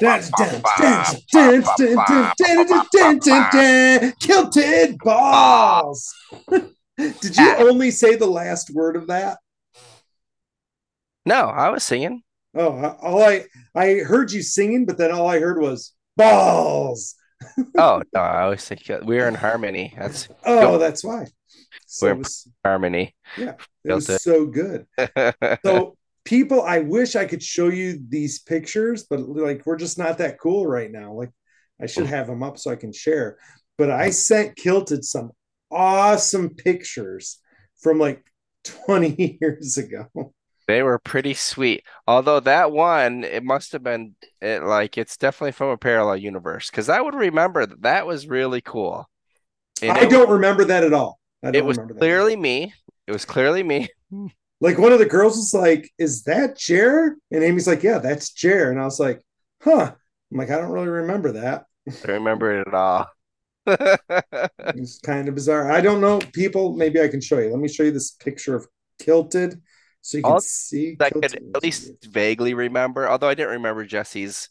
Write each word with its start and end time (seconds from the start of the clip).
Dance, 0.00 0.30
dance, 0.36 0.62
dance, 0.78 1.24
dance, 1.32 1.68
dance, 1.76 2.34
dance, 2.38 3.24
dance, 3.24 3.26
dance, 3.52 4.14
Kilted 4.20 4.98
balls. 4.98 6.14
Did 6.96 7.36
you 7.36 7.48
ah. 7.48 7.56
only 7.58 7.90
say 7.90 8.14
the 8.16 8.26
last 8.26 8.70
word 8.70 8.96
of 8.96 9.08
that? 9.08 9.38
No, 11.26 11.46
I 11.48 11.70
was 11.70 11.82
singing. 11.82 12.22
Oh, 12.56 12.96
all 13.02 13.22
I 13.22 13.46
I 13.74 13.94
heard 13.96 14.30
you 14.30 14.42
singing, 14.42 14.86
but 14.86 14.98
then 14.98 15.10
all 15.10 15.28
I 15.28 15.40
heard 15.40 15.60
was 15.60 15.92
balls. 16.16 17.16
oh 17.76 18.02
no, 18.14 18.20
I 18.20 18.42
always 18.42 18.64
think 18.64 18.82
we're 19.02 19.26
in 19.26 19.34
harmony. 19.34 19.94
That's 19.98 20.28
oh, 20.44 20.78
that's 20.78 21.02
why. 21.02 21.26
So 21.86 22.06
we're 22.06 22.14
was, 22.16 22.48
harmony. 22.64 23.14
Yeah, 23.36 23.54
it 23.84 23.92
was 23.92 24.22
so 24.22 24.46
good. 24.46 24.86
so 25.64 25.96
people, 26.24 26.62
I 26.62 26.80
wish 26.80 27.16
I 27.16 27.26
could 27.26 27.42
show 27.42 27.68
you 27.68 28.00
these 28.08 28.40
pictures, 28.40 29.04
but 29.08 29.20
like 29.20 29.64
we're 29.66 29.76
just 29.76 29.98
not 29.98 30.18
that 30.18 30.40
cool 30.40 30.66
right 30.66 30.90
now. 30.90 31.12
Like 31.12 31.30
I 31.80 31.86
should 31.86 32.06
have 32.06 32.26
them 32.26 32.42
up 32.42 32.58
so 32.58 32.70
I 32.70 32.76
can 32.76 32.92
share. 32.92 33.38
But 33.76 33.90
I 33.90 34.10
sent 34.10 34.56
Kilted 34.56 35.04
some 35.04 35.32
awesome 35.70 36.50
pictures 36.50 37.40
from 37.80 37.98
like 37.98 38.24
20 38.86 39.38
years 39.40 39.76
ago. 39.76 40.32
They 40.66 40.82
were 40.82 40.98
pretty 40.98 41.34
sweet. 41.34 41.84
Although 42.06 42.40
that 42.40 42.72
one, 42.72 43.22
it 43.24 43.44
must 43.44 43.72
have 43.72 43.82
been 43.82 44.14
it 44.40 44.62
like 44.62 44.96
it's 44.96 45.16
definitely 45.16 45.52
from 45.52 45.68
a 45.68 45.76
parallel 45.76 46.16
universe 46.16 46.70
because 46.70 46.88
I 46.88 47.00
would 47.00 47.14
remember 47.14 47.66
that 47.66 47.82
that 47.82 48.06
was 48.06 48.26
really 48.26 48.62
cool. 48.62 49.08
And 49.82 49.92
I 49.92 50.06
don't 50.06 50.28
was, 50.28 50.36
remember 50.36 50.64
that 50.64 50.84
at 50.84 50.94
all. 50.94 51.18
it 51.42 51.64
was 51.64 51.78
clearly 51.98 52.36
me. 52.36 52.72
It 53.06 53.12
was 53.12 53.24
clearly 53.24 53.62
me. 53.62 53.88
Like 54.64 54.78
one 54.78 54.92
of 54.92 54.98
the 54.98 55.06
girls 55.06 55.36
was 55.36 55.54
like, 55.54 55.90
"Is 55.98 56.24
that 56.24 56.56
Jer?" 56.56 57.16
And 57.30 57.44
Amy's 57.44 57.66
like, 57.66 57.82
"Yeah, 57.82 57.98
that's 57.98 58.32
Jer." 58.32 58.70
And 58.70 58.80
I 58.80 58.84
was 58.84 58.98
like, 58.98 59.20
"Huh." 59.60 59.94
I'm 60.34 60.38
like, 60.38 60.50
I 60.50 60.56
don't 60.56 60.72
really 60.72 60.88
remember 60.88 61.32
that. 61.32 61.66
I 61.88 62.12
remember 62.12 62.58
it 62.58 62.66
at 62.66 62.74
all. 62.74 63.06
it's 63.66 64.98
kind 64.98 65.28
of 65.28 65.36
bizarre. 65.36 65.70
I 65.70 65.80
don't 65.80 66.00
know. 66.00 66.18
People, 66.32 66.74
maybe 66.74 67.00
I 67.00 67.06
can 67.06 67.20
show 67.20 67.38
you. 67.38 67.50
Let 67.50 67.60
me 67.60 67.68
show 67.68 67.84
you 67.84 67.92
this 67.92 68.10
picture 68.10 68.56
of 68.56 68.66
Kilted 68.98 69.60
so 70.00 70.18
you 70.18 70.24
can 70.24 70.32
I'll, 70.32 70.40
see. 70.40 70.96
I 71.00 71.10
could 71.10 71.24
at 71.24 71.62
least 71.62 71.92
vaguely 72.04 72.52
remember, 72.54 73.08
although 73.08 73.28
I 73.28 73.34
didn't 73.34 73.52
remember 73.52 73.84
Jesse's 73.84 74.48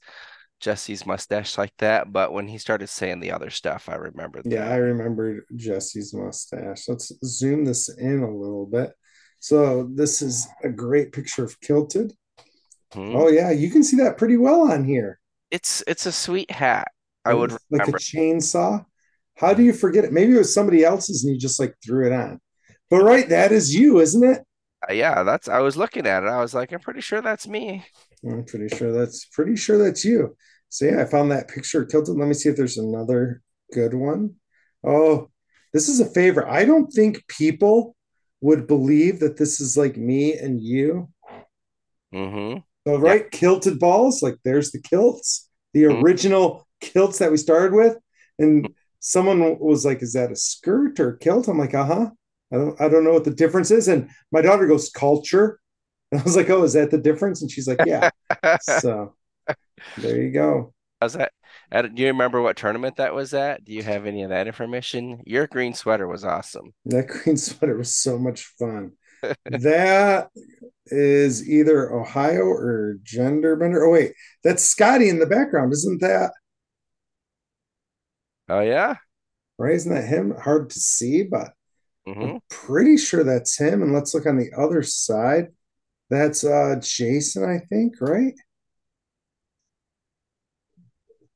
Jesse's 0.62 1.06
mustache 1.06 1.58
like 1.58 1.74
that. 1.80 2.14
But 2.14 2.32
when 2.32 2.48
he 2.48 2.58
started 2.58 2.88
saying 2.88 3.20
the 3.20 3.32
other 3.32 3.50
stuff, 3.50 3.90
I 3.90 3.96
remembered. 3.96 4.44
Yeah, 4.46 4.70
I 4.70 4.78
remembered 4.78 5.44
Jesse's 5.56 6.14
mustache. 6.14 6.88
Let's 6.88 7.12
zoom 7.26 7.66
this 7.66 7.90
in 7.90 8.24
a 8.24 8.34
little 8.34 8.66
bit. 8.66 8.94
So 9.44 9.90
this 9.94 10.22
is 10.22 10.48
a 10.64 10.70
great 10.70 11.12
picture 11.12 11.44
of 11.44 11.60
Kilted. 11.60 12.14
Hmm. 12.94 13.14
Oh 13.14 13.28
yeah, 13.28 13.52
you 13.52 13.70
can 13.70 13.84
see 13.84 13.98
that 13.98 14.18
pretty 14.18 14.38
well 14.38 14.72
on 14.72 14.86
here. 14.86 15.20
It's 15.52 15.84
it's 15.86 16.06
a 16.06 16.14
sweet 16.14 16.50
hat. 16.50 16.88
I 17.26 17.34
would 17.34 17.52
like 17.52 17.60
remember. 17.70 17.98
a 17.98 18.00
chainsaw. 18.00 18.86
How 19.36 19.54
do 19.54 19.62
you 19.62 19.74
forget 19.74 20.06
it? 20.06 20.14
Maybe 20.14 20.34
it 20.34 20.38
was 20.38 20.54
somebody 20.54 20.86
else's 20.86 21.26
and 21.26 21.34
you 21.34 21.38
just 21.42 21.60
like 21.60 21.76
threw 21.84 22.08
it 22.08 22.14
on. 22.14 22.40
But 22.90 23.04
right, 23.04 23.28
that 23.28 23.52
is 23.52 23.76
you, 23.76 24.00
isn't 24.00 24.24
it? 24.24 24.44
Uh, 24.90 24.94
yeah, 24.94 25.24
that's. 25.24 25.50
I 25.50 25.60
was 25.60 25.76
looking 25.76 26.08
at 26.08 26.24
it. 26.24 26.30
I 26.30 26.40
was 26.40 26.54
like, 26.54 26.72
I'm 26.72 26.80
pretty 26.80 27.02
sure 27.02 27.22
that's 27.22 27.46
me. 27.46 27.84
I'm 28.26 28.46
pretty 28.46 28.74
sure 28.74 28.94
that's 28.94 29.26
pretty 29.26 29.58
sure 29.58 29.78
that's 29.78 30.06
you. 30.06 30.38
So 30.70 30.86
yeah, 30.86 31.02
I 31.02 31.06
found 31.06 31.32
that 31.32 31.50
picture 31.50 31.84
Kilted. 31.84 32.16
Let 32.16 32.30
me 32.30 32.34
see 32.34 32.48
if 32.48 32.56
there's 32.56 32.78
another 32.78 33.42
good 33.74 33.94
one. 33.94 34.36
Oh, 34.86 35.28
this 35.74 35.90
is 35.90 36.00
a 36.00 36.06
favorite. 36.06 36.50
I 36.50 36.64
don't 36.64 36.90
think 36.94 37.28
people 37.28 37.98
would 38.44 38.68
believe 38.68 39.22
that 39.22 39.38
this 39.38 39.62
is 39.62 39.78
like 39.78 39.96
me 39.96 40.34
and 40.34 40.62
you. 40.62 41.10
Mm-hmm. 42.14 42.60
So 42.86 42.98
right, 42.98 43.24
yeah. 43.24 43.40
kilted 43.40 43.80
balls. 43.80 44.22
Like 44.22 44.36
there's 44.44 44.72
the 44.72 44.82
kilts, 44.82 45.50
the 45.74 45.84
mm-hmm. 45.84 46.04
original 46.04 46.68
kilts 46.82 47.20
that 47.20 47.32
we 47.32 47.38
started 47.38 47.74
with, 47.74 47.98
and 48.38 48.68
someone 49.00 49.58
was 49.60 49.86
like, 49.86 50.02
"Is 50.02 50.14
that 50.14 50.32
a 50.32 50.36
skirt 50.36 51.00
or 51.00 51.14
kilt?" 51.14 51.48
I'm 51.48 51.58
like, 51.58 51.74
"Uh 51.74 51.86
huh." 51.86 52.10
I 52.54 52.58
don't 52.58 52.82
I 52.82 52.90
don't 52.90 53.04
know 53.04 53.14
what 53.14 53.24
the 53.24 53.32
difference 53.32 53.72
is. 53.72 53.88
And 53.88 54.10
my 54.32 54.42
daughter 54.42 54.68
goes 54.68 54.90
culture. 54.90 55.60
And 56.12 56.22
I 56.22 56.26
was 56.26 56.36
like, 56.36 56.52
oh, 56.52 56.62
is 56.62 56.74
that 56.74 56.92
the 56.92 57.00
difference? 57.00 57.42
And 57.42 57.50
she's 57.50 57.68
like, 57.68 57.80
yeah. 57.88 58.12
so 58.62 59.16
there 59.98 60.22
you 60.22 60.30
go. 60.30 60.72
How's 61.02 61.14
that? 61.14 61.32
Do 61.74 61.90
you 61.96 62.08
remember 62.08 62.42
what 62.42 62.56
tournament 62.56 62.96
that 62.96 63.14
was 63.14 63.34
at? 63.34 63.66
Do 63.66 63.74
you 63.74 63.84
have 63.84 64.06
any 64.06 64.24
of 64.24 64.30
that 64.30 64.48
information? 64.48 65.22
Your 65.26 65.46
green 65.48 65.74
sweater 65.74 66.08
was 66.08 66.24
awesome. 66.24 66.74
That 66.86 67.08
green 67.08 67.38
sweater 67.38 67.78
was 67.78 67.94
so 67.96 68.18
much 68.18 68.46
fun. 68.60 68.94
that 69.50 70.30
is 70.88 71.50
either 71.50 71.92
Ohio 71.94 72.44
or 72.44 72.98
Gender 73.04 73.56
Bender. 73.56 73.86
Oh 73.86 73.92
wait, 73.92 74.14
that's 74.44 74.64
Scotty 74.64 75.10
in 75.10 75.20
the 75.20 75.26
background, 75.28 75.74
isn't 75.74 76.02
that? 76.02 76.32
Oh 78.50 78.62
yeah, 78.62 78.98
right? 79.58 79.74
Isn't 79.76 79.94
that 79.94 80.08
him? 80.08 80.32
Hard 80.36 80.70
to 80.72 80.80
see, 80.80 81.24
but 81.24 81.52
Mm-hmm. 82.08 82.36
I'm 82.36 82.42
pretty 82.50 82.98
sure 82.98 83.24
that's 83.24 83.58
him. 83.58 83.84
And 83.84 83.94
let's 83.94 84.14
look 84.14 84.26
on 84.28 84.38
the 84.38 84.52
other 84.58 84.84
side. 84.84 85.50
That's 86.10 86.44
uh 86.46 86.78
Jason, 86.82 87.46
I 87.46 87.60
think, 87.70 88.02
right? 88.02 88.34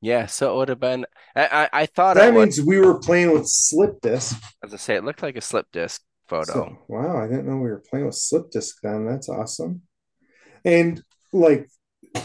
Yeah, 0.08 0.26
so 0.28 0.54
it 0.54 0.56
would 0.56 0.70
have 0.70 0.80
been. 0.80 1.06
I 1.36 1.46
I, 1.46 1.82
I 1.82 1.86
thought 1.86 2.16
that 2.16 2.34
means 2.34 2.62
we 2.62 2.80
were 2.80 2.98
playing 2.98 3.34
with 3.34 3.46
slip 3.46 4.00
disc. 4.00 4.42
As 4.64 4.74
I 4.74 4.78
say, 4.78 4.96
it 4.96 5.04
looked 5.04 5.22
like 5.22 5.36
a 5.36 5.42
slip 5.42 5.68
disc 5.74 6.02
photo. 6.30 6.54
So, 6.54 6.78
wow, 6.88 7.22
I 7.22 7.28
didn't 7.28 7.46
know 7.46 7.58
we 7.58 7.70
were 7.70 7.84
playing 7.90 8.06
with 8.06 8.16
slip 8.16 8.50
disc 8.50 8.78
then. 8.82 9.06
That's 9.06 9.28
awesome. 9.28 9.82
And 10.64 11.04
like, 11.34 11.68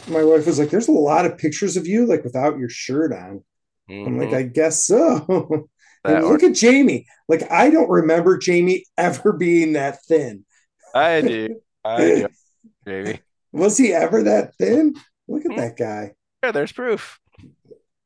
my 0.07 0.23
wife 0.23 0.47
was 0.47 0.61
like, 0.61 0.71
"There's 0.71 0.87
a 0.87 0.93
lot 0.93 1.27
of 1.27 1.39
pictures 1.39 1.77
of 1.77 1.89
you 1.89 2.07
like 2.07 2.23
without 2.23 2.57
your 2.57 2.69
shirt 2.69 3.13
on." 3.13 3.43
Mm-hmm. 3.91 4.07
I'm 4.07 4.19
like, 4.19 4.29
mm-hmm. 4.29 4.37
"I 4.37 4.43
guess 4.45 4.85
so." 4.85 5.69
And 6.05 6.25
look 6.25 6.43
at 6.43 6.57
Jamie. 6.57 7.07
Like 7.29 7.49
I 7.49 7.71
don't 7.71 7.89
remember 7.89 8.37
Jamie 8.37 8.85
ever 8.99 9.33
being 9.33 9.75
that 9.75 10.03
thin. 10.09 10.45
I 10.93 11.21
do. 11.21 11.61
I 11.85 11.99
do. 11.99 12.29
Jamie. 12.85 13.21
Was 13.53 13.79
he 13.79 13.93
ever 13.93 14.25
that 14.25 14.57
thin? 14.57 14.97
Look 15.29 15.45
at 15.45 15.53
hmm. 15.53 15.59
that 15.59 15.77
guy. 15.77 16.15
Yeah, 16.43 16.51
there's 16.51 16.73
proof. 16.73 17.21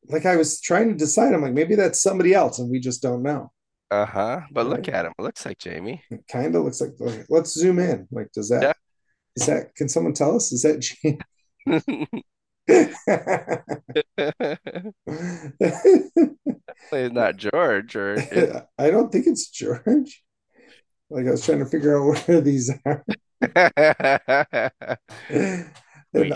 Like 0.08 0.26
I 0.26 0.36
was 0.36 0.60
trying 0.60 0.88
to 0.88 0.94
decide. 0.94 1.34
I'm 1.34 1.42
like, 1.42 1.52
maybe 1.52 1.74
that's 1.74 2.02
somebody 2.02 2.34
else, 2.34 2.58
and 2.58 2.70
we 2.70 2.80
just 2.80 3.02
don't 3.02 3.22
know. 3.22 3.52
Uh 3.90 4.06
huh. 4.06 4.40
But 4.50 4.66
right? 4.66 4.76
look 4.76 4.88
at 4.88 5.04
him. 5.04 5.12
It 5.18 5.22
looks 5.22 5.46
like 5.46 5.58
Jamie. 5.58 6.02
It 6.10 6.24
kind 6.30 6.54
of 6.54 6.64
looks 6.64 6.80
like. 6.80 6.92
Let's 7.28 7.52
zoom 7.52 7.78
in. 7.78 8.06
Like, 8.10 8.32
does 8.32 8.48
that? 8.48 8.62
Yeah. 8.62 8.72
Is 9.36 9.46
that? 9.46 9.74
Can 9.74 9.88
someone 9.88 10.12
tell 10.12 10.36
us? 10.36 10.52
Is 10.52 10.62
that 10.62 10.80
Jamie? 10.80 11.18
it's 16.92 17.14
not 17.14 17.36
George 17.36 17.94
or 17.94 18.16
I 18.78 18.90
don't 18.90 19.12
think 19.12 19.26
it's 19.26 19.48
George. 19.48 20.24
Like 21.08 21.26
I 21.26 21.30
was 21.30 21.44
trying 21.44 21.60
to 21.60 21.66
figure 21.66 21.96
out 21.96 22.26
where 22.26 22.40
these 22.40 22.72
are. 22.84 23.04
and 25.30 26.34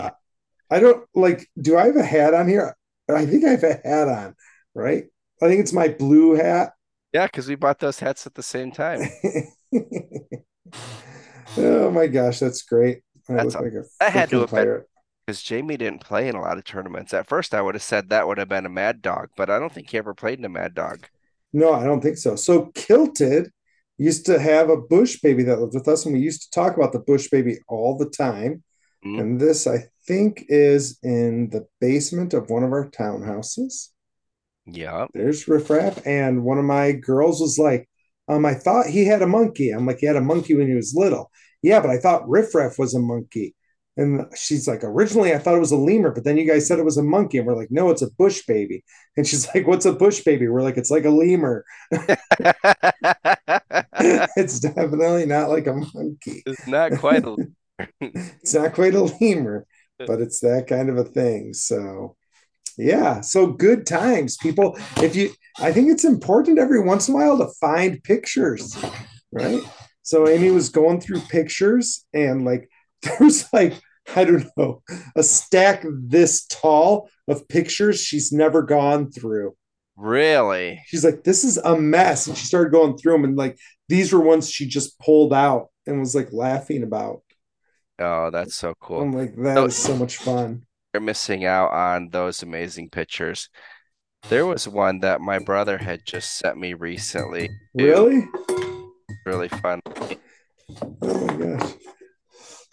I 0.69 0.79
don't 0.79 1.05
like 1.13 1.49
do 1.59 1.77
I 1.77 1.87
have 1.87 1.97
a 1.97 2.03
hat 2.03 2.33
on 2.33 2.47
here? 2.47 2.77
I 3.13 3.25
think 3.25 3.45
I 3.45 3.49
have 3.51 3.63
a 3.63 3.79
hat 3.83 4.07
on, 4.07 4.35
right? 4.73 5.05
I 5.41 5.47
think 5.47 5.61
it's 5.61 5.73
my 5.73 5.87
blue 5.87 6.35
hat. 6.35 6.73
Yeah, 7.13 7.25
because 7.25 7.47
we 7.47 7.55
bought 7.55 7.79
those 7.79 7.99
hats 7.99 8.25
at 8.25 8.35
the 8.35 8.43
same 8.43 8.71
time. 8.71 9.01
oh 11.57 11.91
my 11.91 12.07
gosh, 12.07 12.39
that's 12.39 12.61
great. 12.63 13.01
I 13.29 13.33
that's 13.33 13.55
a, 13.55 13.61
like 13.61 13.73
a 13.73 13.83
I 13.99 14.09
had 14.09 14.29
to 14.29 14.41
have 14.41 14.51
been 14.51 14.83
because 15.25 15.41
Jamie 15.41 15.77
didn't 15.77 16.01
play 16.01 16.27
in 16.27 16.35
a 16.35 16.41
lot 16.41 16.57
of 16.57 16.63
tournaments. 16.63 17.13
At 17.13 17.27
first, 17.27 17.53
I 17.53 17.61
would 17.61 17.75
have 17.75 17.83
said 17.83 18.09
that 18.09 18.27
would 18.27 18.37
have 18.37 18.49
been 18.49 18.65
a 18.65 18.69
Mad 18.69 19.01
Dog, 19.01 19.29
but 19.37 19.49
I 19.49 19.59
don't 19.59 19.71
think 19.71 19.89
he 19.89 19.97
ever 19.97 20.13
played 20.13 20.39
in 20.39 20.45
a 20.45 20.49
Mad 20.49 20.73
Dog. 20.73 21.07
No, 21.53 21.73
I 21.73 21.83
don't 21.83 22.01
think 22.01 22.17
so. 22.17 22.35
So 22.35 22.67
Kilted 22.73 23.51
used 23.97 24.25
to 24.25 24.39
have 24.39 24.69
a 24.69 24.77
Bush 24.77 25.19
baby 25.21 25.43
that 25.43 25.59
lived 25.59 25.73
with 25.73 25.87
us, 25.87 26.05
and 26.05 26.13
we 26.13 26.21
used 26.21 26.43
to 26.43 26.49
talk 26.51 26.75
about 26.75 26.91
the 26.91 26.99
Bush 26.99 27.29
baby 27.29 27.59
all 27.67 27.97
the 27.97 28.09
time. 28.09 28.63
Mm-hmm. 29.05 29.19
And 29.19 29.39
this, 29.39 29.67
I 29.67 29.85
think, 30.05 30.45
is 30.47 30.99
in 31.03 31.49
the 31.49 31.67
basement 31.79 32.33
of 32.33 32.49
one 32.49 32.63
of 32.63 32.71
our 32.71 32.89
townhouses. 32.89 33.89
Yeah. 34.65 35.07
There's 35.13 35.47
Riff 35.47 35.69
Raff. 35.69 36.05
And 36.05 36.43
one 36.43 36.57
of 36.57 36.65
my 36.65 36.91
girls 36.91 37.41
was 37.41 37.57
like, 37.57 37.89
um, 38.27 38.45
I 38.45 38.53
thought 38.53 38.87
he 38.87 39.05
had 39.05 39.21
a 39.21 39.27
monkey. 39.27 39.71
I'm 39.71 39.85
like, 39.85 39.97
he 39.99 40.05
had 40.05 40.15
a 40.15 40.21
monkey 40.21 40.55
when 40.55 40.67
he 40.67 40.75
was 40.75 40.93
little. 40.95 41.31
Yeah, 41.61 41.79
but 41.79 41.89
I 41.89 41.97
thought 41.97 42.29
Riff 42.29 42.53
Raff 42.55 42.77
was 42.77 42.93
a 42.93 42.99
monkey. 42.99 43.55
And 43.97 44.25
she's 44.35 44.67
like, 44.67 44.83
originally 44.83 45.33
I 45.33 45.37
thought 45.37 45.55
it 45.55 45.59
was 45.59 45.73
a 45.73 45.77
lemur, 45.77 46.11
but 46.11 46.23
then 46.23 46.37
you 46.37 46.47
guys 46.47 46.65
said 46.65 46.79
it 46.79 46.85
was 46.85 46.97
a 46.97 47.03
monkey. 47.03 47.39
And 47.39 47.45
we're 47.45 47.57
like, 47.57 47.71
no, 47.71 47.89
it's 47.89 48.01
a 48.01 48.09
bush 48.11 48.43
baby. 48.47 48.83
And 49.17 49.27
she's 49.27 49.47
like, 49.55 49.67
what's 49.67 49.85
a 49.85 49.93
bush 49.93 50.23
baby? 50.23 50.47
We're 50.47 50.61
like, 50.61 50.77
it's 50.77 50.91
like 50.91 51.05
a 51.05 51.09
lemur. 51.09 51.65
it's 54.37 54.59
definitely 54.59 55.25
not 55.25 55.49
like 55.49 55.67
a 55.67 55.73
monkey. 55.73 56.43
It's 56.45 56.67
not 56.67 56.93
quite 56.99 57.25
a 57.25 57.35
it's 58.01 58.53
not 58.53 58.73
quite 58.73 58.95
a 58.95 59.03
lemur, 59.03 59.65
but 59.99 60.21
it's 60.21 60.39
that 60.41 60.67
kind 60.67 60.89
of 60.89 60.97
a 60.97 61.03
thing. 61.03 61.53
So 61.53 62.15
yeah. 62.77 63.21
So 63.21 63.47
good 63.47 63.85
times, 63.85 64.37
people. 64.37 64.77
If 64.97 65.15
you 65.15 65.31
I 65.59 65.71
think 65.71 65.91
it's 65.91 66.05
important 66.05 66.59
every 66.59 66.81
once 66.81 67.07
in 67.07 67.13
a 67.13 67.17
while 67.17 67.37
to 67.37 67.47
find 67.59 68.03
pictures, 68.03 68.75
right? 69.31 69.61
So 70.03 70.27
Amy 70.27 70.51
was 70.51 70.69
going 70.69 71.01
through 71.01 71.21
pictures 71.21 72.05
and 72.13 72.45
like 72.45 72.69
there's 73.01 73.51
like 73.53 73.79
I 74.15 74.23
don't 74.23 74.47
know, 74.57 74.81
a 75.15 75.23
stack 75.23 75.85
this 75.87 76.45
tall 76.47 77.09
of 77.27 77.47
pictures 77.47 78.01
she's 78.01 78.31
never 78.31 78.61
gone 78.63 79.11
through. 79.11 79.55
Really? 79.95 80.81
She's 80.87 81.05
like, 81.05 81.23
this 81.23 81.43
is 81.43 81.57
a 81.57 81.77
mess. 81.79 82.27
And 82.27 82.35
she 82.35 82.45
started 82.45 82.71
going 82.71 82.97
through 82.97 83.13
them. 83.13 83.23
And 83.23 83.37
like, 83.37 83.57
these 83.87 84.11
were 84.11 84.19
ones 84.19 84.49
she 84.49 84.67
just 84.67 84.99
pulled 84.99 85.33
out 85.33 85.67
and 85.85 85.99
was 85.99 86.15
like 86.15 86.33
laughing 86.33 86.83
about. 86.83 87.21
Oh, 88.01 88.29
that's 88.31 88.55
so 88.55 88.73
cool. 88.79 89.01
I'm 89.01 89.13
like, 89.13 89.35
that 89.35 89.55
so, 89.55 89.65
is 89.65 89.75
so 89.75 89.95
much 89.95 90.17
fun. 90.17 90.65
You're 90.93 91.01
missing 91.01 91.45
out 91.45 91.71
on 91.71 92.09
those 92.09 92.43
amazing 92.43 92.89
pictures. 92.89 93.49
There 94.29 94.45
was 94.45 94.67
one 94.67 94.99
that 94.99 95.21
my 95.21 95.39
brother 95.39 95.77
had 95.77 96.01
just 96.05 96.37
sent 96.37 96.57
me 96.57 96.73
recently. 96.73 97.49
Really? 97.73 98.27
Really 99.25 99.47
fun. 99.49 99.81
Oh 101.01 101.27
my 101.27 101.35
gosh. 101.35 101.73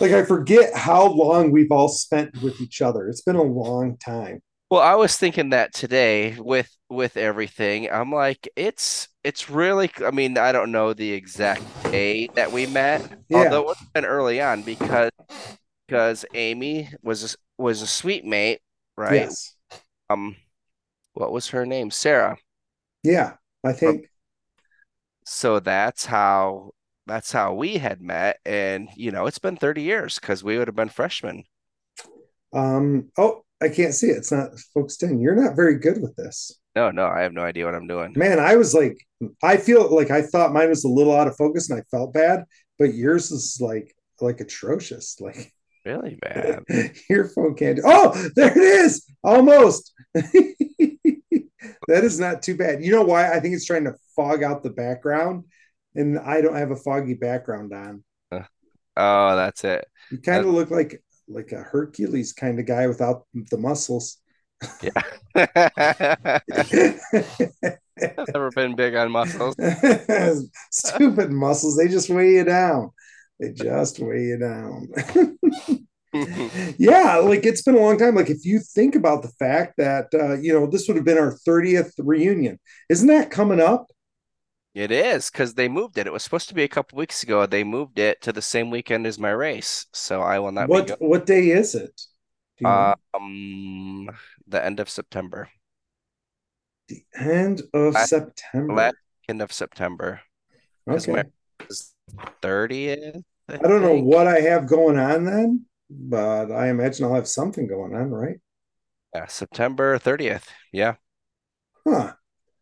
Like 0.01 0.13
I 0.13 0.25
forget 0.25 0.75
how 0.75 1.07
long 1.07 1.51
we've 1.51 1.73
all 1.73 1.89
spent 1.89 2.43
with 2.43 2.61
each 2.61 2.81
other. 2.81 3.09
It's 3.09 3.23
been 3.23 3.37
a 3.37 3.43
long 3.43 3.97
time. 3.99 4.41
Well, 4.71 4.81
I 4.81 4.95
was 4.95 5.17
thinking 5.17 5.51
that 5.51 5.75
today 5.75 6.37
with 6.39 6.71
with 6.89 7.17
everything. 7.17 7.91
I'm 7.91 8.13
like, 8.13 8.49
it's 8.55 9.09
it's 9.29 9.51
really 9.51 9.91
I 10.07 10.11
mean, 10.11 10.39
I 10.39 10.53
don't 10.53 10.73
know 10.73 10.95
the 10.95 11.13
exact 11.13 11.63
day 11.85 12.29
that 12.29 12.51
we 12.51 12.65
met, 12.65 13.21
yeah. 13.29 13.45
although 13.45 13.71
it's 13.71 13.85
been 13.93 14.07
early 14.07 14.41
on 14.41 14.63
because 14.63 15.11
because 15.87 16.25
Amy 16.33 16.89
was 17.03 17.37
was 17.59 17.83
a 17.83 17.87
suite 17.87 18.25
mate, 18.25 18.61
right? 18.97 19.17
Yes. 19.17 19.55
Um 20.09 20.35
what 21.13 21.31
was 21.31 21.49
her 21.49 21.67
name? 21.67 21.91
Sarah. 21.91 22.39
Yeah, 23.03 23.35
I 23.63 23.75
think 23.75 24.09
so 25.27 25.61
that's 25.61 26.07
how 26.07 26.71
that's 27.07 27.31
how 27.31 27.53
we 27.53 27.77
had 27.77 28.01
met 28.01 28.39
and 28.47 28.89
you 28.97 29.11
know, 29.11 29.27
it's 29.27 29.39
been 29.39 29.59
30 29.59 29.83
years 29.83 30.19
cuz 30.19 30.43
we 30.43 30.57
would 30.57 30.69
have 30.69 30.75
been 30.75 30.89
freshmen. 30.89 31.45
Um 32.55 33.11
oh, 33.19 33.45
I 33.61 33.69
can't 33.69 33.93
see 33.93 34.07
it. 34.07 34.17
It's 34.17 34.33
not 34.33 34.59
focused 34.73 35.03
in. 35.03 35.21
You're 35.21 35.37
not 35.37 35.55
very 35.55 35.79
good 35.79 36.01
with 36.01 36.17
this. 36.17 36.58
No, 36.77 36.91
no, 36.91 37.07
I 37.07 37.23
have 37.23 37.33
no 37.33 37.43
idea 37.43 37.65
what 37.65 37.75
I'm 37.75 37.87
doing. 37.87 38.13
Man, 38.17 38.39
I 38.39 38.57
was 38.57 38.75
like, 38.75 38.99
I 39.43 39.57
feel 39.57 39.95
like 39.95 40.11
I 40.11 40.23
thought 40.23 40.53
mine 40.53 40.69
was 40.69 40.85
a 40.85 40.89
little 40.89 41.17
out 41.17 41.27
of 41.27 41.37
focus 41.37 41.71
and 41.71 41.81
I 41.81 41.83
felt 41.91 42.13
bad, 42.13 42.45
but 42.79 42.95
yours 42.95 43.31
is 43.31 43.59
like 43.61 43.95
like 44.21 44.41
atrocious. 44.41 45.19
Like 45.29 45.53
really 45.85 46.19
bad. 46.21 46.65
Your 47.09 47.29
phone 47.29 47.55
can't. 47.55 47.81
Oh, 47.83 48.13
there 48.37 48.51
it 48.51 48.63
is. 48.63 49.07
Almost. 49.25 49.93
that 50.15 52.05
is 52.05 52.21
not 52.21 52.43
too 52.43 52.57
bad. 52.57 52.85
You 52.85 52.93
know 52.93 53.03
why? 53.03 53.33
I 53.33 53.41
think 53.41 53.55
it's 53.55 53.65
trying 53.65 53.85
to 53.85 53.95
fog 54.15 54.43
out 54.43 54.63
the 54.63 54.71
background, 54.71 55.45
and 55.95 56.19
I 56.19 56.41
don't 56.41 56.57
have 56.57 56.71
a 56.71 56.77
foggy 56.77 57.15
background 57.15 57.73
on. 57.73 58.05
Uh, 58.31 58.43
oh, 58.97 59.37
that's 59.37 59.65
it. 59.65 59.87
You 60.11 60.19
kind 60.19 60.45
of 60.45 60.53
look 60.53 60.71
like 60.71 61.03
like 61.27 61.53
a 61.53 61.63
Hercules 61.63 62.33
kind 62.33 62.59
of 62.59 62.67
guy 62.67 62.87
without 62.87 63.27
the 63.51 63.59
muscles. 63.59 64.19
Yeah. 64.83 64.91
I've 68.17 68.33
never 68.33 68.51
been 68.51 68.77
big 68.77 68.95
on 68.95 69.11
muscles. 69.11 69.57
Stupid 70.71 71.31
muscles. 71.33 71.77
They 71.77 71.89
just 71.89 72.11
weigh 72.11 72.35
you 72.35 72.45
down. 72.45 72.91
They 73.41 73.53
just 73.53 73.99
weigh 74.01 74.25
you 74.25 74.39
down. 74.39 74.89
yeah, 76.79 77.17
like 77.17 77.45
it's 77.47 77.63
been 77.63 77.77
a 77.77 77.81
long 77.81 77.99
time. 77.99 78.15
Like 78.15 78.31
if 78.31 78.45
you 78.45 78.61
think 78.61 78.95
about 78.95 79.23
the 79.23 79.29
fact 79.29 79.75
that 79.79 80.07
uh, 80.15 80.35
you 80.35 80.53
know 80.53 80.67
this 80.67 80.89
would 80.89 80.97
have 80.97 81.05
been 81.05 81.19
our 81.19 81.37
30th 81.47 81.93
reunion, 81.99 82.59
isn't 82.89 83.09
that 83.09 83.31
coming 83.31 83.61
up? 83.61 83.87
It 84.75 84.91
is 84.91 85.31
because 85.31 85.55
they 85.55 85.69
moved 85.69 85.99
it. 85.99 86.07
It 86.07 86.13
was 86.13 86.23
supposed 86.23 86.49
to 86.49 86.55
be 86.55 86.63
a 86.63 86.69
couple 86.69 86.99
weeks 86.99 87.23
ago. 87.23 87.47
They 87.47 87.65
moved 87.65 87.99
it 87.99 88.21
to 88.23 88.33
the 88.33 88.43
same 88.43 88.71
weekend 88.71 89.07
as 89.07 89.19
my 89.19 89.31
race, 89.31 89.87
so 89.93 90.21
I 90.23 90.39
will 90.39 90.53
not. 90.53 90.69
What 90.69 90.97
what 91.01 91.27
day 91.27 91.51
is 91.51 91.75
it? 91.75 92.01
Um, 92.65 94.11
the 94.49 94.65
end 94.65 94.81
of 94.81 94.89
September. 94.89 95.49
The 96.89 97.03
end 97.19 97.63
of 97.75 97.95
last, 97.95 98.09
September. 98.09 98.75
Last 98.75 98.95
end 99.29 99.43
of 99.43 99.53
September. 99.53 100.21
Okay. 100.89 101.25
Thirtieth. 102.41 103.23
I, 103.49 103.55
I 103.55 103.57
don't 103.59 103.83
know 103.83 103.99
what 103.99 104.27
I 104.27 104.41
have 104.41 104.67
going 104.67 104.99
on 104.99 105.25
then, 105.25 105.67
but 105.91 106.51
I 106.51 106.69
imagine 106.69 107.05
I'll 107.05 107.15
have 107.15 107.29
something 107.29 107.67
going 107.67 107.95
on, 107.95 108.11
right? 108.11 108.39
Yeah, 109.15 109.27
September 109.27 109.99
thirtieth. 109.99 110.49
Yeah. 110.73 110.95
Huh. 111.87 112.15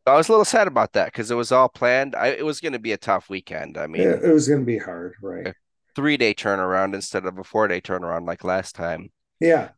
I 0.07 0.15
was 0.15 0.29
a 0.29 0.33
little 0.33 0.45
sad 0.45 0.69
about 0.69 0.93
that 0.93 1.07
because 1.07 1.33
it 1.33 1.35
was 1.35 1.51
all 1.51 1.69
planned. 1.69 2.15
I, 2.15 2.29
it 2.29 2.45
was 2.45 2.61
going 2.61 2.75
to 2.75 2.79
be 2.79 2.93
a 2.93 2.97
tough 2.97 3.29
weekend. 3.29 3.77
I 3.77 3.89
mean, 3.89 4.03
it, 4.03 4.23
it 4.23 4.33
was 4.33 4.47
going 4.47 4.61
to 4.61 4.67
be 4.67 4.79
hard, 4.79 5.15
right? 5.21 5.53
Three 5.97 6.17
day 6.17 6.33
turnaround 6.33 6.95
instead 6.95 7.27
of 7.27 7.39
a 7.39 7.45
four 7.45 7.67
day 7.67 7.81
turnaround 7.81 8.27
like 8.27 8.45
last 8.45 8.75
time. 8.75 9.11
Yeah. 9.41 9.71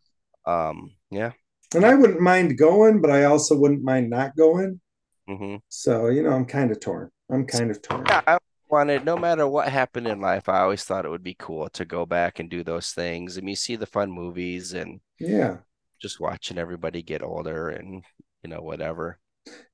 Um. 0.46 0.93
Yeah. 1.10 1.32
And 1.75 1.85
I 1.85 1.94
wouldn't 1.94 2.20
mind 2.20 2.56
going, 2.56 3.00
but 3.00 3.11
I 3.11 3.25
also 3.25 3.56
wouldn't 3.56 3.82
mind 3.82 4.11
not 4.11 4.37
going. 4.37 4.81
Mm-hmm. 5.29 5.56
So 5.69 6.09
you 6.09 6.23
know, 6.23 6.31
I'm 6.31 6.47
kind 6.47 6.70
of 6.70 6.81
torn. 6.81 7.11
I'm 7.31 7.47
kind 7.47 7.70
of 7.70 7.82
torn. 7.82 8.06
Yeah, 8.06 8.23
I 8.26 8.38
wanted 8.70 9.05
no 9.05 9.17
matter 9.17 9.47
what 9.47 9.69
happened 9.69 10.06
in 10.06 10.20
life, 10.20 10.49
I 10.49 10.61
always 10.61 10.85
thought 10.85 11.05
it 11.05 11.11
would 11.11 11.23
be 11.23 11.37
cool 11.38 11.69
to 11.70 11.85
go 11.85 12.06
back 12.06 12.38
and 12.38 12.49
do 12.49 12.65
those 12.65 12.91
things. 12.93 13.37
I 13.37 13.41
mean, 13.41 13.50
you 13.50 13.56
see 13.56 13.76
the 13.76 13.87
fun 13.87 14.11
movies 14.11 14.73
and 14.73 15.00
yeah, 15.20 15.59
just 16.00 16.20
watching 16.20 16.59
everybody 16.59 17.03
get 17.03 17.23
older 17.23 17.69
and 17.69 18.03
you 18.43 18.50
know 18.50 18.62
whatever. 18.62 19.19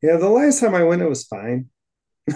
Yeah, 0.02 0.16
the 0.16 0.28
last 0.28 0.60
time 0.60 0.74
I 0.74 0.82
went, 0.82 1.02
it 1.02 1.08
was 1.08 1.24
fine. 1.24 1.68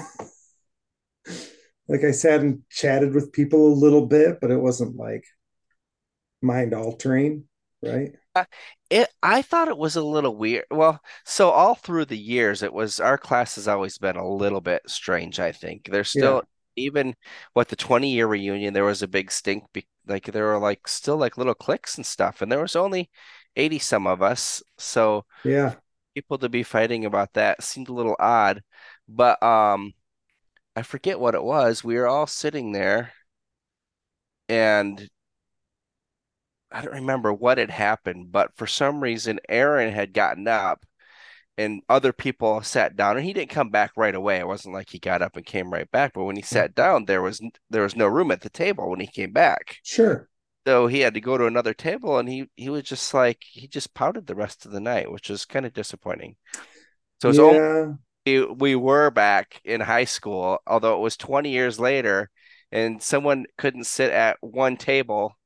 like 1.89 2.05
I 2.05 2.11
sat 2.11 2.41
and 2.41 2.63
chatted 2.71 3.15
with 3.15 3.33
people 3.33 3.73
a 3.73 3.81
little 3.81 4.07
bit, 4.07 4.39
but 4.41 4.51
it 4.51 4.61
wasn't 4.61 4.97
like 4.97 5.25
mind 6.43 6.75
altering, 6.75 7.45
right? 7.83 8.13
Uh, 8.35 8.45
it 8.91 9.09
I 9.23 9.43
thought 9.43 9.69
it 9.69 9.79
was 9.79 9.97
a 9.97 10.03
little 10.03 10.37
weird. 10.37 10.65
Well, 10.71 11.01
so 11.25 11.51
all 11.51 11.75
through 11.75 12.07
the 12.07 12.19
years, 12.19 12.63
it 12.63 12.73
was 12.73 13.01
our 13.01 13.19
class 13.19 13.57
has 13.57 13.69
always 13.69 13.99
been 13.99 14.17
a 14.17 14.29
little 14.29 14.61
bit 14.61 14.83
strange. 14.87 15.41
I 15.41 15.53
think 15.53 15.89
there's 15.91 16.11
still 16.11 16.43
yeah. 16.77 16.85
even 16.85 17.15
what 17.53 17.69
the 17.69 17.77
20 17.77 18.11
year 18.11 18.27
reunion, 18.27 18.75
there 18.75 18.85
was 18.85 19.03
a 19.03 19.09
big 19.09 19.31
stink. 19.31 19.65
Be, 19.73 19.87
like 20.07 20.25
there 20.27 20.47
were 20.47 20.59
like 20.59 20.89
still 20.89 21.17
like 21.19 21.37
little 21.37 21.55
cliques 21.55 21.97
and 21.97 22.07
stuff, 22.07 22.41
and 22.43 22.51
there 22.51 22.61
was 22.61 22.77
only 22.77 23.11
80 23.57 23.79
some 23.79 24.07
of 24.07 24.23
us. 24.23 24.63
So 24.79 25.25
yeah, 25.45 25.75
people 26.15 26.39
to 26.39 26.49
be 26.49 26.63
fighting 26.63 27.05
about 27.05 27.35
that 27.35 27.63
seemed 27.63 27.89
a 27.89 27.95
little 27.95 28.17
odd. 28.19 28.63
But 29.09 29.43
um, 29.43 29.93
I 30.77 30.83
forget 30.83 31.21
what 31.21 31.35
it 31.35 31.43
was. 31.43 31.85
We 31.85 31.97
were 31.97 32.09
all 32.09 32.27
sitting 32.27 32.73
there, 32.73 33.13
and 34.49 35.09
I 36.71 36.83
don't 36.83 36.95
remember 36.95 37.33
what 37.33 37.59
had 37.59 37.71
happened, 37.71 38.31
but 38.31 38.57
for 38.57 38.67
some 38.67 39.01
reason, 39.01 39.41
Aaron 39.49 39.93
had 39.93 40.13
gotten 40.13 40.47
up 40.47 40.85
and 41.57 41.83
other 41.89 42.13
people 42.13 42.63
sat 42.63 42.95
down 42.95 43.17
and 43.17 43.27
he 43.27 43.33
didn't 43.33 43.51
come 43.51 43.71
back 43.71 43.93
right 43.97 44.15
away. 44.15 44.39
It 44.39 44.47
wasn't 44.47 44.75
like 44.75 44.91
he 44.91 44.99
got 44.99 45.23
up 45.23 45.37
and 45.37 45.45
came 45.45 45.73
right 45.73 45.91
back, 45.91 46.13
but 46.15 46.25
when 46.25 46.37
he 46.37 46.43
hmm. 46.43 46.47
sat 46.47 46.75
down, 46.75 47.05
there 47.05 47.23
was 47.23 47.41
there 47.69 47.83
was 47.83 47.97
no 47.97 48.07
room 48.07 48.31
at 48.31 48.43
the 48.43 48.51
table 48.51 48.89
when 48.89 49.01
he 49.01 49.07
came 49.07 49.33
back. 49.33 49.77
Sure. 49.83 50.29
So 50.67 50.87
he 50.87 51.01
had 51.01 51.15
to 51.15 51.21
go 51.21 51.39
to 51.39 51.47
another 51.47 51.75
table 51.75 52.19
and 52.19 52.29
he 52.29 52.49
he 52.55 52.69
was 52.69 52.85
just 52.85 53.13
like 53.13 53.39
he 53.41 53.67
just 53.67 53.95
pouted 53.95 54.27
the 54.27 54.35
rest 54.37 54.67
of 54.67 54.73
the 54.73 54.81
night, 54.81 55.11
which 55.11 55.31
was 55.31 55.45
kind 55.45 55.67
of 55.67 55.73
disappointing. 55.73 56.37
So 57.21 57.31
it's 57.31 57.39
yeah. 57.39 57.45
only 57.45 58.55
we 58.55 58.77
were 58.77 59.11
back 59.11 59.61
in 59.65 59.81
high 59.81 60.05
school, 60.05 60.59
although 60.67 60.97
it 60.97 61.01
was 61.01 61.17
20 61.17 61.51
years 61.51 61.81
later, 61.81 62.31
and 62.71 63.03
someone 63.03 63.47
couldn't 63.57 63.85
sit 63.85 64.13
at 64.13 64.37
one 64.41 64.77
table 64.77 65.38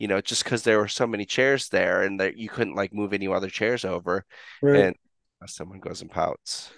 you 0.00 0.08
know, 0.08 0.20
just 0.22 0.42
because 0.42 0.62
there 0.62 0.78
were 0.78 0.88
so 0.88 1.06
many 1.06 1.26
chairs 1.26 1.68
there 1.68 2.02
and 2.02 2.18
that 2.18 2.38
you 2.38 2.48
couldn't 2.48 2.74
like 2.74 2.92
move 2.92 3.12
any 3.12 3.28
other 3.28 3.50
chairs 3.50 3.84
over, 3.84 4.24
right. 4.62 4.80
and 4.80 4.96
someone 5.46 5.78
goes 5.78 6.00
and 6.00 6.10
pouts. 6.10 6.70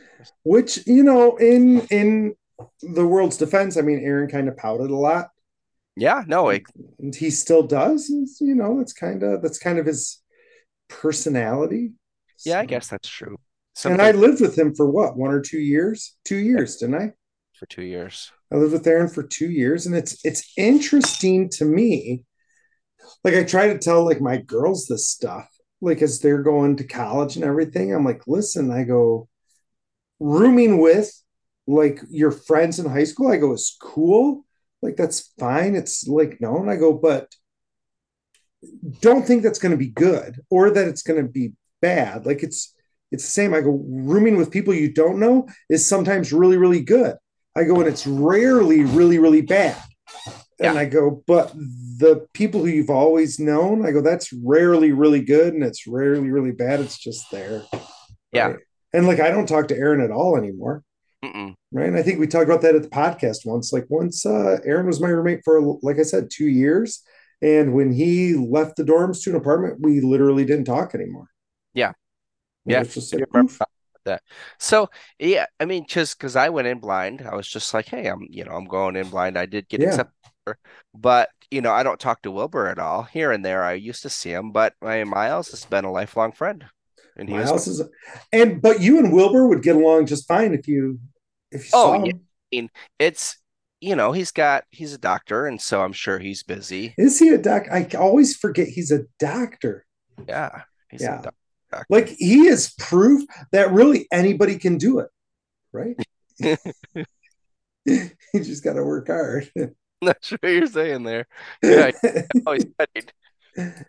Which 0.43 0.85
you 0.88 1.05
know, 1.05 1.37
in 1.37 1.87
in 1.87 2.35
the 2.83 3.07
world's 3.07 3.37
defense, 3.37 3.76
I 3.76 3.83
mean, 3.83 4.00
Aaron 4.00 4.29
kind 4.29 4.49
of 4.49 4.57
pouted 4.57 4.91
a 4.91 4.97
lot. 4.97 5.29
Yeah, 5.97 6.25
no, 6.26 6.49
it, 6.49 6.64
and 6.99 7.14
he 7.14 7.31
still 7.31 7.62
does. 7.62 8.11
you 8.41 8.55
know, 8.57 8.79
that's 8.79 8.93
kind 8.93 9.23
of 9.23 9.41
that's 9.41 9.59
kind 9.59 9.79
of 9.79 9.87
his 9.87 10.21
personality. 10.88 11.93
Yeah, 12.45 12.55
so. 12.55 12.61
I 12.61 12.67
guess 12.67 12.88
that's 12.88 13.09
true. 13.09 13.37
Something... 13.75 14.00
And 14.00 14.07
I 14.07 14.19
lived 14.19 14.41
with 14.41 14.59
him 14.59 14.75
for 14.75 14.91
what, 14.91 15.17
one 15.17 15.33
or 15.33 15.41
two 15.41 15.61
years? 15.61 16.17
Two 16.25 16.37
years, 16.37 16.76
didn't 16.76 16.97
I? 16.97 17.12
For 17.55 17.67
two 17.67 17.85
years. 17.85 18.33
I 18.52 18.57
lived 18.57 18.73
with 18.73 18.87
Aaron 18.87 19.09
for 19.09 19.23
two 19.23 19.49
years, 19.49 19.87
and 19.87 19.95
it's 19.95 20.25
it's 20.25 20.52
interesting 20.57 21.49
to 21.50 21.64
me 21.64 22.25
like 23.25 23.35
I 23.35 23.45
try 23.45 23.69
to 23.69 23.79
tell 23.79 24.05
like 24.05 24.21
my 24.21 24.39
girls 24.39 24.87
this 24.87 25.09
stuff, 25.09 25.49
like 25.81 26.03
as 26.03 26.21
they're 26.21 26.43
going 26.43 26.77
to 26.77 26.85
college 26.85 27.37
and 27.37 27.45
everything. 27.45 27.95
I'm 27.95 28.05
like, 28.05 28.27
listen, 28.27 28.71
I 28.71 28.85
go 28.85 29.29
rooming 30.21 30.79
with 30.79 31.13
like 31.67 32.01
your 32.11 32.31
friends 32.31 32.79
in 32.79 32.87
high 32.87 33.05
school. 33.05 33.31
I 33.31 33.37
go, 33.37 33.53
is 33.53 33.77
cool. 33.81 34.45
Like 34.81 34.97
that's 34.97 35.33
fine. 35.39 35.77
It's 35.77 36.07
like 36.09 36.41
no, 36.41 36.57
and 36.57 36.71
I 36.71 36.77
go, 36.77 36.93
but 36.93 37.33
don't 39.01 39.27
think 39.27 39.43
that's 39.43 39.59
going 39.59 39.73
to 39.73 39.79
be 39.79 39.89
good 39.89 40.41
or 40.51 40.71
that 40.71 40.89
it's 40.89 41.03
going 41.03 41.25
to 41.25 41.29
be 41.29 41.53
bad. 41.81 42.27
Like 42.27 42.43
it's 42.43 42.75
it's 43.11 43.25
the 43.25 43.31
same. 43.31 43.55
I 43.55 43.61
go 43.61 43.85
rooming 43.87 44.37
with 44.37 44.51
people 44.51 44.75
you 44.75 44.93
don't 44.93 45.21
know 45.21 45.49
is 45.69 45.87
sometimes 45.87 46.33
really 46.33 46.57
really 46.57 46.83
good. 46.83 47.17
I 47.57 47.65
go 47.65 47.81
and 47.81 47.89
it's 47.89 48.07
rarely 48.07 48.83
really 48.83 49.19
really 49.19 49.43
bad 49.43 49.81
And 50.62 50.75
Yeah. 50.75 50.81
I 50.81 50.85
go, 50.85 51.23
but 51.26 51.52
the 51.54 52.26
people 52.33 52.61
who 52.61 52.69
you've 52.69 52.90
always 52.90 53.38
known, 53.38 53.85
I 53.85 53.90
go, 53.90 54.00
that's 54.00 54.33
rarely 54.33 54.92
really 54.92 55.23
good 55.23 55.54
and 55.54 55.62
it's 55.64 55.87
rarely 55.87 56.31
really 56.31 56.52
bad. 56.52 56.81
It's 56.81 56.99
just 56.99 57.31
there. 57.31 57.62
Yeah. 58.33 58.47
Right. 58.49 58.57
And 58.92 59.07
like 59.07 59.21
I 59.21 59.31
don't 59.31 59.47
talk 59.47 59.69
to 59.69 59.76
Aaron 59.76 60.00
at 60.00 60.11
all 60.11 60.37
anymore. 60.37 60.85
Mm-mm. 61.25 61.54
Right. 61.73 61.88
And 61.88 61.97
I 61.97 62.02
think 62.02 62.19
we 62.21 62.26
talked 62.26 62.47
about 62.49 62.62
that 62.62 62.75
at 62.75 62.83
the 62.83 62.88
podcast 62.88 63.38
once. 63.45 63.73
Like 63.73 63.87
once 63.88 64.25
uh 64.26 64.59
Aaron 64.64 64.87
was 64.87 65.00
my 65.00 65.09
roommate 65.09 65.40
for 65.45 65.61
like 65.83 65.99
I 65.99 66.02
said, 66.02 66.31
two 66.31 66.49
years. 66.49 67.02
And 67.40 67.75
when 67.75 67.92
he 67.92 68.35
left 68.35 68.76
the 68.76 68.85
dorms 68.85 69.23
to 69.25 69.31
an 69.31 69.37
apartment, 69.37 69.78
we 69.81 70.00
literally 70.00 70.45
didn't 70.45 70.64
talk 70.66 70.95
anymore. 70.95 71.26
Yeah. 71.75 71.90
It 71.90 72.73
Yeah. 72.73 72.83
just 72.85 73.12
like, 73.14 73.25
that. 74.04 74.23
So 74.59 74.90
yeah, 75.19 75.47
I 75.61 75.64
mean, 75.64 75.87
just 75.88 76.19
because 76.19 76.35
I 76.37 76.49
went 76.49 76.69
in 76.69 76.78
blind, 76.81 77.23
I 77.23 77.35
was 77.37 77.49
just 77.49 77.73
like, 77.73 77.87
hey, 77.87 78.07
I'm, 78.09 78.26
you 78.31 78.45
know, 78.45 78.52
I'm 78.52 78.66
going 78.66 78.97
in 78.97 79.09
blind. 79.09 79.38
I 79.38 79.47
did 79.47 79.69
get 79.69 79.81
Yeah. 79.81 79.88
accepted, 79.88 80.14
but 80.95 81.31
you 81.51 81.61
know, 81.61 81.73
I 81.73 81.83
don't 81.83 82.01
talk 82.01 82.23
to 82.23 82.31
Wilbur 82.31 82.67
at 82.69 82.79
all. 82.79 83.03
Here 83.03 83.31
and 83.33 83.45
there, 83.45 83.63
I 83.63 83.75
used 83.75 84.03
to 84.03 84.11
see 84.11 84.31
him, 84.33 84.53
but 84.53 84.75
my 84.81 85.05
Miles 85.05 85.51
has 85.51 85.65
been 85.65 85.85
a 85.85 85.93
lifelong 85.93 86.33
friend, 86.33 86.65
and 87.17 87.29
he 87.29 87.35
was. 87.35 87.47
Miles 87.47 87.69
is 87.69 87.83
and 88.33 88.61
but 88.63 88.81
you 88.81 88.99
and 88.99 89.13
Wilbur 89.13 89.47
would 89.47 89.63
get 89.63 89.77
along 89.77 90.07
just 90.07 90.27
fine 90.27 90.55
if 90.55 90.67
you 90.67 90.99
if 91.51 91.65
you 91.65 91.71
Oh 91.73 91.93
saw 91.93 91.93
yeah, 91.93 92.05
him. 92.05 92.11
I 92.11 92.57
mean, 92.57 92.71
it's 92.99 93.37
you 93.81 93.97
know, 93.97 94.13
he's 94.13 94.31
got 94.31 94.65
he's 94.71 94.95
a 94.95 94.99
doctor, 94.99 95.47
and 95.47 95.61
so 95.61 95.83
I'm 95.83 95.93
sure 95.93 96.19
he's 96.19 96.43
busy. 96.43 96.95
Is 96.97 97.19
he 97.19 97.31
a 97.31 97.39
doc? 97.39 97.67
I 97.71 97.87
always 97.99 98.37
forget 98.37 98.69
he's 98.69 98.91
a 98.91 99.01
doctor. 99.19 99.85
Yeah, 100.29 100.63
he's 100.91 101.03
a 101.03 101.07
Yeah. 101.07 101.21
doc- 101.23 101.35
doctor. 101.71 101.87
Like 101.91 102.09
he 102.09 102.47
is 102.47 102.75
proof 102.79 103.25
that 103.51 103.73
really 103.73 104.07
anybody 104.13 104.57
can 104.59 104.79
do 104.79 105.01
it, 105.01 105.09
right? 105.73 105.97
you 107.85 108.11
just 108.35 108.65
got 108.65 108.75
to 108.75 108.85
work 108.85 109.09
hard. 109.09 109.51
Not 110.07 110.17
sure 110.25 110.39
what 110.41 110.49
you're 110.51 110.67
saying 110.67 111.05
there. 111.05 111.27
Yeah, 111.63 111.93
he 112.03 112.61
studied. 112.61 113.13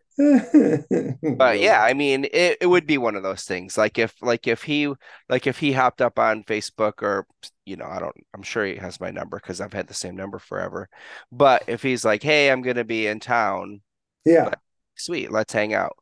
But 1.37 1.59
yeah, 1.59 1.81
I 1.81 1.93
mean, 1.93 2.25
it, 2.25 2.57
it 2.61 2.67
would 2.67 2.85
be 2.85 2.99
one 2.99 3.15
of 3.15 3.23
those 3.23 3.45
things. 3.45 3.77
Like 3.77 3.97
if 3.97 4.13
like 4.21 4.45
if 4.47 4.61
he 4.63 4.93
like 5.27 5.47
if 5.47 5.57
he 5.57 5.71
hopped 5.71 6.01
up 6.01 6.19
on 6.19 6.43
Facebook 6.43 7.01
or 7.01 7.25
you 7.65 7.77
know, 7.77 7.85
I 7.87 7.99
don't 7.99 8.15
I'm 8.35 8.43
sure 8.43 8.65
he 8.65 8.75
has 8.75 8.99
my 9.01 9.09
number 9.09 9.37
because 9.39 9.59
I've 9.59 9.73
had 9.73 9.87
the 9.87 9.95
same 9.95 10.15
number 10.15 10.37
forever. 10.37 10.87
But 11.31 11.63
if 11.67 11.81
he's 11.81 12.05
like, 12.05 12.21
"Hey, 12.21 12.51
I'm 12.51 12.61
gonna 12.61 12.83
be 12.83 13.07
in 13.07 13.19
town. 13.19 13.81
yeah, 14.25 14.51
Sweet, 14.95 15.31
let's 15.31 15.53
hang 15.53 15.73
out." 15.73 15.95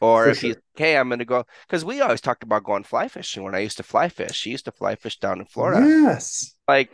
Or 0.00 0.24
for 0.24 0.30
if 0.30 0.40
he's, 0.40 0.54
sure. 0.54 0.62
"Hey, 0.76 0.96
I'm 0.96 1.10
gonna 1.10 1.24
go," 1.26 1.44
because 1.66 1.84
we 1.84 2.00
always 2.00 2.20
talked 2.22 2.44
about 2.44 2.64
going 2.64 2.84
fly 2.84 3.08
fishing 3.08 3.42
when 3.42 3.54
I 3.54 3.58
used 3.60 3.76
to 3.78 3.82
fly 3.82 4.08
fish. 4.08 4.36
She 4.36 4.50
used 4.50 4.64
to 4.66 4.72
fly 4.72 4.94
fish 4.94 5.18
down 5.18 5.40
in 5.40 5.46
Florida. 5.46 5.86
Yes. 5.86 6.54
Like, 6.66 6.90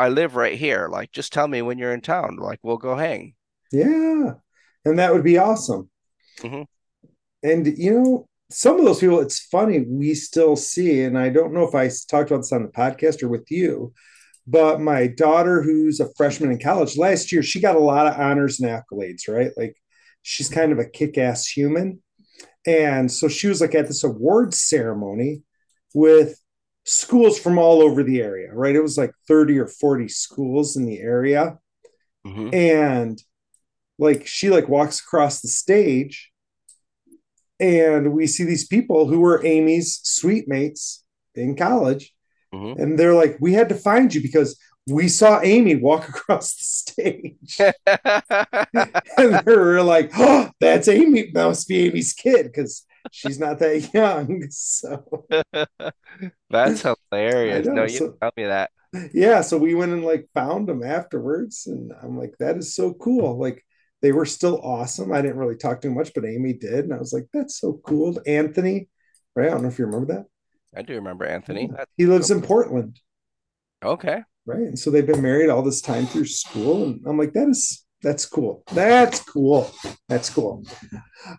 I 0.00 0.08
live 0.08 0.34
right 0.34 0.58
here. 0.58 0.88
Like, 0.90 1.12
just 1.12 1.32
tell 1.32 1.46
me 1.46 1.60
when 1.60 1.76
you're 1.76 1.92
in 1.92 2.00
town. 2.00 2.36
Like, 2.36 2.58
we'll 2.62 2.78
go 2.78 2.96
hang. 2.96 3.34
Yeah. 3.70 4.32
And 4.84 4.98
that 4.98 5.12
would 5.12 5.24
be 5.24 5.36
awesome. 5.36 5.90
Mhm. 6.38 6.64
And 7.42 7.66
you 7.78 7.92
know, 7.92 8.26
some 8.50 8.78
of 8.78 8.84
those 8.84 9.00
people, 9.00 9.20
it's 9.20 9.40
funny, 9.40 9.80
we 9.80 10.14
still 10.14 10.56
see, 10.56 11.02
and 11.02 11.18
I 11.18 11.28
don't 11.28 11.52
know 11.52 11.68
if 11.68 11.74
I 11.74 11.88
talked 12.08 12.30
about 12.30 12.38
this 12.38 12.52
on 12.52 12.62
the 12.62 12.70
podcast 12.70 13.22
or 13.22 13.28
with 13.28 13.50
you, 13.50 13.92
but 14.46 14.80
my 14.80 15.06
daughter, 15.06 15.62
who's 15.62 16.00
a 16.00 16.12
freshman 16.16 16.50
in 16.50 16.58
college, 16.58 16.96
last 16.96 17.30
year 17.30 17.42
she 17.42 17.60
got 17.60 17.76
a 17.76 17.78
lot 17.78 18.06
of 18.06 18.18
honors 18.18 18.58
and 18.58 18.70
accolades, 18.70 19.28
right? 19.28 19.52
Like 19.56 19.76
she's 20.22 20.48
kind 20.48 20.72
of 20.72 20.78
a 20.78 20.88
kick-ass 20.88 21.46
human. 21.46 22.02
And 22.66 23.12
so 23.12 23.28
she 23.28 23.48
was 23.48 23.60
like 23.60 23.74
at 23.74 23.86
this 23.86 24.02
awards 24.02 24.60
ceremony 24.62 25.42
with 25.94 26.39
schools 26.84 27.38
from 27.38 27.58
all 27.58 27.82
over 27.82 28.02
the 28.02 28.20
area, 28.20 28.52
right? 28.52 28.74
It 28.74 28.82
was 28.82 28.98
like 28.98 29.12
30 29.28 29.58
or 29.58 29.66
40 29.66 30.08
schools 30.08 30.76
in 30.76 30.86
the 30.86 30.98
area. 30.98 31.58
Mhm. 32.26 32.54
And 32.54 33.22
like 33.98 34.26
she 34.26 34.50
like 34.50 34.68
walks 34.68 35.00
across 35.00 35.40
the 35.40 35.48
stage 35.48 36.30
and 37.58 38.12
we 38.12 38.26
see 38.26 38.44
these 38.44 38.66
people 38.66 39.06
who 39.06 39.20
were 39.20 39.44
Amy's 39.44 40.00
suite 40.02 40.48
mates 40.48 41.04
in 41.34 41.56
college. 41.56 42.12
Mhm. 42.54 42.78
And 42.78 42.98
they're 42.98 43.14
like, 43.14 43.36
we 43.40 43.52
had 43.52 43.68
to 43.68 43.74
find 43.74 44.12
you 44.14 44.22
because 44.22 44.58
we 44.86 45.08
saw 45.08 45.40
Amy 45.42 45.76
walk 45.76 46.08
across 46.08 46.54
the 46.54 46.64
stage. 46.64 47.58
and 49.16 49.46
they 49.46 49.56
were 49.56 49.82
like, 49.82 50.10
oh, 50.16 50.50
that's 50.60 50.88
Amy. 50.88 51.30
That 51.32 51.46
must 51.46 51.68
be 51.68 51.86
Amy's 51.86 52.12
kid 52.12 52.46
because 52.46 52.84
she's 53.10 53.38
not 53.38 53.58
that 53.60 53.92
young. 53.94 54.44
So 54.50 55.26
That's 56.50 56.82
hilarious. 57.10 57.66
know. 57.66 57.74
No, 57.74 57.84
you 57.84 57.88
So 57.88 58.14
tell 58.20 58.32
me 58.36 58.44
that. 58.44 58.70
yeah, 59.12 59.40
so 59.40 59.56
we 59.58 59.74
went 59.74 59.92
and 59.92 60.04
like 60.04 60.28
found 60.34 60.68
them 60.68 60.82
afterwards. 60.82 61.66
And 61.66 61.92
I'm 62.02 62.18
like, 62.18 62.34
that 62.40 62.56
is 62.56 62.74
so 62.74 62.94
cool. 62.94 63.38
Like 63.38 63.64
they 64.02 64.12
were 64.12 64.26
still 64.26 64.60
awesome. 64.62 65.12
I 65.12 65.22
didn't 65.22 65.38
really 65.38 65.56
talk 65.56 65.80
too 65.80 65.92
much, 65.92 66.12
but 66.14 66.24
Amy 66.24 66.54
did. 66.54 66.84
And 66.84 66.94
I 66.94 66.98
was 66.98 67.12
like, 67.12 67.26
that's 67.32 67.60
so 67.60 67.80
cool. 67.86 68.20
Anthony, 68.26 68.88
right? 69.36 69.48
I 69.48 69.50
don't 69.50 69.62
know 69.62 69.68
if 69.68 69.78
you 69.78 69.86
remember 69.86 70.14
that. 70.14 70.26
I 70.76 70.82
do 70.82 70.94
remember 70.94 71.24
Anthony. 71.24 71.70
That's 71.76 71.90
He 71.96 72.06
lives 72.06 72.30
cool. 72.30 72.38
in 72.38 72.42
Portland. 72.42 73.00
Okay. 73.82 74.22
right? 74.46 74.58
And 74.60 74.78
so 74.78 74.90
they've 74.90 75.06
been 75.06 75.22
married 75.22 75.50
all 75.50 75.62
this 75.62 75.80
time 75.80 76.06
through 76.06 76.26
school, 76.26 76.84
and 76.84 77.00
I'm 77.06 77.18
like, 77.18 77.32
that 77.34 77.48
is 77.48 77.84
that's 78.02 78.26
cool. 78.26 78.62
That's 78.72 79.20
cool. 79.20 79.70
That's 80.08 80.30
cool. 80.30 80.64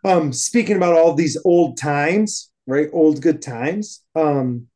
Um, 0.03 0.32
speaking 0.32 0.77
about 0.77 0.94
all 0.94 1.13
these 1.13 1.38
old 1.44 1.77
times, 1.77 2.51
right? 2.68 2.88
Old 2.94 3.22
good 3.22 3.41
times. 3.41 4.03
Um, 4.15 4.68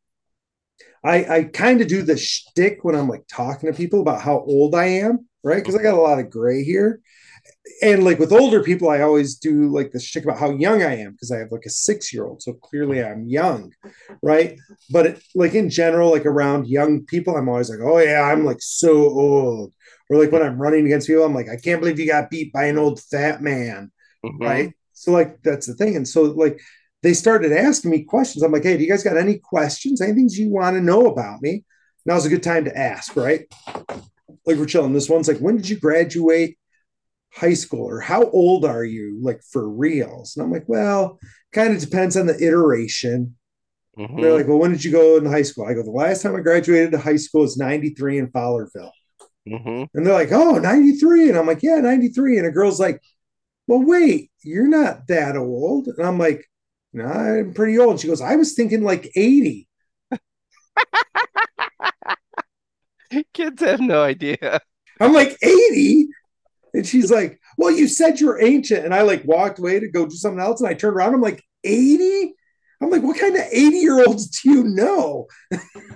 I 1.04 1.25
I 1.38 1.44
kind 1.44 1.82
of 1.82 1.88
do 1.88 2.01
the 2.01 2.18
shtick 2.18 2.84
when 2.84 2.96
I'm 2.96 3.08
like 3.08 3.25
talking 3.27 3.72
to 3.72 3.77
people 3.77 4.01
about 4.01 4.22
how 4.22 4.39
old 4.39 4.74
I 4.74 4.86
am, 4.86 5.27
right? 5.44 5.58
Because 5.58 5.75
I 5.75 5.84
got 5.84 5.94
a 5.94 6.01
lot 6.01 6.20
of 6.20 6.30
gray 6.32 6.63
here. 6.63 7.01
And 7.84 8.04
like 8.04 8.20
with 8.20 8.32
older 8.32 8.63
people, 8.63 8.89
I 8.89 9.01
always 9.01 9.36
do 9.36 9.70
like 9.70 9.92
the 9.92 10.00
shtick 10.00 10.24
about 10.24 10.39
how 10.39 10.51
young 10.51 10.82
I 10.82 10.98
am 10.98 11.12
because 11.12 11.32
I 11.32 11.38
have 11.38 11.51
like 11.51 11.65
a 11.65 11.70
six 11.70 12.12
year 12.12 12.25
old. 12.25 12.42
So 12.42 12.54
clearly 12.54 13.04
I'm 13.04 13.27
young, 13.27 13.72
right? 14.24 14.58
But 14.89 15.06
it, 15.06 15.24
like 15.36 15.54
in 15.54 15.70
general, 15.70 16.12
like 16.12 16.25
around 16.25 16.68
young 16.68 17.06
people, 17.06 17.36
I'm 17.36 17.50
always 17.50 17.70
like, 17.70 17.80
oh 17.84 18.00
yeah, 18.00 18.22
I'm 18.24 18.44
like 18.44 18.62
so 18.62 18.94
old. 18.96 19.74
Or 20.10 20.18
like 20.18 20.32
when 20.32 20.44
I'm 20.44 20.62
running 20.62 20.86
against 20.86 21.08
people, 21.08 21.24
I'm 21.24 21.34
like, 21.34 21.50
I 21.50 21.56
can't 21.58 21.82
believe 21.82 22.00
you 22.00 22.08
got 22.08 22.30
beat 22.30 22.54
by 22.54 22.66
an 22.66 22.78
old 22.78 23.02
fat 23.02 23.42
man, 23.42 23.92
Mhm. 24.24 24.40
right? 24.40 24.74
So 24.94 25.12
like 25.12 25.42
that's 25.42 25.68
the 25.68 25.74
thing. 25.74 25.96
And 25.96 26.08
so 26.08 26.24
like 26.24 26.60
they 27.02 27.14
started 27.14 27.52
asking 27.52 27.92
me 27.92 28.04
questions. 28.04 28.44
I'm 28.44 28.52
like, 28.52 28.64
hey, 28.64 28.78
do 28.78 28.84
you 28.84 28.90
guys 28.90 29.04
got 29.04 29.18
any 29.18 29.38
questions? 29.38 30.02
Anything 30.02 30.30
you 30.32 30.50
want 30.50 30.76
to 30.76 30.82
know 30.82 31.08
about 31.08 31.42
me? 31.42 31.64
Now's 32.06 32.26
a 32.26 32.30
good 32.30 32.44
time 32.44 32.66
to 32.66 32.78
ask, 32.78 33.16
right? 33.16 33.46
Like 34.46 34.58
we're 34.58 34.66
chilling. 34.66 34.94
This 34.94 35.10
one's 35.10 35.28
like, 35.28 35.40
when 35.40 35.58
did 35.58 35.68
you 35.70 35.80
graduate 35.80 36.58
high 37.34 37.54
school 37.56 37.86
or 37.90 38.00
how 38.00 38.30
old 38.30 38.64
are 38.64 38.86
you 38.86 39.18
like 39.22 39.42
for 39.52 39.68
reals? 39.68 40.36
And 40.36 40.46
I'm 40.46 40.52
like, 40.52 40.68
well, 40.68 41.20
kind 41.52 41.74
of 41.74 41.80
depends 41.82 42.16
on 42.16 42.28
the 42.28 42.38
iteration. 42.44 43.36
Mhm. 43.98 44.22
They're 44.22 44.34
like, 44.34 44.48
well, 44.48 44.60
when 44.60 44.72
did 44.72 44.84
you 44.84 44.92
go 44.92 45.18
into 45.18 45.30
high 45.30 45.42
school? 45.42 45.66
I 45.66 45.74
go, 45.74 45.82
the 45.84 45.90
last 45.92 46.22
time 46.22 46.36
I 46.36 46.42
graduated 46.42 46.94
high 46.94 47.16
school 47.16 47.42
was 47.42 47.58
93 47.58 48.20
in 48.20 48.28
Fowlerville. 48.28 48.92
Mhm. 49.48 49.88
And 49.94 50.06
they're 50.06 50.14
like, 50.14 50.32
oh, 50.32 50.58
93. 50.58 51.30
And 51.30 51.38
I'm 51.38 51.48
like, 51.48 51.62
yeah, 51.64 51.80
93. 51.80 52.38
And 52.38 52.48
a 52.48 52.52
girl's 52.52 52.80
like, 52.80 53.02
well, 53.68 53.82
wait, 53.84 54.32
you're 54.44 54.68
not 54.68 55.08
that 55.08 55.38
old. 55.38 55.88
And 55.88 56.06
I'm 56.06 56.18
like, 56.18 56.50
no, 56.94 57.06
I'm 57.06 57.54
pretty 57.54 57.78
old. 57.78 58.00
She 58.00 58.08
goes, 58.08 58.22
I 58.22 58.36
was 58.36 58.54
thinking 58.54 58.84
like 58.84 59.12
80. 59.16 59.68
Kids 63.34 63.62
have 63.62 63.80
no 63.82 64.02
idea. 64.04 64.60
I'm 65.00 65.14
like, 65.14 65.38
80? 65.44 66.08
And 66.74 66.86
she's 66.88 67.12
like, 67.12 67.40
well, 67.58 67.72
you 67.72 67.88
said 67.88 68.20
you're 68.20 68.42
ancient. 68.42 68.86
And 68.86 68.94
I 68.94 69.02
like 69.04 69.24
walked 69.25 69.60
away 69.60 69.80
to 69.80 69.90
go 69.90 70.06
do 70.06 70.16
something 70.16 70.40
else. 70.42 70.62
And 70.62 70.70
I 70.70 70.74
turned 70.74 70.96
around. 70.96 71.14
I'm 71.14 71.22
like, 71.22 71.44
80? 71.64 72.34
I'm 72.82 72.90
like, 72.90 73.04
what 73.04 73.20
kind 73.20 73.36
of 73.36 73.44
80 73.52 73.78
year 73.78 74.06
olds 74.06 74.42
do 74.42 74.52
you 74.52 74.64
know? 74.66 75.28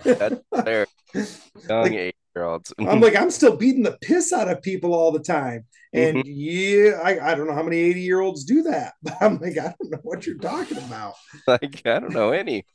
That's 0.03 0.35
fair. 0.63 0.87
Young 1.13 1.25
Like- 1.67 2.15
year 2.35 2.45
olds. 2.45 2.73
I'm 2.79 3.01
like, 3.01 3.15
I'm 3.15 3.31
still 3.31 3.55
beating 3.55 3.83
the 3.83 3.97
piss 4.01 4.31
out 4.33 4.49
of 4.49 4.61
people 4.61 4.93
all 4.93 5.11
the 5.11 5.19
time. 5.19 5.65
And 5.93 6.25
yeah, 6.25 6.99
I, 7.03 7.31
I 7.31 7.35
don't 7.35 7.47
know 7.47 7.53
how 7.53 7.63
many 7.63 7.77
80 7.77 8.01
year 8.01 8.19
olds 8.19 8.43
do 8.43 8.63
that. 8.63 8.93
But 9.01 9.17
I'm 9.21 9.39
like, 9.39 9.57
I 9.57 9.73
don't 9.79 9.91
know 9.91 9.99
what 10.03 10.25
you're 10.25 10.37
talking 10.37 10.77
about. 10.77 11.15
like, 11.47 11.81
I 11.85 11.99
don't 11.99 12.13
know 12.13 12.31
any. 12.31 12.65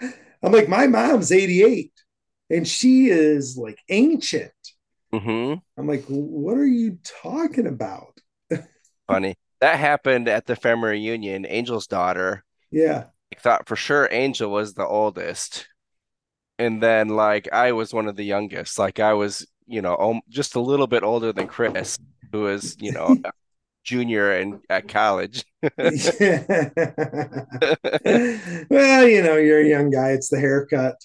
I'm 0.42 0.52
like, 0.52 0.68
my 0.68 0.86
mom's 0.86 1.30
88 1.30 1.92
and 2.50 2.66
she 2.66 3.06
is 3.06 3.56
like 3.56 3.78
ancient. 3.88 4.52
hmm 5.12 5.54
I'm 5.78 5.86
like, 5.86 6.04
what 6.06 6.56
are 6.58 6.66
you 6.66 6.98
talking 7.22 7.66
about? 7.66 8.18
Funny. 9.06 9.36
That 9.60 9.78
happened 9.78 10.28
at 10.28 10.46
the 10.46 10.56
family 10.56 10.90
reunion. 10.90 11.44
Angel's 11.44 11.86
daughter 11.86 12.44
Yeah. 12.70 13.04
I 13.32 13.40
thought 13.40 13.68
for 13.68 13.76
sure 13.76 14.08
Angel 14.10 14.50
was 14.50 14.74
the 14.74 14.86
oldest. 14.86 15.66
And 16.58 16.82
then 16.82 17.08
like 17.08 17.52
I 17.52 17.72
was 17.72 17.92
one 17.92 18.08
of 18.08 18.16
the 18.16 18.24
youngest. 18.24 18.78
Like 18.78 19.00
I 19.00 19.14
was, 19.14 19.46
you 19.66 19.82
know, 19.82 20.20
just 20.28 20.54
a 20.54 20.60
little 20.60 20.86
bit 20.86 21.02
older 21.02 21.32
than 21.32 21.48
Chris, 21.48 21.98
who 22.30 22.42
was, 22.42 22.76
you 22.80 22.92
know, 22.92 23.16
junior 23.84 24.32
and 24.32 24.60
at 24.70 24.88
college. 24.88 25.44
well, 28.70 29.06
you 29.08 29.22
know, 29.22 29.36
you're 29.36 29.60
a 29.60 29.68
young 29.68 29.90
guy. 29.90 30.10
It's 30.12 30.28
the 30.28 30.40
haircut. 30.40 30.96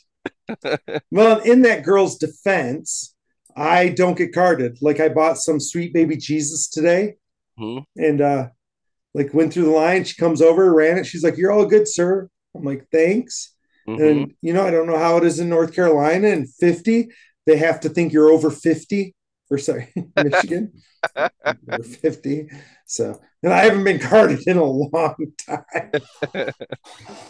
Well, 1.12 1.40
in 1.40 1.64
that 1.64 1.84
girl's 1.84 2.18
defense, 2.18 3.14
I 3.56 3.90
don't 3.90 4.18
get 4.18 4.34
carded. 4.34 4.78
Like 4.82 5.00
I 5.02 5.10
bought 5.10 5.38
some 5.38 5.60
sweet 5.60 5.94
baby 5.94 6.16
Jesus 6.16 6.70
today, 6.70 7.16
Mhm. 7.60 7.84
and 7.98 8.22
uh, 8.22 8.48
like 9.14 9.34
went 9.34 9.54
through 9.54 9.66
the 9.66 9.72
line. 9.72 10.04
She 10.06 10.16
comes 10.16 10.42
over, 10.42 10.74
ran 10.74 10.98
it. 10.98 11.06
She's 11.06 11.24
like, 11.24 11.38
"You're 11.38 11.52
all 11.52 11.66
good, 11.66 11.88
sir." 11.88 12.30
I'm 12.56 12.64
like, 12.64 12.88
"Thanks." 12.92 13.54
Mhm. 13.88 14.10
And 14.10 14.34
you 14.42 14.54
know, 14.54 14.66
I 14.66 14.72
don't 14.72 14.88
know 14.88 14.98
how 14.98 15.18
it 15.18 15.24
is 15.24 15.40
in 15.40 15.50
North 15.50 15.74
Carolina. 15.74 16.30
And 16.30 16.52
50, 16.54 17.10
they 17.46 17.58
have 17.58 17.80
to 17.82 17.90
think 17.90 18.14
you're 18.14 18.30
over 18.30 18.50
50. 18.52 19.16
Or 19.50 19.58
sorry, 19.58 19.94
Michigan. 20.18 20.74
over 21.72 21.84
50. 21.84 22.50
So, 22.86 23.20
and 23.44 23.54
I 23.54 23.64
haven't 23.66 23.84
been 23.84 24.00
carded 24.00 24.46
in 24.48 24.58
a 24.58 24.64
long 24.64 25.16
time. 25.46 25.92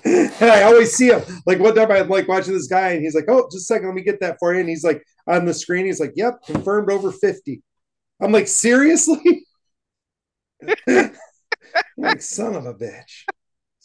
and 0.04 0.36
I 0.42 0.64
always 0.64 0.94
see 0.94 1.08
him. 1.10 1.22
Like 1.46 1.60
one 1.60 1.76
time 1.76 1.92
I'm 1.92 2.10
like 2.10 2.28
watching 2.28 2.54
this 2.54 2.68
guy 2.68 2.90
and 2.90 3.04
he's 3.04 3.16
like, 3.16 3.26
Oh, 3.28 3.44
just 3.52 3.58
a 3.58 3.74
second, 3.74 3.88
let 3.88 3.96
me 3.96 4.04
get 4.04 4.20
that 4.22 4.38
for 4.40 4.54
you. 4.54 4.60
And 4.60 4.70
he's 4.70 4.84
like 4.84 5.04
on 5.28 5.46
the 5.46 5.54
screen, 5.54 5.86
he's 5.86 6.00
like, 6.00 6.14
Yep, 6.16 6.44
confirmed 6.46 6.92
over 6.92 7.12
50. 7.12 7.62
I'm 8.22 8.32
like, 8.32 8.48
seriously? 8.48 9.46
I'm 10.88 11.12
like, 11.98 12.22
son 12.22 12.56
of 12.56 12.66
a 12.66 12.74
bitch. 12.74 13.26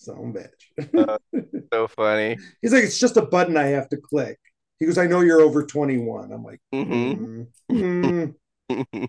A 0.08 0.12
bitch. 0.14 1.18
so 1.72 1.88
funny. 1.88 2.38
He's 2.60 2.72
like, 2.72 2.84
it's 2.84 2.98
just 2.98 3.16
a 3.16 3.22
button 3.22 3.56
I 3.56 3.66
have 3.68 3.88
to 3.90 3.96
click. 3.96 4.38
He 4.78 4.86
goes, 4.86 4.98
I 4.98 5.06
know 5.06 5.20
you're 5.20 5.40
over 5.42 5.64
21. 5.64 6.32
I'm 6.32 6.42
like, 6.44 6.60
Mhm. 6.74 7.46
mm, 7.70 8.34
mm. 8.70 9.08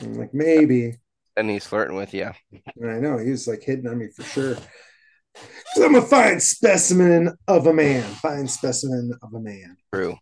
I'm 0.00 0.14
like, 0.14 0.34
maybe. 0.34 0.96
and 1.36 1.48
he's 1.50 1.66
flirting 1.66 1.96
with 1.96 2.12
you. 2.14 2.30
And 2.76 2.90
I 2.90 2.98
know 2.98 3.18
he's 3.18 3.46
like 3.48 3.62
hitting 3.62 3.86
on 3.86 3.98
me 3.98 4.08
for 4.14 4.22
sure. 4.24 4.54
'Cause 4.54 5.84
I'm 5.84 5.94
a 5.94 6.02
fine 6.02 6.40
specimen 6.40 7.36
of 7.46 7.66
a 7.66 7.72
man. 7.72 8.02
Fine 8.02 8.48
specimen 8.48 9.12
of 9.22 9.32
a 9.34 9.40
man. 9.40 9.76
True. 9.94 10.16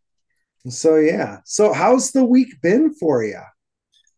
So 0.69 0.97
yeah. 0.97 1.39
So 1.45 1.73
how's 1.73 2.13
the 2.13 2.25
week 2.25 2.61
been 2.61 2.93
for 2.95 3.25
you? 3.25 3.41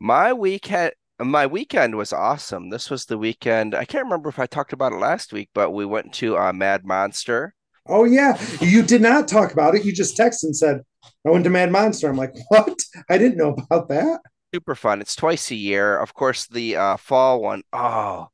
My 0.01 0.33
week 0.33 0.67
had 0.67 0.95
my 1.21 1.47
weekend 1.47 1.97
was 1.97 2.13
awesome. 2.13 2.71
This 2.71 2.91
was 2.91 3.05
the 3.05 3.19
weekend. 3.19 3.75
I 3.75 3.85
can't 3.85 4.05
remember 4.05 4.29
if 4.29 4.39
I 4.39 4.47
talked 4.47 4.73
about 4.73 4.93
it 4.93 4.97
last 4.97 5.33
week, 5.33 5.51
but 5.55 5.71
we 5.71 5.85
went 5.85 6.13
to 6.15 6.37
uh, 6.39 6.53
Mad 6.53 6.85
Monster. 6.85 7.55
Oh 7.89 8.05
yeah. 8.05 8.41
You 8.61 8.83
did 8.83 9.03
not 9.03 9.29
talk 9.29 9.53
about 9.53 9.75
it. 9.75 9.85
You 9.85 9.93
just 9.93 10.17
texted 10.17 10.45
and 10.45 10.57
said, 10.57 10.81
I 11.27 11.31
went 11.31 11.45
to 11.45 11.51
Mad 11.51 11.73
Monster. 11.73 12.09
I'm 12.09 12.17
like, 12.17 12.35
what? 12.49 12.79
I 13.09 13.19
didn't 13.19 13.39
know 13.39 13.57
about 13.71 13.89
that. 13.89 14.21
Super 14.55 14.75
fun. 14.75 15.01
It's 15.01 15.15
twice 15.15 15.51
a 15.51 15.57
year. 15.57 15.99
Of 15.99 16.15
course, 16.15 16.47
the 16.47 16.77
uh, 16.77 16.97
fall 16.97 17.41
one. 17.41 17.63
Oh, 17.73 18.29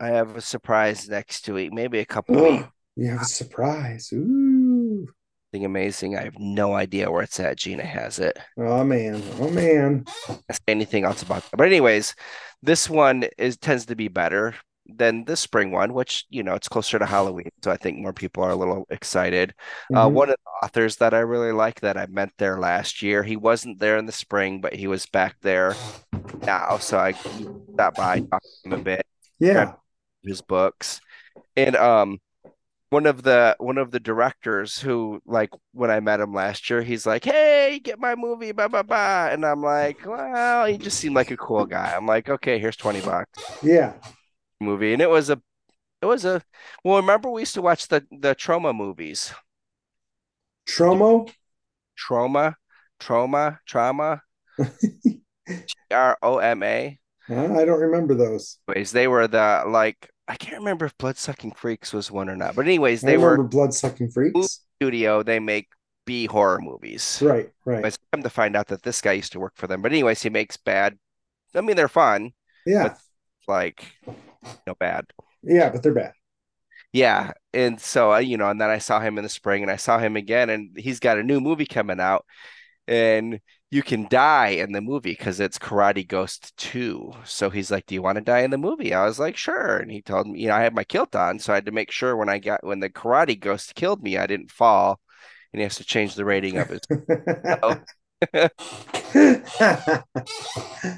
I 0.00 0.08
have 0.08 0.36
a 0.36 0.40
surprise 0.40 1.08
next 1.08 1.48
week, 1.48 1.72
maybe 1.72 2.00
a 2.00 2.04
couple 2.04 2.34
weeks. 2.34 2.64
Oh, 2.66 2.70
you 2.96 3.10
have 3.10 3.22
a 3.22 3.26
surprise. 3.26 4.10
Ooh. 4.12 5.06
Something 5.54 5.66
amazing. 5.66 6.18
I 6.18 6.24
have 6.24 6.36
no 6.40 6.74
idea 6.74 7.08
where 7.08 7.22
it's 7.22 7.38
at. 7.38 7.58
Gina 7.58 7.84
has 7.84 8.18
it. 8.18 8.36
Oh 8.58 8.82
man. 8.82 9.22
Oh 9.38 9.48
man. 9.48 10.04
Anything 10.66 11.04
else 11.04 11.22
about 11.22 11.44
that. 11.48 11.56
But 11.56 11.68
anyways, 11.68 12.16
this 12.60 12.90
one 12.90 13.26
is 13.38 13.56
tends 13.56 13.86
to 13.86 13.94
be 13.94 14.08
better 14.08 14.56
than 14.88 15.24
the 15.26 15.36
spring 15.36 15.70
one, 15.70 15.94
which 15.94 16.24
you 16.28 16.42
know 16.42 16.54
it's 16.54 16.66
closer 16.68 16.98
to 16.98 17.06
Halloween, 17.06 17.50
so 17.62 17.70
I 17.70 17.76
think 17.76 17.98
more 17.98 18.12
people 18.12 18.42
are 18.42 18.50
a 18.50 18.56
little 18.56 18.84
excited. 18.90 19.54
Uh, 19.94 20.08
Mhm. 20.08 20.12
one 20.12 20.28
of 20.30 20.34
the 20.44 20.66
authors 20.66 20.96
that 20.96 21.14
I 21.14 21.20
really 21.20 21.52
like 21.52 21.78
that 21.82 21.96
I 21.96 22.06
met 22.06 22.30
there 22.36 22.58
last 22.58 23.00
year, 23.00 23.22
he 23.22 23.36
wasn't 23.36 23.78
there 23.78 23.96
in 23.96 24.06
the 24.06 24.12
spring, 24.12 24.60
but 24.60 24.72
he 24.74 24.88
was 24.88 25.06
back 25.06 25.36
there 25.42 25.76
now, 26.42 26.78
so 26.78 26.98
I 26.98 27.12
stopped 27.12 27.96
by, 27.96 28.18
talked 28.22 28.44
to 28.64 28.70
him 28.70 28.72
a 28.72 28.82
bit, 28.82 29.06
Yeah. 29.38 29.74
his 30.24 30.40
books, 30.42 31.00
and 31.56 31.76
um. 31.76 32.18
One 32.90 33.06
of 33.06 33.22
the 33.24 33.56
one 33.58 33.78
of 33.78 33.90
the 33.90 33.98
directors 34.00 34.78
who 34.80 35.20
like 35.26 35.50
when 35.72 35.90
I 35.90 35.98
met 36.00 36.20
him 36.20 36.32
last 36.32 36.70
year, 36.70 36.82
he's 36.82 37.06
like, 37.06 37.24
"Hey, 37.24 37.80
get 37.82 37.98
my 37.98 38.14
movie, 38.14 38.52
blah 38.52 38.68
blah 38.68 38.84
blah," 38.84 39.28
and 39.30 39.44
I'm 39.44 39.62
like, 39.62 40.04
"Well, 40.06 40.66
he 40.66 40.78
just 40.78 40.98
seemed 40.98 41.16
like 41.16 41.30
a 41.32 41.36
cool 41.36 41.66
guy." 41.66 41.92
I'm 41.96 42.06
like, 42.06 42.28
"Okay, 42.28 42.58
here's 42.58 42.76
twenty 42.76 43.00
bucks 43.00 43.40
Yeah. 43.62 43.94
movie," 44.60 44.92
and 44.92 45.02
it 45.02 45.10
was 45.10 45.30
a 45.30 45.40
it 46.02 46.06
was 46.06 46.24
a 46.24 46.42
well. 46.84 46.96
Remember 46.98 47.30
we 47.30 47.42
used 47.42 47.54
to 47.54 47.62
watch 47.62 47.88
the 47.88 48.06
the 48.10 48.34
Troma 48.34 48.74
movies, 48.74 49.32
Troma. 50.66 51.26
Troma, 51.98 52.54
Troma, 53.00 53.58
Troma, 53.68 54.20
R 55.90 56.18
O 56.22 56.38
M 56.38 56.62
A. 56.62 56.98
I 57.28 57.64
don't 57.64 57.80
remember 57.80 58.14
those. 58.14 58.58
Anyways, 58.68 58.92
they 58.92 59.08
were 59.08 59.26
the 59.26 59.64
like 59.66 60.10
I 60.26 60.36
can't 60.36 60.58
remember 60.58 60.86
if 60.86 60.96
Bloodsucking 60.96 61.52
Freaks 61.52 61.92
was 61.92 62.10
one 62.10 62.28
or 62.30 62.36
not, 62.36 62.54
but 62.54 62.64
anyways, 62.66 63.02
they 63.02 63.18
were 63.18 63.32
remember 63.32 63.48
blood 63.48 63.74
sucking 63.74 64.10
freaks. 64.10 64.60
studio. 64.76 65.22
They 65.22 65.38
make 65.38 65.68
B 66.06 66.26
horror 66.26 66.60
movies. 66.60 67.20
Right. 67.22 67.50
Right. 67.64 67.84
It's 67.84 67.98
come 68.12 68.22
to 68.22 68.30
find 68.30 68.56
out 68.56 68.68
that 68.68 68.82
this 68.82 69.00
guy 69.00 69.12
used 69.12 69.32
to 69.32 69.40
work 69.40 69.52
for 69.56 69.66
them. 69.66 69.82
But 69.82 69.92
anyways, 69.92 70.22
he 70.22 70.30
makes 70.30 70.56
bad. 70.56 70.98
I 71.54 71.60
mean, 71.60 71.76
they're 71.76 71.88
fun, 71.88 72.32
Yeah. 72.66 72.94
like 73.46 73.84
no 74.66 74.74
bad. 74.74 75.06
Yeah. 75.42 75.70
But 75.70 75.82
they're 75.82 75.94
bad. 75.94 76.12
Yeah, 76.92 77.32
and 77.52 77.80
so 77.80 78.12
uh, 78.14 78.18
you 78.18 78.36
know, 78.36 78.48
and 78.50 78.60
then 78.60 78.70
I 78.70 78.78
saw 78.78 79.00
him 79.00 79.18
in 79.18 79.24
the 79.24 79.28
spring, 79.28 79.62
and 79.62 79.70
I 79.70 79.76
saw 79.76 79.98
him 79.98 80.16
again, 80.16 80.48
and 80.48 80.76
he's 80.78 81.00
got 81.00 81.18
a 81.18 81.24
new 81.24 81.40
movie 81.40 81.66
coming 81.66 81.98
out, 82.00 82.24
and 82.86 83.40
you 83.74 83.82
can 83.82 84.06
die 84.08 84.48
in 84.48 84.72
the 84.72 84.80
movie 84.80 85.12
because 85.12 85.40
it's 85.40 85.58
Karate 85.58 86.06
Ghost 86.06 86.56
2. 86.56 87.12
So 87.24 87.50
he's 87.50 87.70
like, 87.70 87.86
"Do 87.86 87.94
you 87.94 88.02
want 88.02 88.16
to 88.16 88.22
die 88.22 88.40
in 88.40 88.50
the 88.50 88.58
movie?" 88.58 88.94
I 88.94 89.04
was 89.04 89.18
like, 89.18 89.36
"Sure." 89.36 89.78
And 89.78 89.90
he 89.90 90.02
told 90.02 90.28
me, 90.28 90.40
you 90.40 90.48
know, 90.48 90.54
I 90.54 90.62
had 90.62 90.74
my 90.74 90.84
kilt 90.84 91.14
on, 91.16 91.38
so 91.38 91.52
I 91.52 91.56
had 91.56 91.66
to 91.66 91.72
make 91.72 91.90
sure 91.90 92.16
when 92.16 92.28
I 92.28 92.38
got 92.38 92.64
when 92.64 92.80
the 92.80 92.90
Karate 92.90 93.38
Ghost 93.38 93.74
killed 93.74 94.02
me, 94.02 94.16
I 94.18 94.26
didn't 94.26 94.50
fall, 94.52 95.00
and 95.52 95.60
he 95.60 95.64
has 95.64 95.76
to 95.76 95.84
change 95.84 96.14
the 96.14 96.24
rating 96.24 96.58
of 96.58 96.70
it. 96.72 96.86
I 98.32 98.50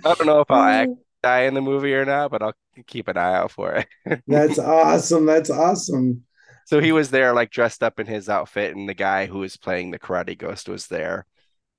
don't 0.04 0.26
know 0.26 0.40
if 0.40 0.50
I'll 0.50 0.68
act 0.68 0.92
die 1.22 1.42
in 1.42 1.54
the 1.54 1.60
movie 1.62 1.94
or 1.94 2.04
not, 2.04 2.30
but 2.30 2.42
I'll 2.42 2.54
keep 2.86 3.08
an 3.08 3.16
eye 3.16 3.34
out 3.34 3.50
for 3.50 3.74
it. 3.74 3.88
That's 4.26 4.58
awesome. 4.58 5.26
That's 5.26 5.50
awesome. 5.50 6.24
So 6.64 6.80
he 6.80 6.92
was 6.92 7.10
there, 7.10 7.32
like 7.32 7.50
dressed 7.50 7.82
up 7.82 8.00
in 8.00 8.06
his 8.06 8.28
outfit, 8.28 8.76
and 8.76 8.88
the 8.88 8.94
guy 8.94 9.26
who 9.26 9.38
was 9.38 9.56
playing 9.56 9.90
the 9.90 9.98
Karate 9.98 10.36
Ghost 10.36 10.68
was 10.68 10.88
there. 10.88 11.26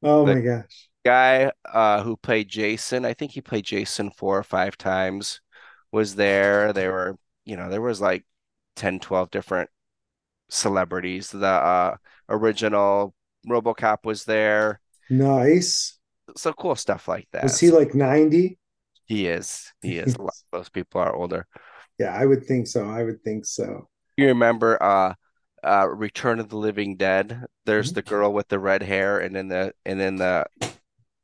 Oh 0.04 0.26
The- 0.26 0.26
my 0.26 0.42
gosh. 0.42 0.87
Guy 1.08 1.52
uh, 1.66 2.04
who 2.04 2.18
played 2.18 2.50
Jason, 2.50 3.06
I 3.06 3.14
think 3.14 3.32
he 3.32 3.42
played 3.42 3.66
Jason 3.66 4.12
four 4.12 4.38
or 4.38 4.44
five 4.44 4.78
times, 4.78 5.42
was 5.92 6.16
there. 6.16 6.74
There 6.74 6.92
were, 6.92 7.18
you 7.46 7.58
know, 7.58 7.70
there 7.70 7.82
was 7.82 8.02
like 8.02 8.26
10, 8.76 9.00
12 9.00 9.32
different 9.32 9.70
celebrities. 10.50 11.32
The 11.32 11.48
uh, 11.48 11.98
original 12.30 13.16
RoboCop 13.48 14.06
was 14.06 14.26
there. 14.26 14.82
Nice. 15.10 16.00
So 16.38 16.54
cool 16.54 16.76
stuff 16.76 17.08
like 17.10 17.28
that. 17.32 17.48
Is 17.48 17.60
he 17.60 17.72
like 17.72 17.96
90? 17.96 18.60
He 19.06 19.28
is. 19.28 19.74
He 19.82 19.98
is. 19.98 20.16
A 20.16 20.22
lot 20.22 20.36
of 20.54 20.60
those 20.60 20.70
people 20.70 21.02
are 21.02 21.16
older. 21.16 21.48
Yeah, 22.00 22.14
I 22.16 22.26
would 22.26 22.46
think 22.46 22.68
so. 22.68 22.88
I 22.88 23.04
would 23.04 23.24
think 23.24 23.46
so. 23.46 23.90
You 24.16 24.28
remember 24.28 24.82
uh 24.82 25.14
uh 25.64 25.88
Return 25.90 26.40
of 26.40 26.50
the 26.50 26.58
Living 26.58 26.98
Dead? 26.98 27.46
There's 27.66 27.92
Mhm. 27.92 27.94
the 27.94 28.02
girl 28.02 28.34
with 28.34 28.48
the 28.48 28.60
red 28.60 28.84
hair 28.84 29.20
and 29.20 29.36
then 29.36 29.48
the 29.48 29.74
and 29.86 30.00
then 30.00 30.16
the 30.18 30.46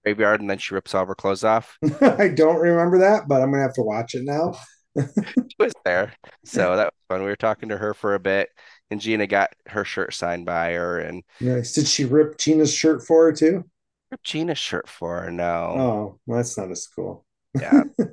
graveyard 0.04 0.42
and 0.42 0.50
then 0.50 0.58
she 0.58 0.74
rips 0.76 0.94
all 0.96 1.06
her 1.06 1.16
clothes 1.16 1.44
off. 1.44 1.78
I 2.02 2.30
don't 2.30 2.58
remember 2.60 3.00
that, 3.00 3.28
but 3.28 3.42
I'm 3.42 3.52
gonna 3.52 3.64
have 3.64 3.74
to 3.76 3.82
watch 3.84 4.16
it 4.16 4.24
now. 4.24 4.54
She 5.50 5.56
was 5.60 5.74
there. 5.86 6.14
So 6.46 6.76
that 6.76 6.86
was 6.86 6.92
fun. 7.10 7.22
We 7.24 7.30
were 7.30 7.36
talking 7.36 7.70
to 7.70 7.78
her 7.78 7.94
for 7.94 8.14
a 8.16 8.20
bit 8.20 8.50
and 8.92 9.02
Gina 9.02 9.28
got 9.28 9.52
her 9.68 9.84
shirt 9.86 10.14
signed 10.14 10.46
by 10.46 10.74
her 10.74 11.00
and 11.00 11.24
Nice. 11.40 11.74
Did 11.74 11.88
she 11.88 12.06
rip 12.06 12.38
Gina's 12.38 12.74
shirt 12.74 13.04
for 13.06 13.26
her 13.26 13.34
too? 13.34 13.66
ripped 14.12 14.24
Gina's 14.26 14.58
shirt 14.58 14.88
for 14.90 15.22
her. 15.22 15.32
No. 15.32 15.44
Oh, 15.78 16.20
well, 16.26 16.38
that's 16.38 16.58
not 16.58 16.72
as 16.72 16.88
cool. 16.88 17.26
Yeah. 17.60 17.84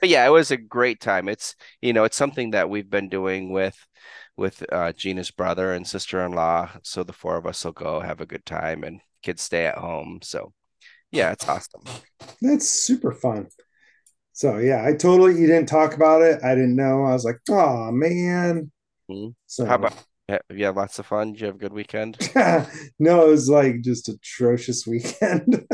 But 0.00 0.10
yeah, 0.10 0.26
it 0.26 0.30
was 0.30 0.50
a 0.50 0.56
great 0.58 1.00
time. 1.00 1.28
It's 1.28 1.54
you 1.80 1.92
know, 1.92 2.04
it's 2.04 2.16
something 2.16 2.50
that 2.50 2.68
we've 2.68 2.90
been 2.90 3.08
doing 3.08 3.50
with 3.50 3.76
with 4.36 4.62
uh 4.72 4.92
Gina's 4.92 5.30
brother 5.30 5.72
and 5.72 5.86
sister-in-law. 5.86 6.72
So 6.82 7.04
the 7.04 7.12
four 7.12 7.36
of 7.36 7.46
us 7.46 7.64
will 7.64 7.72
go 7.72 8.00
have 8.00 8.20
a 8.20 8.26
good 8.26 8.44
time 8.44 8.84
and 8.84 9.00
kids 9.22 9.42
stay 9.42 9.66
at 9.66 9.78
home. 9.78 10.20
So 10.22 10.52
yeah, 11.14 11.32
it's 11.32 11.48
awesome. 11.48 11.82
That's 12.42 12.68
super 12.68 13.12
fun. 13.12 13.48
So 14.32 14.58
yeah, 14.58 14.84
I 14.84 14.92
totally 14.92 15.40
you 15.40 15.46
didn't 15.46 15.68
talk 15.68 15.94
about 15.94 16.22
it. 16.22 16.42
I 16.42 16.54
didn't 16.54 16.76
know. 16.76 17.04
I 17.04 17.12
was 17.12 17.24
like, 17.24 17.38
oh 17.48 17.90
man. 17.92 18.70
Mhm. 19.10 19.34
So 19.46 19.64
How 19.64 19.76
about 19.76 19.94
yeah, 20.28 20.38
you 20.50 20.64
had 20.64 20.74
lots 20.74 20.98
of 20.98 21.06
fun? 21.06 21.32
Did 21.32 21.40
you 21.40 21.46
have 21.48 21.56
a 21.56 21.58
good 21.58 21.72
weekend? 21.72 22.16
no, 22.98 23.26
it 23.26 23.30
was 23.30 23.48
like 23.48 23.82
just 23.82 24.08
atrocious 24.08 24.86
weekend. 24.86 25.66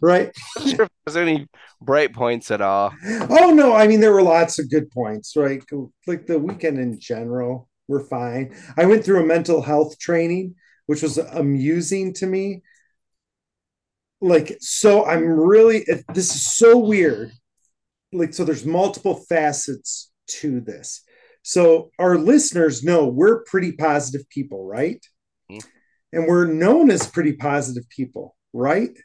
right. 0.00 0.30
I'm 0.58 0.64
not 0.66 0.76
sure 0.76 0.84
if 0.84 0.90
there's 1.06 1.16
any 1.16 1.48
bright 1.80 2.12
points 2.12 2.50
at 2.50 2.60
all. 2.60 2.92
Oh 3.30 3.50
no, 3.52 3.74
I 3.74 3.88
mean 3.88 4.00
there 4.00 4.12
were 4.12 4.22
lots 4.22 4.58
of 4.58 4.70
good 4.70 4.90
points, 4.90 5.34
right? 5.36 5.62
Like 6.06 6.26
the 6.26 6.38
weekend 6.38 6.78
in 6.78 7.00
general, 7.00 7.68
we're 7.88 8.04
fine. 8.04 8.54
I 8.76 8.84
went 8.84 9.04
through 9.04 9.22
a 9.22 9.26
mental 9.26 9.62
health 9.62 9.98
training, 9.98 10.54
which 10.86 11.02
was 11.02 11.18
amusing 11.18 12.12
to 12.14 12.26
me. 12.26 12.62
Like, 14.20 14.56
so 14.60 15.04
I'm 15.06 15.24
really 15.24 15.84
this 16.14 16.34
is 16.34 16.46
so 16.46 16.78
weird. 16.78 17.32
Like, 18.12 18.34
so 18.34 18.44
there's 18.44 18.66
multiple 18.66 19.14
facets 19.28 20.10
to 20.40 20.60
this. 20.60 21.02
So 21.42 21.90
our 21.98 22.18
listeners 22.18 22.82
know 22.84 23.06
we're 23.06 23.44
pretty 23.44 23.72
positive 23.72 24.28
people, 24.28 24.66
right? 24.66 25.04
Mhm. 25.50 25.64
and 26.12 26.26
we're 26.26 26.46
known 26.46 26.90
as 26.90 27.06
pretty 27.06 27.32
positive 27.32 27.88
people, 27.88 28.36
right? 28.52 28.96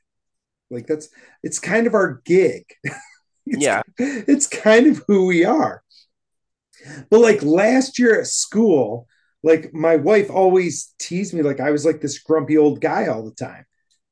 Like 0.70 0.88
that's 0.88 1.08
it's 1.44 1.60
kind 1.60 1.88
of 1.88 1.94
our 1.94 2.22
gig. 2.26 2.66
it's, 2.84 3.64
Yeah. 3.64 3.82
It's 3.98 4.48
kind 4.48 4.88
of 4.88 5.04
who 5.08 5.26
we 5.28 5.46
are. 5.46 5.84
But 7.10 7.20
like 7.20 7.42
last 7.42 7.98
year 8.00 8.20
at 8.20 8.28
school, 8.28 9.08
like 9.44 9.74
my 9.74 9.96
wife 9.96 10.30
always 10.30 10.94
teased 11.00 11.34
me 11.34 11.42
like 11.42 11.60
I 11.60 11.72
was 11.72 11.86
like 11.86 12.02
this 12.02 12.20
grumpy 12.20 12.58
old 12.58 12.82
guy 12.82 13.08
all 13.08 13.24
the 13.24 13.36
time. 13.36 13.66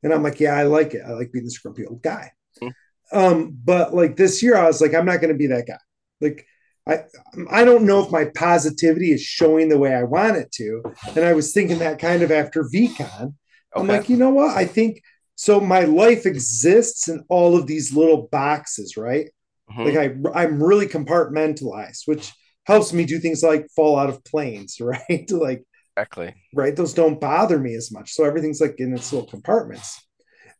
And 0.04 0.14
I'm 0.14 0.24
like, 0.24 0.40
yeah, 0.40 0.56
I 0.56 0.64
like 0.64 0.94
it. 0.94 1.02
I 1.06 1.12
like 1.12 1.32
being 1.32 1.46
the 1.46 1.58
grumpy 1.62 1.86
old 1.86 2.02
guy. 2.02 2.32
Hmm. 2.60 2.68
Um, 3.12 3.58
but 3.64 3.94
like 3.94 4.16
this 4.16 4.44
year, 4.44 4.58
I 4.58 4.66
was 4.66 4.82
like, 4.82 4.94
I'm 4.94 5.06
not 5.06 5.22
going 5.22 5.34
to 5.34 5.38
be 5.38 5.48
that 5.48 5.68
guy. 5.68 5.78
Like, 6.22 6.46
I 6.88 7.04
I 7.50 7.64
don't 7.64 7.86
know 7.86 8.04
if 8.04 8.12
my 8.12 8.26
positivity 8.36 9.12
is 9.14 9.22
showing 9.22 9.70
the 9.70 9.78
way 9.78 9.96
I 9.96 10.04
want 10.04 10.36
it 10.36 10.52
to. 10.54 10.84
And 11.16 11.24
I 11.24 11.34
was 11.34 11.54
thinking 11.54 11.80
that 11.80 12.00
kind 12.00 12.22
of 12.24 12.32
after 12.32 12.64
VCon. 12.64 13.34
I'm 13.76 13.88
like, 13.88 14.10
you 14.10 14.18
know 14.18 14.30
what? 14.32 14.56
I 14.56 14.66
think 14.66 15.02
so. 15.36 15.60
My 15.60 15.82
life 15.82 16.26
exists 16.26 17.08
in 17.08 17.24
all 17.30 17.58
of 17.58 17.68
these 17.68 17.94
little 17.94 18.28
boxes, 18.32 18.98
right? 18.98 19.30
Mhm. 19.72 19.86
Like 19.86 20.36
I 20.36 20.42
I'm 20.44 20.62
really 20.62 20.88
compartmentalized, 20.88 22.02
which 22.06 22.32
helps 22.66 22.94
me 22.94 23.06
do 23.06 23.20
things 23.20 23.44
like 23.44 23.68
fall 23.76 23.98
out 23.98 24.10
of 24.10 24.24
planes, 24.24 24.78
right? 24.82 25.30
like 25.32 25.64
Exactly. 25.98 26.36
right? 26.54 26.76
Those 26.76 26.94
don't 26.94 27.22
bother 27.22 27.60
me 27.60 27.76
as 27.76 27.92
much. 27.92 28.14
So 28.14 28.24
everything's 28.24 28.62
like 28.62 28.76
in 28.80 28.94
its 28.94 29.12
little 29.12 29.28
compartments. 29.28 30.00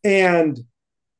And 0.04 0.58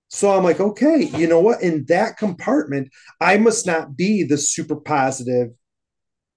so 0.09 0.31
I'm 0.37 0.45
like, 0.45 0.61
okay, 0.61 1.05
you 1.05 1.29
know 1.29 1.41
what? 1.41 1.63
In 1.63 1.87
that 1.87 2.19
compartment, 2.19 2.89
I 3.21 3.39
must 3.39 3.67
not 3.67 3.97
be 3.97 4.25
the 4.25 4.39
super 4.39 4.77
positive 4.77 5.51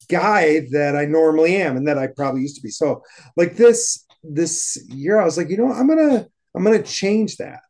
guy 0.09 0.61
that 0.71 0.95
I 0.95 1.05
normally 1.05 1.57
am 1.57 1.77
and 1.77 1.87
that 1.87 1.97
I 1.97 2.07
probably 2.07 2.41
used 2.41 2.55
to 2.57 2.61
be. 2.61 2.69
So 2.69 3.03
like 3.35 3.55
this 3.55 4.05
this 4.23 4.77
year, 4.89 5.19
I 5.19 5.25
was 5.25 5.37
like, 5.37 5.49
you 5.49 5.57
know 5.57 5.65
what? 5.65 5.77
I'm 5.77 5.87
gonna 5.87 6.27
I'm 6.55 6.63
gonna 6.63 6.83
change 6.83 7.37
that. 7.37 7.61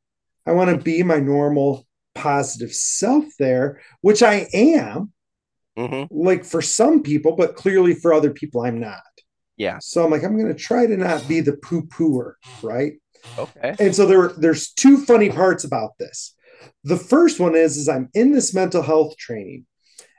I 0.46 0.54
want 0.54 0.70
to 0.72 0.78
be 0.84 1.04
my 1.04 1.20
normal 1.20 1.88
positive 2.16 2.74
self 2.74 3.26
there, 3.40 3.82
which 4.02 4.24
I 4.24 4.48
am, 4.54 5.12
hmm 5.78 6.10
like 6.10 6.46
for 6.46 6.62
some 6.62 7.04
people, 7.04 7.36
but 7.36 7.56
clearly 7.56 7.94
for 7.94 8.14
other 8.14 8.32
people, 8.32 8.62
I'm 8.64 8.80
not. 8.80 9.02
Yeah. 9.58 9.80
So 9.80 10.06
I'm 10.06 10.12
like, 10.12 10.24
I'm 10.24 10.38
going 10.38 10.54
to 10.54 10.60
try 10.60 10.86
to 10.86 10.96
not 10.96 11.28
be 11.28 11.42
the 11.42 11.58
poo 11.58 11.84
pooer, 11.84 12.34
right? 12.62 12.94
Okay. 13.38 13.76
And 13.80 13.96
so 13.96 14.06
there, 14.06 14.30
there's 14.30 14.72
two 14.72 14.98
funny 14.98 15.30
parts 15.30 15.64
about 15.64 15.98
this. 15.98 16.36
The 16.84 16.98
first 16.98 17.40
one 17.40 17.56
is, 17.56 17.78
is 17.78 17.90
I'm 17.90 18.10
in 18.14 18.32
this 18.32 18.54
mental 18.54 18.82
health 18.82 19.18
training, 19.18 19.66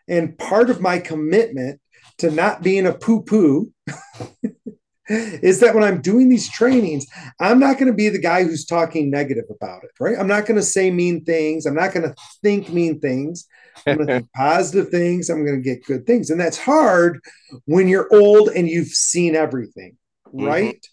and 0.08 0.36
part 0.38 0.70
of 0.70 0.80
my 0.80 0.98
commitment 0.98 1.80
to 2.18 2.30
not 2.30 2.62
being 2.62 2.86
a 2.86 2.92
poo 2.92 3.22
poo 3.22 3.72
is 5.08 5.60
that 5.60 5.74
when 5.74 5.84
I'm 5.84 6.00
doing 6.00 6.28
these 6.28 6.50
trainings, 6.50 7.06
I'm 7.40 7.58
not 7.58 7.78
going 7.78 7.90
to 7.90 7.96
be 7.96 8.08
the 8.08 8.20
guy 8.20 8.44
who's 8.44 8.66
talking 8.66 9.10
negative 9.10 9.44
about 9.50 9.84
it, 9.84 9.90
right? 9.98 10.18
I'm 10.18 10.26
not 10.26 10.46
going 10.46 10.56
to 10.56 10.62
say 10.62 10.90
mean 10.90 11.24
things. 11.24 11.64
I'm 11.64 11.74
not 11.74 11.92
going 11.92 12.08
to 12.08 12.14
think 12.42 12.70
mean 12.70 13.00
things. 13.00 13.46
Going 13.84 14.06
to 14.06 14.28
positive 14.34 14.88
things. 14.88 15.30
I'm 15.30 15.44
going 15.44 15.62
to 15.62 15.62
get 15.62 15.84
good 15.84 16.06
things. 16.06 16.30
And 16.30 16.40
that's 16.40 16.58
hard 16.58 17.20
when 17.66 17.88
you're 17.88 18.08
old 18.12 18.48
and 18.48 18.68
you've 18.68 18.88
seen 18.88 19.34
everything, 19.34 19.96
mm-hmm. 20.26 20.44
right? 20.44 20.86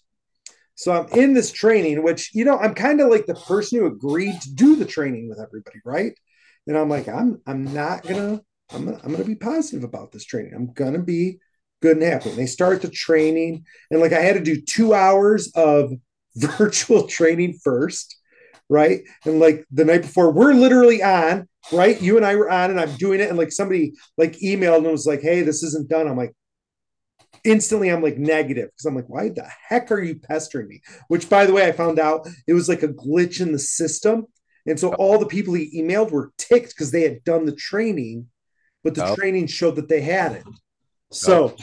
So 0.76 0.92
I'm 0.92 1.08
in 1.18 1.32
this 1.32 1.50
training, 1.52 2.02
which, 2.02 2.34
you 2.34 2.44
know, 2.44 2.58
I'm 2.58 2.74
kind 2.74 3.00
of 3.00 3.08
like 3.08 3.26
the 3.26 3.34
person 3.34 3.78
who 3.78 3.86
agreed 3.86 4.40
to 4.42 4.54
do 4.54 4.76
the 4.76 4.84
training 4.84 5.28
with 5.28 5.40
everybody, 5.40 5.80
right? 5.84 6.12
And 6.66 6.76
I'm 6.76 6.88
like, 6.88 7.08
I'm 7.08 7.40
I'm 7.46 7.72
not 7.72 8.02
gonna, 8.02 8.40
I'm 8.72 8.84
gonna, 8.84 9.00
I'm 9.02 9.12
gonna 9.12 9.24
be 9.24 9.36
positive 9.36 9.84
about 9.84 10.12
this 10.12 10.24
training. 10.24 10.52
I'm 10.54 10.72
gonna 10.72 11.02
be 11.02 11.38
good 11.80 11.96
and 11.96 12.06
happy. 12.06 12.30
And 12.30 12.38
they 12.38 12.46
start 12.46 12.82
the 12.82 12.90
training, 12.90 13.64
and 13.90 14.00
like 14.00 14.12
I 14.12 14.20
had 14.20 14.34
to 14.34 14.42
do 14.42 14.60
two 14.60 14.92
hours 14.92 15.50
of 15.54 15.92
virtual 16.36 17.06
training 17.06 17.58
first, 17.62 18.16
right? 18.68 19.00
And 19.24 19.40
like 19.40 19.64
the 19.70 19.84
night 19.84 20.02
before, 20.02 20.32
we're 20.32 20.52
literally 20.54 21.02
on, 21.02 21.48
right? 21.72 22.00
You 22.00 22.16
and 22.16 22.26
I 22.26 22.36
were 22.36 22.50
on, 22.50 22.70
and 22.70 22.80
I'm 22.80 22.94
doing 22.96 23.20
it, 23.20 23.28
and 23.28 23.38
like 23.38 23.52
somebody 23.52 23.92
like 24.16 24.32
emailed 24.38 24.78
and 24.78 24.86
was 24.92 25.06
like, 25.06 25.20
"Hey, 25.22 25.42
this 25.42 25.62
isn't 25.62 25.88
done." 25.88 26.08
I'm 26.08 26.16
like, 26.16 26.34
instantly, 27.44 27.88
I'm 27.90 28.02
like 28.02 28.18
negative 28.18 28.70
because 28.70 28.84
I'm 28.86 28.94
like, 28.96 29.08
"Why 29.08 29.28
the 29.28 29.48
heck 29.68 29.90
are 29.92 30.02
you 30.02 30.16
pestering 30.16 30.68
me?" 30.68 30.80
Which, 31.08 31.28
by 31.28 31.46
the 31.46 31.52
way, 31.52 31.66
I 31.66 31.72
found 31.72 31.98
out 31.98 32.28
it 32.46 32.54
was 32.54 32.68
like 32.68 32.82
a 32.82 32.88
glitch 32.88 33.40
in 33.40 33.52
the 33.52 33.58
system, 33.58 34.26
and 34.66 34.78
so 34.78 34.94
all 34.94 35.18
the 35.18 35.26
people 35.26 35.54
he 35.54 35.80
emailed 35.80 36.10
were 36.10 36.32
ticked 36.38 36.70
because 36.70 36.90
they 36.90 37.02
had 37.02 37.24
done 37.24 37.46
the 37.46 37.54
training, 37.54 38.26
but 38.82 38.94
the 38.94 39.04
Oh. 39.04 39.14
training 39.14 39.46
showed 39.46 39.76
that 39.76 39.88
they 39.88 40.00
hadn't. 40.00 40.46
So 41.12 41.56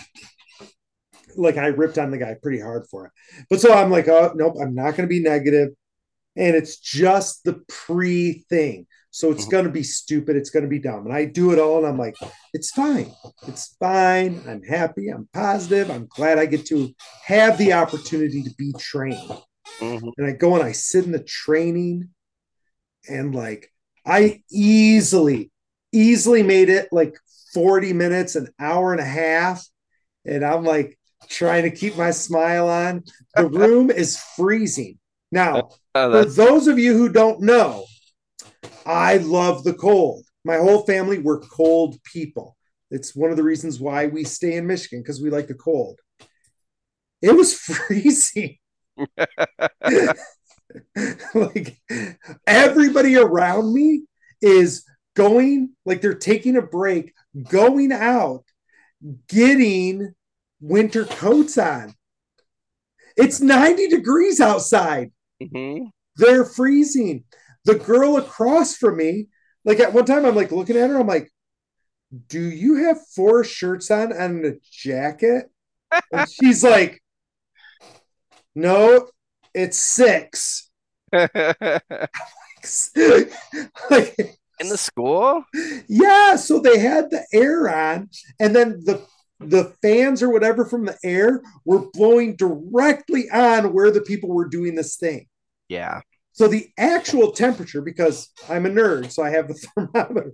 like 1.36 1.58
I 1.58 1.68
ripped 1.68 1.98
on 1.98 2.12
the 2.12 2.18
guy 2.18 2.36
pretty 2.42 2.60
hard 2.60 2.86
for 2.90 3.06
it. 3.08 3.12
But 3.50 3.60
so 3.60 3.74
I'm 3.74 3.92
like, 3.92 4.08
oh 4.08 4.34
nope, 4.36 4.56
I'm 4.62 4.76
not 4.76 4.96
gonna 4.96 5.08
be 5.08 5.20
negative. 5.22 5.70
And 6.36 6.56
it's 6.56 6.78
just 6.78 7.44
the 7.44 7.64
pre 7.68 8.44
thing. 8.50 8.88
So 9.12 9.32
it's 9.32 9.46
Mhm. 9.46 9.52
gonna 9.52 9.70
be 9.70 9.84
stupid, 9.84 10.36
it's 10.36 10.50
gonna 10.50 10.68
be 10.68 10.80
dumb. 10.80 11.06
And 11.06 11.14
I 11.14 11.26
do 11.26 11.52
it 11.52 11.60
all 11.60 11.78
and 11.78 11.88
I'm 11.88 12.00
like, 12.00 12.16
it's 12.54 12.72
fine. 12.72 13.12
It's 13.48 13.76
fine. 13.80 14.44
I'm 14.48 14.64
happy. 14.64 15.10
I'm 15.10 15.28
positive. 15.34 15.92
I'm 15.92 16.08
glad 16.08 16.40
I 16.40 16.48
get 16.48 16.66
to 16.68 16.94
have 17.26 17.58
the 17.58 17.74
opportunity 17.74 18.42
to 18.42 18.54
be 18.58 18.74
trained. 18.80 19.32
Mhm. 19.80 20.14
And 20.18 20.28
I 20.28 20.32
go 20.32 20.56
and 20.56 20.64
I 20.64 20.72
sit 20.72 21.06
in 21.06 21.12
the 21.12 21.24
training 21.24 22.10
and 23.08 23.36
like 23.36 23.70
I 24.06 24.42
easily, 24.52 25.52
easily 25.92 26.42
made 26.44 26.70
it 26.70 26.90
like 26.92 27.16
40 27.54 27.94
minutes, 27.94 28.36
an 28.36 28.50
hour 28.60 28.92
and 28.92 29.02
a 29.02 29.06
half. 29.06 29.66
And 30.26 30.44
I'm 30.44 30.64
like 30.64 30.98
trying 31.30 31.64
to 31.64 31.72
keep 31.72 31.96
my 31.98 32.12
smile 32.12 32.68
on. 32.68 33.04
The 33.36 33.46
room 33.60 33.92
is 33.92 34.18
freezing. 34.36 34.98
Now, 35.34 35.70
Oh, 35.96 36.12
for 36.12 36.26
those 36.26 36.68
of 36.68 36.78
you 36.78 36.96
who 36.96 37.10
don't 37.10 37.42
know, 37.42 37.86
I 38.86 39.18
love 39.18 39.64
the 39.64 39.74
cold. 39.74 40.26
My 40.46 40.58
whole 40.58 40.86
family, 40.86 41.18
we're 41.18 41.40
cold 41.40 41.98
people. 42.04 42.56
It's 42.92 43.16
one 43.16 43.32
of 43.32 43.38
the 43.38 43.44
reasons 43.44 43.80
why 43.80 44.06
we 44.06 44.26
stay 44.26 44.54
in 44.54 44.68
Michigan 44.68 45.02
because 45.02 45.20
we 45.22 45.32
like 45.32 45.48
the 45.48 45.56
cold. 45.56 46.00
It 47.24 47.36
was 47.36 47.54
freezing. 47.60 48.60
like 51.34 51.82
everybody 52.46 53.18
around 53.18 53.74
me 53.74 54.04
is 54.40 54.86
going, 55.16 55.72
like 55.84 56.02
they're 56.02 56.14
taking 56.14 56.58
a 56.58 56.62
break, 56.62 57.12
going 57.50 57.92
out, 57.92 58.44
getting 59.28 60.14
winter 60.60 61.06
coats 61.06 61.58
on. 61.58 61.96
It's 63.16 63.42
90 63.42 63.88
degrees 63.88 64.40
outside. 64.40 65.12
Mhm. 65.52 65.90
They're 66.16 66.46
freezing. 66.46 67.24
The 67.66 67.76
girl 67.76 68.18
across 68.18 68.76
from 68.76 68.98
me, 68.98 69.28
like 69.66 69.80
at 69.80 69.94
one 69.94 70.06
time, 70.06 70.26
I'm 70.26 70.36
like 70.36 70.52
looking 70.52 70.78
at 70.78 70.90
her, 70.90 71.00
I'm 71.00 71.08
like, 71.08 71.32
do 72.28 72.40
you 72.42 72.86
have 72.86 72.98
four 73.16 73.44
shirts 73.44 73.90
on 73.90 74.12
and 74.12 74.46
a 74.46 74.54
jacket? 74.72 75.50
And 76.12 76.30
she's 76.30 76.64
like, 76.64 77.02
no, 78.56 79.10
it's 79.54 79.78
six. 79.78 80.70
like, 81.12 81.34
In 84.60 84.70
the 84.70 84.78
school? 84.78 85.44
yeah, 85.88 86.36
so 86.36 86.60
they 86.60 86.80
had 86.80 87.10
the 87.10 87.26
air 87.34 87.70
on, 87.70 88.10
and 88.40 88.56
then 88.56 88.82
the 88.86 89.06
the 89.40 89.74
fans 89.82 90.24
or 90.24 90.30
whatever 90.30 90.64
from 90.64 90.86
the 90.86 90.98
air 91.04 91.42
were 91.66 91.90
blowing 91.92 92.36
directly 92.36 93.30
on 93.30 93.74
where 93.74 93.92
the 93.92 94.02
people 94.02 94.30
were 94.30 94.48
doing 94.48 94.74
this 94.76 94.96
thing. 94.96 95.28
Yeah. 95.74 96.02
So 96.34 96.48
the 96.48 96.70
actual 96.78 97.32
temperature, 97.32 97.82
because 97.82 98.30
I'm 98.48 98.68
a 98.68 98.70
nerd, 98.70 99.12
so 99.12 99.24
I 99.24 99.32
have 99.32 99.48
the 99.48 99.54
thermometer. 99.76 100.34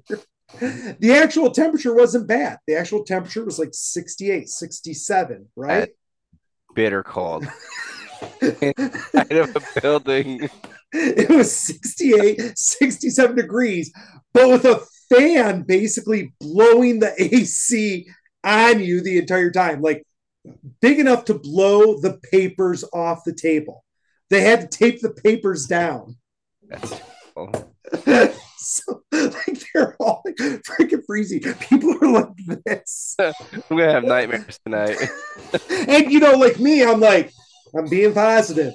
The 1.00 1.14
actual 1.14 1.52
temperature 1.52 1.94
wasn't 1.94 2.28
bad. 2.28 2.58
The 2.68 2.76
actual 2.76 3.06
temperature 3.06 3.46
was 3.46 3.58
like 3.58 3.70
68, 3.72 4.50
67, 4.50 5.48
right? 5.56 5.90
Bitter 6.74 7.04
cold. 7.04 7.46
Out 8.42 9.32
of 9.32 9.56
a 9.56 9.82
building. 9.82 10.50
It 10.92 11.30
was 11.30 11.56
68, 11.56 12.58
67 12.58 13.36
degrees, 13.36 13.94
but 14.34 14.50
with 14.50 14.66
a 14.66 14.84
fan 15.14 15.62
basically 15.62 16.34
blowing 16.42 17.00
the 17.00 17.14
AC 17.18 18.08
on 18.44 18.82
you 18.82 19.02
the 19.02 19.20
entire 19.20 19.52
time, 19.52 19.82
like 19.82 20.04
big 20.82 21.00
enough 21.00 21.26
to 21.26 21.36
blow 21.36 22.00
the 22.00 22.20
papers 22.32 22.84
off 22.92 23.24
the 23.24 23.34
table. 23.34 23.86
They 24.30 24.42
had 24.42 24.62
to 24.62 24.78
tape 24.78 25.02
the 25.02 25.10
papers 25.10 25.66
down. 25.66 26.18
That's 26.68 27.02
so 28.58 29.02
like 29.12 29.64
they're 29.74 29.96
all 30.00 30.22
like 30.26 30.36
freaking 30.36 31.04
freezing. 31.06 31.42
People 31.42 31.98
are 32.02 32.12
like 32.12 32.64
this. 32.66 33.16
I'm 33.20 33.34
gonna 33.70 33.92
have 33.92 34.04
nightmares 34.04 34.60
tonight. 34.64 34.98
and 35.70 36.12
you 36.12 36.20
know, 36.20 36.34
like 36.34 36.60
me, 36.60 36.84
I'm 36.84 37.00
like, 37.00 37.32
I'm 37.76 37.88
being 37.88 38.14
positive. 38.14 38.74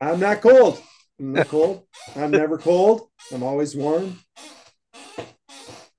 I'm 0.00 0.20
not 0.20 0.40
cold. 0.40 0.82
I'm 1.18 1.32
not 1.32 1.48
cold. 1.48 1.86
I'm 2.16 2.30
never 2.30 2.58
cold. 2.58 3.08
I'm 3.32 3.42
always 3.42 3.74
warm. 3.74 4.20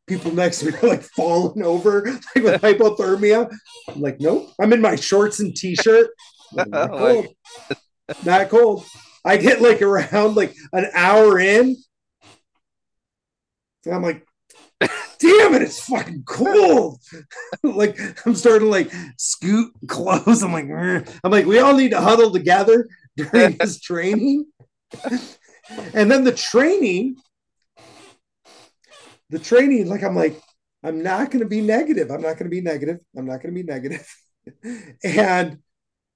People 0.07 0.33
next 0.33 0.59
to 0.59 0.71
me 0.71 0.77
are 0.77 0.87
like 0.87 1.03
falling 1.03 1.63
over 1.63 2.03
like 2.35 2.43
with 2.43 2.61
hypothermia. 2.61 3.49
I'm 3.87 4.01
like, 4.01 4.19
nope. 4.19 4.51
I'm 4.59 4.73
in 4.73 4.81
my 4.81 4.95
shorts 4.95 5.39
and 5.39 5.55
t-shirt. 5.55 6.09
I'm 6.57 7.27
not 8.25 8.49
cold. 8.49 8.85
I 9.23 9.37
get 9.37 9.61
like 9.61 9.81
around 9.81 10.35
like 10.35 10.55
an 10.73 10.87
hour 10.93 11.39
in. 11.39 11.75
And 13.85 13.95
I'm 13.95 14.03
like, 14.03 14.25
damn 14.79 15.53
it, 15.53 15.61
it's 15.61 15.83
fucking 15.85 16.23
cold. 16.25 16.99
like 17.63 17.97
I'm 18.25 18.35
starting 18.35 18.67
to 18.67 18.71
like 18.71 18.91
scoot 19.17 19.71
close. 19.87 20.41
I'm 20.41 20.53
like, 20.53 20.69
I'm 21.23 21.31
like, 21.31 21.45
we 21.45 21.59
all 21.59 21.75
need 21.75 21.91
to 21.91 22.01
huddle 22.01 22.31
together 22.31 22.87
during 23.15 23.57
this 23.57 23.79
training. 23.81 24.45
and 25.93 26.11
then 26.11 26.23
the 26.23 26.33
training, 26.33 27.17
the 29.29 29.39
training, 29.39 29.87
like 29.87 30.03
I'm 30.03 30.15
like, 30.15 30.39
I'm 30.83 31.03
not 31.03 31.29
going 31.29 31.43
to 31.43 31.49
be 31.49 31.61
negative. 31.61 32.09
I'm 32.09 32.21
not 32.21 32.37
going 32.37 32.45
to 32.45 32.49
be 32.49 32.61
negative. 32.61 32.99
I'm 33.15 33.25
not 33.25 33.41
going 33.41 33.53
to 33.53 33.63
be 33.63 33.63
negative. 33.63 34.07
and 35.03 35.59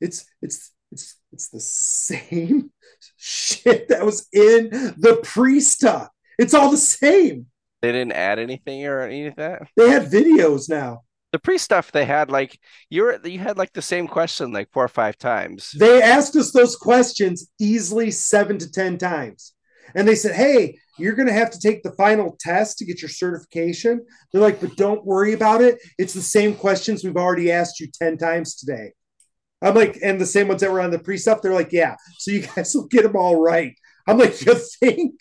it's 0.01 0.25
it's 0.41 0.71
it's 0.91 1.15
it's 1.35 1.49
the 1.49 1.59
same 1.59 2.71
shit 3.17 3.89
that 3.89 4.05
was 4.05 4.27
in 4.31 4.69
the 4.97 5.19
pre 5.21 5.59
stuff. 5.59 6.07
It's 6.39 6.53
all 6.53 6.71
the 6.71 6.77
same. 6.77 7.47
They 7.81 7.91
didn't 7.91 8.13
add 8.13 8.39
anything 8.39 8.85
or 8.85 9.01
any 9.01 9.27
of 9.27 9.35
that. 9.35 9.67
They 9.75 9.89
had 9.89 10.09
videos 10.09 10.69
now. 10.69 11.01
The 11.33 11.39
pre 11.39 11.57
stuff 11.57 11.91
they 11.91 12.05
had 12.05 12.31
like 12.31 12.57
you 12.89 13.03
were 13.03 13.19
you 13.25 13.39
had 13.39 13.57
like 13.57 13.73
the 13.73 13.81
same 13.81 14.07
question 14.07 14.53
like 14.53 14.71
four 14.71 14.85
or 14.85 14.87
five 14.87 15.17
times. 15.17 15.71
They 15.77 16.01
asked 16.01 16.37
us 16.37 16.51
those 16.51 16.77
questions 16.77 17.51
easily 17.59 18.11
seven 18.11 18.57
to 18.59 18.71
ten 18.71 18.97
times. 18.97 19.51
And 19.93 20.07
they 20.07 20.15
said, 20.15 20.35
Hey, 20.35 20.77
you're 20.97 21.15
going 21.15 21.27
to 21.27 21.33
have 21.33 21.51
to 21.51 21.59
take 21.59 21.83
the 21.83 21.91
final 21.91 22.37
test 22.39 22.77
to 22.77 22.85
get 22.85 23.01
your 23.01 23.09
certification. 23.09 24.05
They're 24.31 24.41
like, 24.41 24.61
But 24.61 24.77
don't 24.77 25.05
worry 25.05 25.33
about 25.33 25.61
it. 25.61 25.79
It's 25.97 26.13
the 26.13 26.21
same 26.21 26.55
questions 26.55 27.03
we've 27.03 27.17
already 27.17 27.51
asked 27.51 27.81
you 27.81 27.87
10 27.93 28.17
times 28.17 28.55
today. 28.55 28.93
I'm 29.65 29.75
like, 29.75 29.97
and 30.03 30.19
the 30.21 30.25
same 30.25 30.47
ones 30.47 30.61
that 30.61 30.71
were 30.71 30.81
on 30.81 30.91
the 30.91 30.99
pre 30.99 31.17
stuff, 31.17 31.41
they're 31.41 31.53
like, 31.53 31.71
Yeah, 31.71 31.95
so 32.19 32.31
you 32.31 32.41
guys 32.47 32.73
will 32.75 32.87
get 32.87 33.03
them 33.03 33.15
all 33.15 33.41
right. 33.41 33.73
I'm 34.07 34.17
like, 34.17 34.39
You 34.45 34.55
think? 34.55 35.19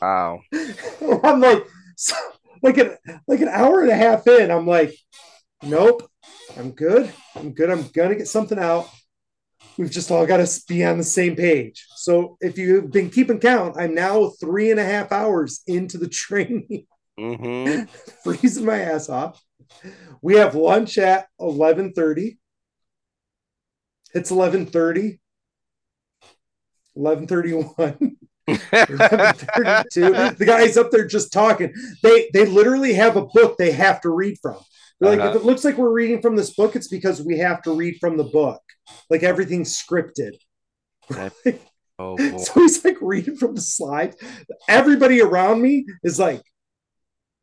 Wow. 0.00 0.40
I'm 1.24 1.40
like, 1.40 1.66
so, 1.96 2.14
like 2.62 2.78
an 2.78 2.96
like 3.26 3.40
an 3.40 3.48
hour 3.48 3.80
and 3.80 3.90
a 3.90 3.96
half 3.96 4.26
in, 4.26 4.50
I'm 4.50 4.66
like, 4.66 4.94
nope, 5.62 6.08
I'm 6.56 6.70
good. 6.70 7.12
I'm 7.34 7.52
good. 7.52 7.70
I'm 7.70 7.88
gonna 7.88 8.14
get 8.16 8.28
something 8.28 8.58
out. 8.58 8.88
We've 9.76 9.90
just 9.90 10.10
all 10.10 10.26
got 10.26 10.38
to 10.38 10.62
be 10.68 10.84
on 10.84 10.98
the 10.98 11.04
same 11.04 11.36
page. 11.36 11.86
So 11.96 12.36
if 12.40 12.58
you've 12.58 12.90
been 12.90 13.10
keeping 13.10 13.38
count, 13.38 13.76
I'm 13.78 13.94
now 13.94 14.30
three 14.40 14.72
and 14.72 14.80
a 14.80 14.84
half 14.84 15.12
hours 15.12 15.60
into 15.66 15.98
the 15.98 16.08
training, 16.08 16.86
Mm-hmm. 17.18 17.84
freezing 18.24 18.64
my 18.64 18.78
ass 18.80 19.08
off. 19.08 19.40
We 20.22 20.36
have 20.36 20.54
lunch 20.54 20.98
at 20.98 21.28
11:30. 21.40 22.38
It's 24.14 24.30
11:30. 24.30 25.20
11:31. 26.96 28.16
11:32. 28.48 30.38
the 30.38 30.44
guy's 30.46 30.76
up 30.76 30.90
there 30.90 31.06
just 31.06 31.32
talking. 31.32 31.72
They 32.02 32.30
they 32.32 32.46
literally 32.46 32.94
have 32.94 33.16
a 33.16 33.26
book 33.26 33.56
they 33.58 33.72
have 33.72 34.00
to 34.02 34.10
read 34.10 34.38
from. 34.42 34.56
They're 35.00 35.10
like, 35.10 35.20
Uh-huh. 35.20 35.30
if 35.30 35.36
it 35.36 35.44
looks 35.44 35.64
like 35.64 35.76
we're 35.78 35.92
reading 35.92 36.20
from 36.20 36.34
this 36.34 36.54
book, 36.54 36.74
it's 36.74 36.88
because 36.88 37.22
we 37.22 37.38
have 37.38 37.62
to 37.62 37.72
read 37.72 37.98
from 38.00 38.16
the 38.16 38.24
book. 38.24 38.60
Like 39.10 39.22
everything's 39.22 39.80
scripted. 39.80 40.32
oh 41.98 42.16
boy. 42.16 42.36
So 42.38 42.52
he's 42.54 42.84
like 42.84 42.96
reading 43.00 43.36
from 43.36 43.54
the 43.54 43.60
slide. 43.60 44.16
Everybody 44.68 45.20
around 45.20 45.62
me 45.62 45.86
is 46.02 46.18
like, 46.18 46.42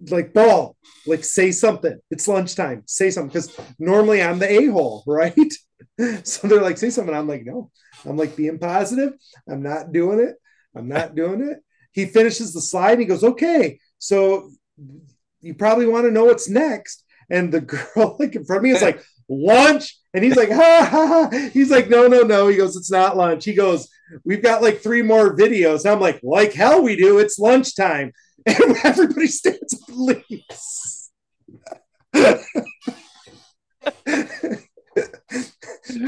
like 0.09 0.33
ball, 0.33 0.75
like 1.05 1.23
say 1.23 1.51
something. 1.51 1.99
It's 2.11 2.27
lunchtime. 2.27 2.83
Say 2.85 3.11
something. 3.11 3.29
Because 3.29 3.57
normally 3.79 4.21
I'm 4.21 4.39
the 4.39 4.49
a-hole, 4.49 5.03
right? 5.07 5.53
So 6.23 6.47
they're 6.47 6.61
like, 6.61 6.77
say 6.77 6.89
something. 6.89 7.15
I'm 7.15 7.27
like, 7.27 7.45
no. 7.45 7.71
I'm 8.05 8.17
like 8.17 8.35
being 8.35 8.59
positive. 8.59 9.13
I'm 9.49 9.63
not 9.63 9.91
doing 9.91 10.19
it. 10.19 10.35
I'm 10.75 10.87
not 10.87 11.15
doing 11.15 11.41
it. 11.41 11.59
He 11.91 12.05
finishes 12.05 12.53
the 12.53 12.61
slide 12.61 12.93
and 12.93 13.01
he 13.01 13.05
goes, 13.05 13.23
okay. 13.23 13.79
So 13.97 14.51
you 15.41 15.53
probably 15.53 15.87
want 15.87 16.05
to 16.05 16.11
know 16.11 16.25
what's 16.25 16.49
next. 16.49 17.03
And 17.29 17.51
the 17.51 17.61
girl 17.95 18.17
like 18.19 18.35
in 18.35 18.45
front 18.45 18.59
of 18.59 18.63
me 18.63 18.71
is 18.71 18.81
like, 18.81 19.01
lunch. 19.29 19.97
And 20.13 20.23
he's 20.23 20.35
like, 20.35 20.51
ha 20.51 20.87
ha 20.89 21.07
ha. 21.07 21.49
He's 21.53 21.71
like, 21.71 21.89
no, 21.89 22.07
no, 22.07 22.21
no. 22.21 22.47
He 22.47 22.57
goes, 22.57 22.75
it's 22.75 22.91
not 22.91 23.17
lunch. 23.17 23.45
He 23.45 23.53
goes, 23.53 23.87
we've 24.23 24.43
got 24.43 24.61
like 24.61 24.81
three 24.81 25.01
more 25.01 25.35
videos. 25.35 25.89
I'm 25.89 25.99
like, 25.99 26.19
like 26.23 26.53
hell 26.53 26.81
we 26.81 26.95
do. 26.95 27.19
It's 27.19 27.39
lunchtime. 27.39 28.11
And 28.45 28.77
everybody 28.83 29.27
stands 29.27 29.73
up 29.73 29.89
and 29.89 29.97
leaves. 29.97 31.11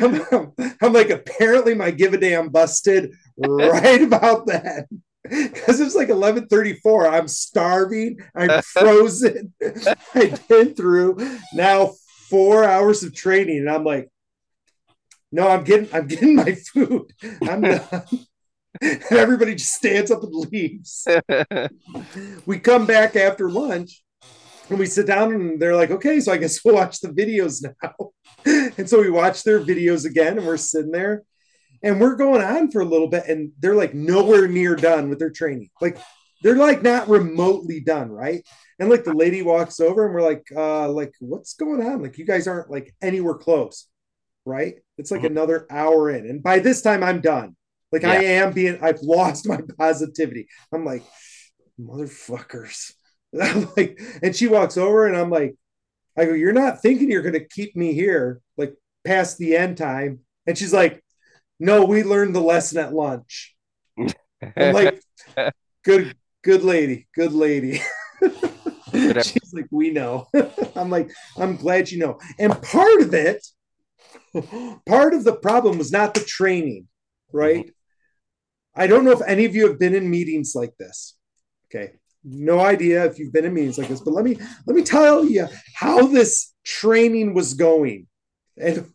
I'm, 0.02 0.21
I'm- 0.32 0.54
I'm 0.82 0.93
like, 0.93 1.10
apparently 1.10 1.73
my 1.76 1.91
give 1.91 2.13
a 2.13 2.17
damn 2.17 2.50
busted 2.50 3.13
right 3.38 4.02
about 4.02 4.47
that. 4.47 4.88
Because 5.23 5.82
it's 5.82 5.95
like 5.95 6.08
11:34. 6.08 7.10
I'm 7.12 7.28
starving. 7.28 8.17
I'm 8.34 8.62
frozen. 8.63 9.54
I've 10.15 10.47
been 10.47 10.73
through 10.73 11.17
now 11.54 11.93
four 12.30 12.63
hours 12.63 13.04
of 13.04 13.13
training, 13.13 13.58
and 13.58 13.69
I'm 13.69 13.84
like, 13.84 14.10
no, 15.32 15.47
I'm 15.50 15.63
getting, 15.65 15.89
I'm 15.93 16.08
getting 16.08 16.36
my 16.36 16.54
food. 16.54 17.12
I'm 17.41 17.62
done. 17.62 18.04
And 18.82 19.04
everybody 19.12 19.56
just 19.56 19.74
stands 19.74 20.12
up 20.12 20.24
and 20.24 20.34
leaves. 20.52 21.08
we 22.46 22.60
come 22.60 22.86
back 22.86 23.16
after 23.16 23.50
lunch 23.50 24.04
and 24.70 24.80
we 24.80 24.86
sit 24.86 25.08
down 25.08 25.34
and 25.34 25.60
they're 25.60 25.76
like, 25.76 25.92
okay, 25.92 26.20
so 26.20 26.32
I 26.32 26.38
guess 26.38 26.63
we'll 26.63 26.76
watch 26.76 27.00
the 27.00 27.10
videos 27.10 27.63
now. 27.84 28.12
and 28.78 28.90
so 28.90 29.02
we 29.02 29.10
watch 29.10 29.44
their 29.44 29.60
videos 29.60 30.06
again 30.06 30.38
and 30.38 30.46
we're 30.48 30.58
sitting 30.58 30.92
there 30.92 31.24
and 31.84 32.00
we're 32.00 32.16
going 32.16 32.42
on 32.42 32.72
for 32.72 32.82
a 32.82 32.86
little 32.86 33.08
bit 33.08 33.26
and 33.28 33.52
they're 33.60 33.76
like 33.76 33.94
nowhere 33.94 34.48
near 34.48 34.76
done 34.76 35.10
with 35.10 35.20
their 35.20 35.30
training. 35.32 35.70
Like 35.82 35.98
they're 36.44 36.56
like 36.56 36.84
not 36.84 37.10
remotely 37.10 37.80
done, 37.80 38.10
right? 38.12 38.44
And 38.80 38.90
like 38.90 39.04
the 39.04 39.13
lady 39.13 39.42
walks 39.42 39.80
over 39.80 40.06
and 40.06 40.13
we're 40.13 40.22
like, 40.22 40.46
uh, 40.56 40.88
like, 40.90 41.12
what's 41.20 41.56
going 41.56 41.82
on? 41.86 42.02
Like 42.02 42.18
you 42.20 42.26
guys 42.26 42.48
aren't 42.48 42.70
like 42.70 42.94
anywhere 43.02 43.34
close, 43.34 43.88
right? 44.46 44.76
It's 45.00 45.10
like 45.12 45.22
Mhm. 45.22 45.32
another 45.32 45.66
hour 45.72 46.12
in. 46.12 46.28
And 46.30 46.44
by 46.44 46.60
this 46.60 46.82
time 46.84 47.04
I'm 47.04 47.20
done. 47.20 47.56
Like 47.91 48.04
I 48.04 48.23
am 48.23 48.54
being, 48.54 48.80
I've 48.82 49.02
lost 49.02 49.47
my 49.47 49.60
positivity. 49.78 50.47
I'm 50.73 50.86
like, 50.86 51.04
motherfuckers. 51.80 52.93
I'm 53.41 53.69
like, 53.78 54.00
and 54.21 54.36
she 54.36 54.47
walks 54.47 54.78
over 54.78 55.06
and 55.06 55.15
I'm 55.15 55.30
like, 55.30 55.56
I 56.17 56.26
go, 56.26 56.34
you're 56.34 56.54
not 56.54 56.82
thinking 56.82 57.12
you're 57.12 57.21
gonna 57.21 57.39
keep 57.39 57.76
me 57.76 57.93
here 57.93 58.41
like 58.58 58.73
past 59.06 59.38
the 59.38 59.56
end 59.56 59.78
time. 59.78 60.19
And 60.45 60.58
she's 60.58 60.73
like, 60.73 61.04
no, 61.60 61.86
we 61.86 62.04
learned 62.04 62.36
the 62.36 62.41
lesson 62.41 62.80
at 62.80 62.93
lunch. 62.93 63.56
I'm 64.56 64.73
like, 64.73 65.02
good, 65.84 66.15
good 66.43 66.63
lady, 66.63 67.08
good 67.15 67.34
lady. 67.34 67.82
She's 68.93 69.54
like, 69.54 69.67
we 69.71 69.91
know. 69.91 70.28
I'm 70.76 70.89
like, 70.89 71.12
I'm 71.38 71.56
glad 71.56 71.91
you 71.91 72.00
know. 72.00 72.19
And 72.39 72.60
part 72.62 73.02
of 73.02 73.13
it, 73.13 73.45
part 74.86 75.13
of 75.13 75.23
the 75.23 75.36
problem 75.36 75.78
was 75.78 75.91
not 75.91 76.13
the 76.13 76.21
training, 76.21 76.88
right? 77.32 77.65
Mm-hmm. 77.65 77.77
I 78.78 78.88
don't 78.88 79.04
know 79.04 79.12
if 79.12 79.22
any 79.28 79.46
of 79.46 79.56
you 79.56 79.68
have 79.68 79.80
been 79.80 79.96
in 79.96 80.10
meetings 80.10 80.54
like 80.56 80.76
this. 80.78 81.18
Okay. 81.66 81.94
No 82.24 82.60
idea 82.60 83.06
if 83.06 83.18
you've 83.20 83.34
been 83.34 83.46
in 83.46 83.54
meetings 83.54 83.78
like 83.78 83.88
this, 83.88 84.02
but 84.02 84.13
let 84.13 84.24
me 84.24 84.38
let 84.66 84.76
me 84.76 84.84
tell 84.84 85.26
you 85.26 85.48
how 85.74 86.08
this 86.08 86.54
training 86.63 87.34
was 87.34 87.54
going 87.54 88.08
and 88.58 88.86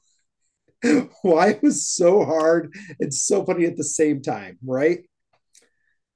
why 1.23 1.49
it 1.51 1.62
was 1.62 1.87
so 1.87 2.25
hard 2.25 2.75
and 3.01 3.12
so 3.12 3.45
funny 3.45 3.64
at 3.64 3.77
the 3.77 3.85
same 3.85 4.23
time, 4.23 4.59
right? 4.64 5.01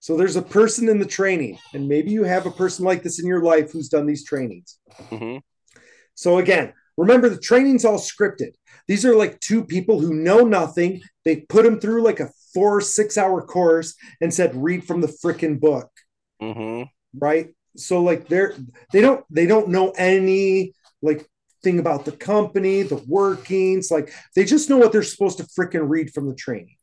So 0.01 0.17
there's 0.17 0.37
a 0.37 0.43
person 0.43 0.89
in 0.89 0.99
the 0.99 1.07
training, 1.07 1.59
and 1.75 1.89
maybe 1.89 2.11
you 2.11 2.25
have 2.25 2.47
a 2.47 2.51
person 2.51 2.85
like 2.85 3.03
this 3.03 3.19
in 3.19 3.27
your 3.27 3.43
life 3.43 3.73
who's 3.73 3.89
done 3.89 4.07
these 4.07 4.25
trainings. 4.25 4.79
Mhm. 5.11 5.41
So 6.15 6.39
again, 6.39 6.75
remember 6.97 7.29
the 7.29 7.39
training's 7.39 7.85
all 7.85 7.99
scripted. 7.99 8.53
These 8.87 9.05
are 9.05 9.17
like 9.17 9.41
two 9.41 9.65
people 9.65 10.01
who 10.01 10.15
know 10.15 10.41
nothing. 10.41 11.03
They 11.25 11.41
put 11.49 11.65
them 11.65 11.81
through 11.81 12.03
like 12.03 12.21
a 12.21 12.31
four, 12.57 12.81
six 12.81 13.19
hour 13.19 13.43
course 13.43 13.95
and 14.23 14.33
said, 14.33 14.57
read 14.57 14.83
from 14.85 15.03
the 15.03 15.15
freaking 15.23 15.61
book, 15.61 15.91
Mhm. 16.41 16.89
right? 17.15 17.55
So 17.77 18.03
like 18.03 18.29
they're 18.29 18.55
they 18.93 19.03
don't 19.03 19.23
they 19.31 19.47
don't 19.47 19.69
know 19.69 19.91
any 19.91 20.73
like 21.03 21.29
thing 21.63 21.79
about 21.79 22.07
the 22.07 22.13
company, 22.13 22.83
the 22.83 23.03
workings, 23.07 23.91
like 23.91 24.11
they 24.35 24.45
just 24.45 24.71
know 24.71 24.79
what 24.79 24.93
they're 24.93 25.03
supposed 25.03 25.37
to 25.39 25.45
freaking 25.45 25.87
read 25.89 26.15
from 26.15 26.29
the 26.29 26.35
training. 26.35 26.77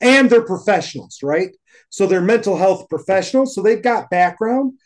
And 0.00 0.28
they're 0.28 0.50
professionals, 0.54 1.18
right? 1.22 1.50
So 1.90 2.06
they're 2.06 2.20
mental 2.34 2.56
health 2.56 2.88
professionals, 2.88 3.54
so 3.54 3.62
they've 3.62 3.82
got 3.82 4.10
background, 4.10 4.78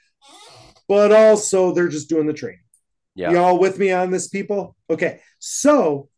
but 0.88 1.12
also 1.12 1.72
they're 1.72 1.88
just 1.88 2.10
doing 2.10 2.26
the 2.26 2.32
training. 2.34 2.60
Yeah. 3.14 3.30
Y'all 3.32 3.58
with 3.58 3.78
me 3.78 3.92
on 3.92 4.10
this, 4.10 4.28
people? 4.28 4.76
Okay. 4.90 5.20
So 5.38 6.10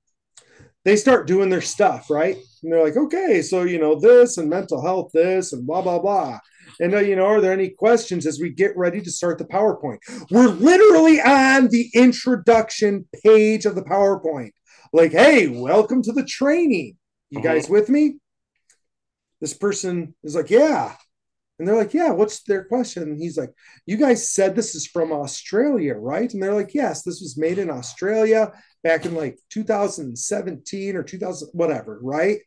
they 0.87 0.95
start 0.95 1.27
doing 1.27 1.51
their 1.51 1.61
stuff, 1.61 2.09
right? 2.09 2.37
And 2.63 2.73
they're 2.73 2.85
like, 2.85 2.97
okay, 2.97 3.43
so, 3.43 3.65
you 3.65 3.81
know, 3.81 3.99
this 3.99 4.39
and 4.39 4.49
mental 4.49 4.81
health, 4.81 5.11
this 5.13 5.53
and 5.53 5.67
blah, 5.67 5.83
blah, 5.83 5.99
blah. 5.99 6.39
And, 6.79 6.95
uh, 6.95 7.01
you 7.01 7.17
know, 7.17 7.27
are 7.27 7.41
there 7.41 7.53
any 7.53 7.71
questions 7.71 8.25
as 8.25 8.39
we 8.39 8.51
get 8.51 8.77
ready 8.77 9.01
to 9.01 9.11
start 9.11 9.39
the 9.39 9.47
PowerPoint? 9.47 9.99
We're 10.31 10.47
literally 10.47 11.21
on 11.21 11.67
the 11.69 11.91
introduction 11.93 13.05
page 13.25 13.67
of 13.67 13.75
the 13.75 13.83
PowerPoint. 13.83 14.51
like, 14.93 15.11
hey, 15.11 15.49
welcome 15.49 16.01
to 16.01 16.13
the 16.13 16.25
training. 16.25 16.97
You 17.31 17.41
Mhm. 17.41 17.43
guys 17.43 17.69
with 17.69 17.89
me? 17.89 18.19
This 19.41 19.53
person 19.53 20.15
is 20.23 20.37
like, 20.37 20.49
yeah. 20.49 20.95
And 21.59 21.67
they're 21.67 21.77
like, 21.77 21.93
yeah, 21.93 22.11
what's 22.13 22.43
their 22.45 22.65
question? 22.65 23.03
And 23.03 23.21
he's 23.21 23.37
like, 23.37 23.53
you 23.87 23.97
guys 23.97 24.33
said 24.33 24.55
this 24.55 24.75
is 24.77 24.87
from 24.87 25.13
Australia, 25.13 25.95
right? 25.95 26.33
And 26.33 26.41
they're 26.41 26.55
like, 26.55 26.73
yes, 26.73 27.03
this 27.03 27.21
was 27.21 27.37
made 27.37 27.59
in 27.59 27.71
Australia 27.71 28.53
back 28.87 29.05
in 29.05 29.17
like 29.17 29.37
2017 29.51 30.95
or 30.95 31.03
2000, 31.03 31.49
whatever, 31.53 31.99
right? 32.01 32.39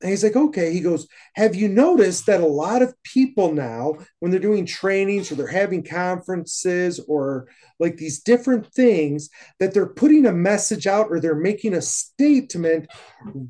And 0.00 0.10
he's 0.10 0.22
like, 0.22 0.36
okay. 0.36 0.72
He 0.72 0.78
goes, 0.78 1.08
have 1.34 1.56
you 1.56 1.66
noticed 1.66 2.26
that 2.26 2.40
a 2.40 2.46
lot 2.46 2.80
of 2.80 2.94
people 3.02 3.52
now, 3.52 3.94
when 4.20 4.30
they're 4.30 4.38
doing 4.38 4.66
trainings 4.66 5.32
or 5.32 5.34
they're 5.34 5.48
having 5.48 5.82
conferences 5.82 7.00
or 7.08 7.48
like 7.80 7.96
these 7.96 8.20
different 8.20 8.72
things, 8.72 9.30
that 9.58 9.74
they're 9.74 9.86
putting 9.86 10.26
a 10.26 10.32
message 10.32 10.86
out 10.86 11.08
or 11.10 11.18
they're 11.18 11.34
making 11.34 11.74
a 11.74 11.82
statement 11.82 12.86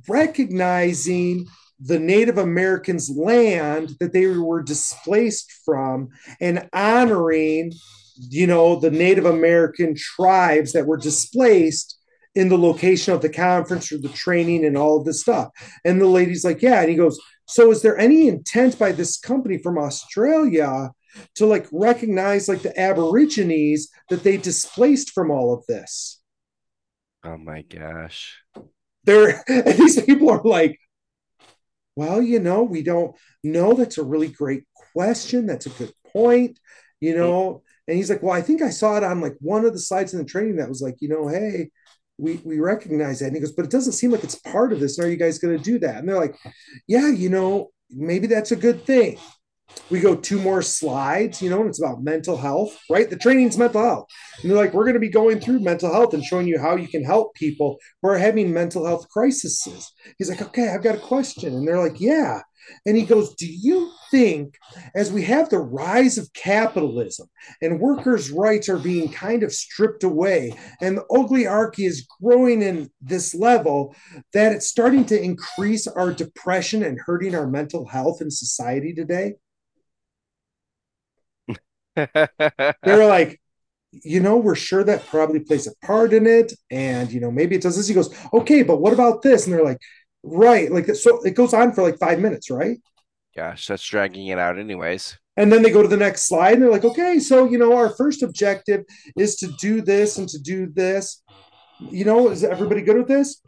recognizing 0.08 1.44
the 1.78 1.98
Native 1.98 2.38
Americans' 2.38 3.10
land 3.10 3.96
that 4.00 4.14
they 4.14 4.28
were 4.28 4.62
displaced 4.62 5.52
from 5.64 6.08
and 6.40 6.70
honoring, 6.72 7.72
you 8.16 8.46
know, 8.46 8.80
the 8.80 8.90
Native 8.90 9.26
American 9.26 9.94
tribes 9.94 10.72
that 10.72 10.86
were 10.86 10.96
displaced 10.96 11.98
in 12.34 12.48
the 12.48 12.58
location 12.58 13.14
of 13.14 13.22
the 13.22 13.28
conference 13.28 13.92
or 13.92 13.98
the 13.98 14.08
training 14.08 14.64
and 14.64 14.76
all 14.76 14.98
of 14.98 15.04
this 15.04 15.20
stuff. 15.20 15.50
And 15.84 16.00
the 16.00 16.06
lady's 16.06 16.44
like, 16.44 16.62
yeah. 16.62 16.80
And 16.80 16.90
he 16.90 16.96
goes, 16.96 17.20
so 17.46 17.70
is 17.70 17.82
there 17.82 17.98
any 17.98 18.28
intent 18.28 18.78
by 18.78 18.92
this 18.92 19.18
company 19.18 19.58
from 19.58 19.78
Australia 19.78 20.90
to 21.36 21.46
like 21.46 21.66
recognize 21.70 22.48
like 22.48 22.62
the 22.62 22.78
Aborigines 22.78 23.88
that 24.08 24.24
they 24.24 24.36
displaced 24.36 25.10
from 25.10 25.30
all 25.30 25.54
of 25.54 25.64
this? 25.66 26.20
Oh 27.24 27.38
my 27.38 27.62
gosh. 27.62 28.42
There, 29.04 29.44
these 29.48 30.00
people 30.02 30.30
are 30.30 30.42
like, 30.42 30.78
well, 31.96 32.20
you 32.20 32.40
know, 32.40 32.62
we 32.64 32.82
don't 32.82 33.14
know. 33.42 33.74
That's 33.74 33.98
a 33.98 34.02
really 34.02 34.28
great 34.28 34.64
question. 34.92 35.46
That's 35.46 35.66
a 35.66 35.70
good 35.70 35.92
point, 36.12 36.58
you 37.00 37.16
know. 37.16 37.62
And 37.86 37.96
he's 37.96 38.10
like, 38.10 38.22
well, 38.22 38.32
I 38.32 38.42
think 38.42 38.62
I 38.62 38.70
saw 38.70 38.96
it 38.96 39.04
on 39.04 39.20
like 39.20 39.36
one 39.40 39.64
of 39.64 39.72
the 39.72 39.78
slides 39.78 40.12
in 40.12 40.18
the 40.18 40.24
training 40.24 40.56
that 40.56 40.68
was 40.68 40.82
like, 40.82 40.96
you 41.00 41.08
know, 41.08 41.28
hey, 41.28 41.70
we 42.18 42.40
we 42.44 42.60
recognize 42.60 43.18
that. 43.18 43.26
And 43.26 43.36
he 43.36 43.40
goes, 43.40 43.52
but 43.52 43.64
it 43.64 43.70
doesn't 43.70 43.92
seem 43.92 44.10
like 44.10 44.24
it's 44.24 44.36
part 44.36 44.72
of 44.72 44.80
this. 44.80 44.98
And 44.98 45.06
are 45.06 45.10
you 45.10 45.16
guys 45.16 45.38
going 45.38 45.56
to 45.56 45.62
do 45.62 45.78
that? 45.80 45.96
And 45.96 46.08
they're 46.08 46.20
like, 46.20 46.36
yeah, 46.86 47.08
you 47.08 47.28
know, 47.28 47.70
maybe 47.90 48.26
that's 48.26 48.52
a 48.52 48.56
good 48.56 48.84
thing. 48.84 49.18
We 49.90 50.00
go 50.00 50.14
two 50.14 50.38
more 50.38 50.62
slides, 50.62 51.42
you 51.42 51.50
know, 51.50 51.60
and 51.60 51.68
it's 51.68 51.80
about 51.82 52.02
mental 52.02 52.36
health, 52.36 52.78
right? 52.88 53.08
The 53.10 53.16
training's 53.16 53.58
mental 53.58 53.82
health. 53.82 54.06
And 54.40 54.50
they're 54.50 54.58
like, 54.58 54.72
we're 54.72 54.84
going 54.84 54.94
to 54.94 55.00
be 55.00 55.08
going 55.08 55.40
through 55.40 55.60
mental 55.60 55.92
health 55.92 56.14
and 56.14 56.24
showing 56.24 56.46
you 56.46 56.60
how 56.60 56.76
you 56.76 56.86
can 56.86 57.02
help 57.02 57.34
people 57.34 57.78
who 58.00 58.10
are 58.10 58.18
having 58.18 58.52
mental 58.52 58.86
health 58.86 59.08
crises. 59.08 59.66
He's 60.18 60.30
like, 60.30 60.42
okay, 60.42 60.68
I've 60.68 60.82
got 60.82 60.94
a 60.94 61.00
question. 61.00 61.54
And 61.54 61.66
they're 61.66 61.80
like, 61.80 62.00
yeah. 62.00 62.42
And 62.86 62.96
he 62.96 63.04
goes, 63.04 63.34
Do 63.34 63.46
you 63.46 63.90
think 64.10 64.58
as 64.94 65.12
we 65.12 65.22
have 65.22 65.48
the 65.48 65.58
rise 65.58 66.18
of 66.18 66.32
capitalism 66.32 67.28
and 67.60 67.80
workers' 67.80 68.30
rights 68.30 68.68
are 68.68 68.78
being 68.78 69.10
kind 69.10 69.42
of 69.42 69.52
stripped 69.52 70.04
away 70.04 70.54
and 70.80 70.98
the 70.98 71.04
oligarchy 71.10 71.86
is 71.86 72.06
growing 72.20 72.62
in 72.62 72.90
this 73.00 73.34
level, 73.34 73.94
that 74.32 74.52
it's 74.52 74.68
starting 74.68 75.04
to 75.06 75.20
increase 75.20 75.86
our 75.86 76.12
depression 76.12 76.82
and 76.82 77.00
hurting 77.00 77.34
our 77.34 77.46
mental 77.46 77.86
health 77.86 78.20
in 78.20 78.30
society 78.30 78.92
today? 78.94 79.34
They're 81.96 83.06
like, 83.06 83.40
you 84.02 84.20
know, 84.20 84.36
we're 84.36 84.54
sure 84.54 84.82
that 84.84 85.06
probably 85.06 85.40
plays 85.40 85.66
a 85.66 85.86
part 85.86 86.12
in 86.12 86.26
it. 86.26 86.52
And, 86.70 87.12
you 87.12 87.20
know, 87.20 87.30
maybe 87.30 87.54
it 87.54 87.62
does 87.62 87.76
this. 87.76 87.86
He 87.86 87.94
goes, 87.94 88.14
okay, 88.32 88.62
but 88.62 88.80
what 88.80 88.92
about 88.92 89.22
this? 89.22 89.46
And 89.46 89.54
they're 89.54 89.64
like, 89.64 89.80
right. 90.24 90.70
Like, 90.72 90.86
so 90.94 91.22
it 91.24 91.34
goes 91.34 91.54
on 91.54 91.72
for 91.72 91.82
like 91.82 91.98
five 91.98 92.18
minutes, 92.18 92.50
right? 92.50 92.78
Gosh, 93.36 93.66
that's 93.66 93.86
dragging 93.86 94.28
it 94.28 94.38
out 94.38 94.58
anyways. 94.58 95.18
And 95.36 95.52
then 95.52 95.62
they 95.62 95.70
go 95.70 95.82
to 95.82 95.88
the 95.88 95.96
next 95.96 96.28
slide 96.28 96.54
and 96.54 96.62
they're 96.62 96.70
like, 96.70 96.84
okay, 96.84 97.18
so, 97.18 97.44
you 97.44 97.58
know, 97.58 97.76
our 97.76 97.90
first 97.90 98.22
objective 98.22 98.84
is 99.16 99.36
to 99.36 99.48
do 99.60 99.80
this 99.82 100.18
and 100.18 100.28
to 100.28 100.38
do 100.38 100.66
this. 100.66 101.22
You 101.90 102.04
know, 102.04 102.30
is 102.30 102.44
everybody 102.44 102.82
good 102.82 102.96
with 102.96 103.08
this? 103.08 103.42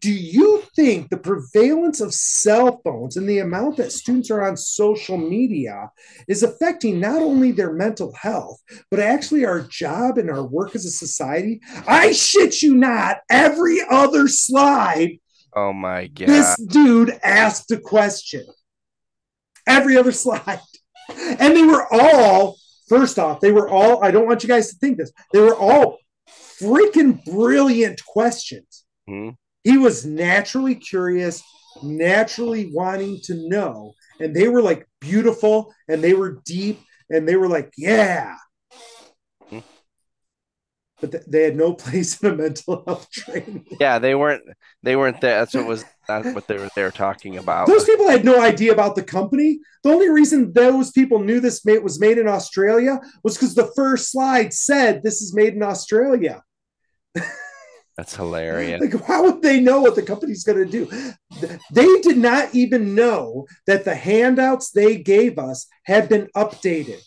Do 0.00 0.10
you 0.10 0.62
think 0.74 1.10
the 1.10 1.18
prevalence 1.18 2.00
of 2.00 2.14
cell 2.14 2.80
phones 2.82 3.18
and 3.18 3.28
the 3.28 3.40
amount 3.40 3.76
that 3.76 3.92
students 3.92 4.30
are 4.30 4.42
on 4.42 4.56
social 4.56 5.18
media 5.18 5.90
is 6.28 6.42
affecting 6.42 6.98
not 6.98 7.20
only 7.20 7.52
their 7.52 7.74
mental 7.74 8.14
health, 8.14 8.58
but 8.90 9.00
actually 9.00 9.44
our 9.44 9.60
job 9.60 10.16
and 10.16 10.30
our 10.30 10.46
work 10.46 10.74
as 10.74 10.86
a 10.86 10.90
society? 10.90 11.60
I 11.86 12.12
shit 12.12 12.62
you 12.62 12.74
not, 12.74 13.18
every 13.28 13.80
other 13.90 14.28
slide, 14.28 15.18
Oh 15.54 15.72
my 15.72 16.06
god. 16.06 16.28
this 16.28 16.56
dude 16.56 17.18
asked 17.22 17.70
a 17.70 17.78
question. 17.78 18.44
Every 19.66 19.96
other 19.96 20.12
slide. 20.24 20.60
And 21.10 21.56
they 21.56 21.64
were 21.64 21.86
all, 21.92 22.56
first 22.88 23.18
off, 23.18 23.40
they 23.40 23.52
were 23.52 23.68
all, 23.68 24.04
I 24.04 24.10
don't 24.10 24.26
want 24.26 24.42
you 24.42 24.48
guys 24.48 24.70
to 24.70 24.76
think 24.78 24.98
this, 24.98 25.12
they 25.32 25.40
were 25.40 25.56
all 25.56 25.98
freaking 26.60 27.24
brilliant 27.24 28.04
questions. 28.04 28.84
Mhm. 29.08 29.36
He 29.64 29.78
was 29.78 30.04
naturally 30.04 30.74
curious, 30.74 31.42
naturally 31.82 32.70
wanting 32.72 33.20
to 33.24 33.48
know. 33.48 33.94
And 34.20 34.34
they 34.34 34.48
were 34.48 34.62
like 34.62 34.86
beautiful 35.00 35.72
and 35.88 36.02
they 36.02 36.14
were 36.14 36.40
deep 36.44 36.80
and 37.10 37.26
they 37.28 37.36
were 37.36 37.48
like, 37.48 37.72
yeah. 37.76 38.36
But 41.00 41.12
th- 41.12 41.24
they 41.26 41.42
had 41.44 41.56
no 41.56 41.74
place 41.84 42.20
in 42.20 42.32
a 42.32 42.34
mental 42.34 42.82
health 42.86 43.10
training. 43.10 43.66
Yeah, 43.80 43.98
they 43.98 44.14
weren't 44.14 44.42
they 44.82 44.96
weren't 44.96 45.20
there. 45.20 45.38
That's 45.38 45.54
what 45.54 45.66
was 45.66 45.84
that's 46.06 46.34
what 46.34 46.46
they 46.46 46.58
were 46.58 46.68
they 46.74 46.82
were 46.82 46.90
talking 46.90 47.38
about. 47.38 47.66
Those 47.66 47.84
people 47.84 48.08
had 48.08 48.24
no 48.24 48.40
idea 48.40 48.72
about 48.72 48.96
the 48.96 49.02
company. 49.02 49.60
The 49.84 49.90
only 49.90 50.10
reason 50.10 50.52
those 50.52 50.90
people 50.90 51.20
knew 51.20 51.40
this 51.40 51.64
made, 51.64 51.82
was 51.82 52.00
made 52.00 52.18
in 52.18 52.28
Australia 52.28 53.00
was 53.22 53.36
because 53.36 53.54
the 53.54 53.70
first 53.76 54.10
slide 54.10 54.52
said 54.52 55.02
this 55.02 55.22
is 55.22 55.34
made 55.34 55.54
in 55.54 55.62
Australia. 55.62 56.42
That's 57.98 58.14
hilarious. 58.14 58.80
Like, 58.80 59.04
how 59.06 59.24
would 59.24 59.42
they 59.42 59.58
know 59.58 59.80
what 59.80 59.96
the 59.96 60.04
company's 60.04 60.44
going 60.44 60.64
to 60.64 60.70
do? 60.70 60.88
They 61.72 62.00
did 62.00 62.16
not 62.16 62.54
even 62.54 62.94
know 62.94 63.48
that 63.66 63.84
the 63.84 63.96
handouts 63.96 64.70
they 64.70 64.98
gave 64.98 65.36
us 65.36 65.66
had 65.82 66.08
been 66.08 66.28
updated. 66.36 67.02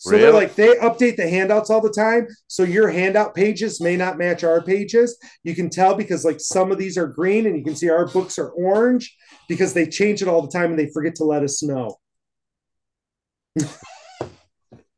So 0.00 0.16
they're 0.16 0.32
like, 0.32 0.54
they 0.54 0.76
update 0.76 1.16
the 1.16 1.28
handouts 1.28 1.70
all 1.70 1.80
the 1.80 1.90
time. 1.90 2.28
So 2.46 2.62
your 2.62 2.88
handout 2.88 3.34
pages 3.34 3.80
may 3.80 3.96
not 3.96 4.16
match 4.16 4.44
our 4.44 4.62
pages. 4.62 5.18
You 5.42 5.56
can 5.56 5.68
tell 5.70 5.94
because, 5.96 6.24
like, 6.24 6.40
some 6.40 6.70
of 6.70 6.78
these 6.78 6.96
are 6.96 7.08
green 7.08 7.46
and 7.46 7.56
you 7.56 7.64
can 7.64 7.74
see 7.74 7.90
our 7.90 8.06
books 8.06 8.38
are 8.38 8.50
orange 8.50 9.16
because 9.48 9.74
they 9.74 9.86
change 9.86 10.22
it 10.22 10.28
all 10.28 10.40
the 10.42 10.50
time 10.50 10.70
and 10.70 10.78
they 10.78 10.88
forget 10.90 11.16
to 11.16 11.24
let 11.24 11.42
us 11.42 11.62
know. 11.64 11.96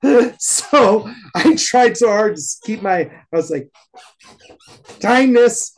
so 0.38 1.10
I 1.34 1.56
tried 1.56 1.96
so 1.96 2.08
hard 2.08 2.36
to 2.36 2.42
keep 2.64 2.82
my, 2.82 3.00
I 3.00 3.36
was 3.36 3.50
like, 3.50 3.70
kindness. 5.00 5.74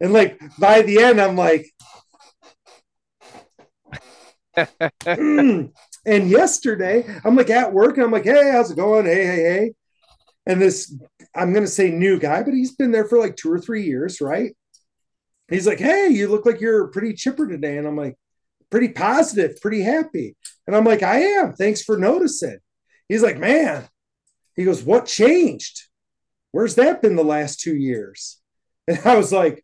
And 0.00 0.12
like 0.12 0.40
by 0.58 0.82
the 0.82 1.00
end, 1.02 1.20
I'm 1.20 1.36
like, 1.36 1.66
"Mm." 4.56 5.72
And 6.08 6.30
yesterday, 6.30 7.04
I'm 7.22 7.36
like 7.36 7.50
at 7.50 7.72
work 7.72 7.96
and 7.96 8.04
I'm 8.04 8.10
like, 8.10 8.24
hey, 8.24 8.50
how's 8.50 8.70
it 8.70 8.76
going? 8.76 9.04
Hey, 9.04 9.26
hey, 9.26 9.42
hey. 9.42 9.72
And 10.46 10.62
this, 10.62 10.96
I'm 11.34 11.52
going 11.52 11.64
to 11.64 11.70
say 11.70 11.90
new 11.90 12.18
guy, 12.18 12.42
but 12.42 12.54
he's 12.54 12.74
been 12.74 12.92
there 12.92 13.04
for 13.04 13.18
like 13.18 13.36
two 13.36 13.52
or 13.52 13.60
three 13.60 13.84
years, 13.84 14.20
right? 14.22 14.56
He's 15.50 15.66
like, 15.66 15.78
hey, 15.78 16.08
you 16.08 16.28
look 16.28 16.46
like 16.46 16.62
you're 16.62 16.88
pretty 16.88 17.12
chipper 17.12 17.46
today. 17.46 17.76
And 17.76 17.86
I'm 17.86 17.96
like, 17.96 18.16
pretty 18.70 18.88
positive, 18.88 19.60
pretty 19.60 19.82
happy. 19.82 20.34
And 20.66 20.74
I'm 20.74 20.84
like, 20.84 21.02
I 21.02 21.20
am. 21.20 21.52
Thanks 21.52 21.82
for 21.82 21.98
noticing. 21.98 22.58
He's 23.08 23.22
like, 23.22 23.38
man, 23.38 23.86
he 24.56 24.64
goes, 24.64 24.82
what 24.82 25.04
changed? 25.04 25.82
Where's 26.52 26.76
that 26.76 27.02
been 27.02 27.16
the 27.16 27.24
last 27.24 27.60
two 27.60 27.76
years? 27.76 28.40
And 28.88 28.98
I 29.04 29.16
was 29.16 29.30
like, 29.30 29.62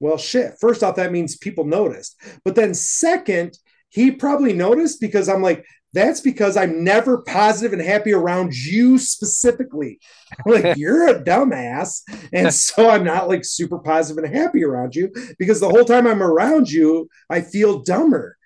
well, 0.00 0.16
shit. 0.16 0.54
First 0.58 0.82
off, 0.82 0.96
that 0.96 1.12
means 1.12 1.36
people 1.36 1.66
noticed. 1.66 2.18
But 2.42 2.54
then, 2.54 2.72
second, 2.72 3.58
he 3.90 4.10
probably 4.10 4.54
noticed 4.54 4.98
because 4.98 5.28
I'm 5.28 5.42
like, 5.42 5.66
that's 5.92 6.20
because 6.20 6.56
I'm 6.56 6.84
never 6.84 7.22
positive 7.22 7.72
and 7.72 7.86
happy 7.86 8.12
around 8.12 8.54
you 8.54 8.98
specifically. 8.98 10.00
I'm 10.46 10.52
like, 10.52 10.76
you're 10.76 11.08
a 11.08 11.22
dumbass. 11.22 12.02
And 12.32 12.52
so 12.54 12.88
I'm 12.88 13.04
not 13.04 13.28
like 13.28 13.44
super 13.44 13.78
positive 13.78 14.24
and 14.24 14.34
happy 14.34 14.64
around 14.64 14.94
you 14.94 15.10
because 15.38 15.60
the 15.60 15.68
whole 15.68 15.84
time 15.84 16.06
I'm 16.06 16.22
around 16.22 16.70
you, 16.70 17.08
I 17.28 17.42
feel 17.42 17.80
dumber. 17.82 18.36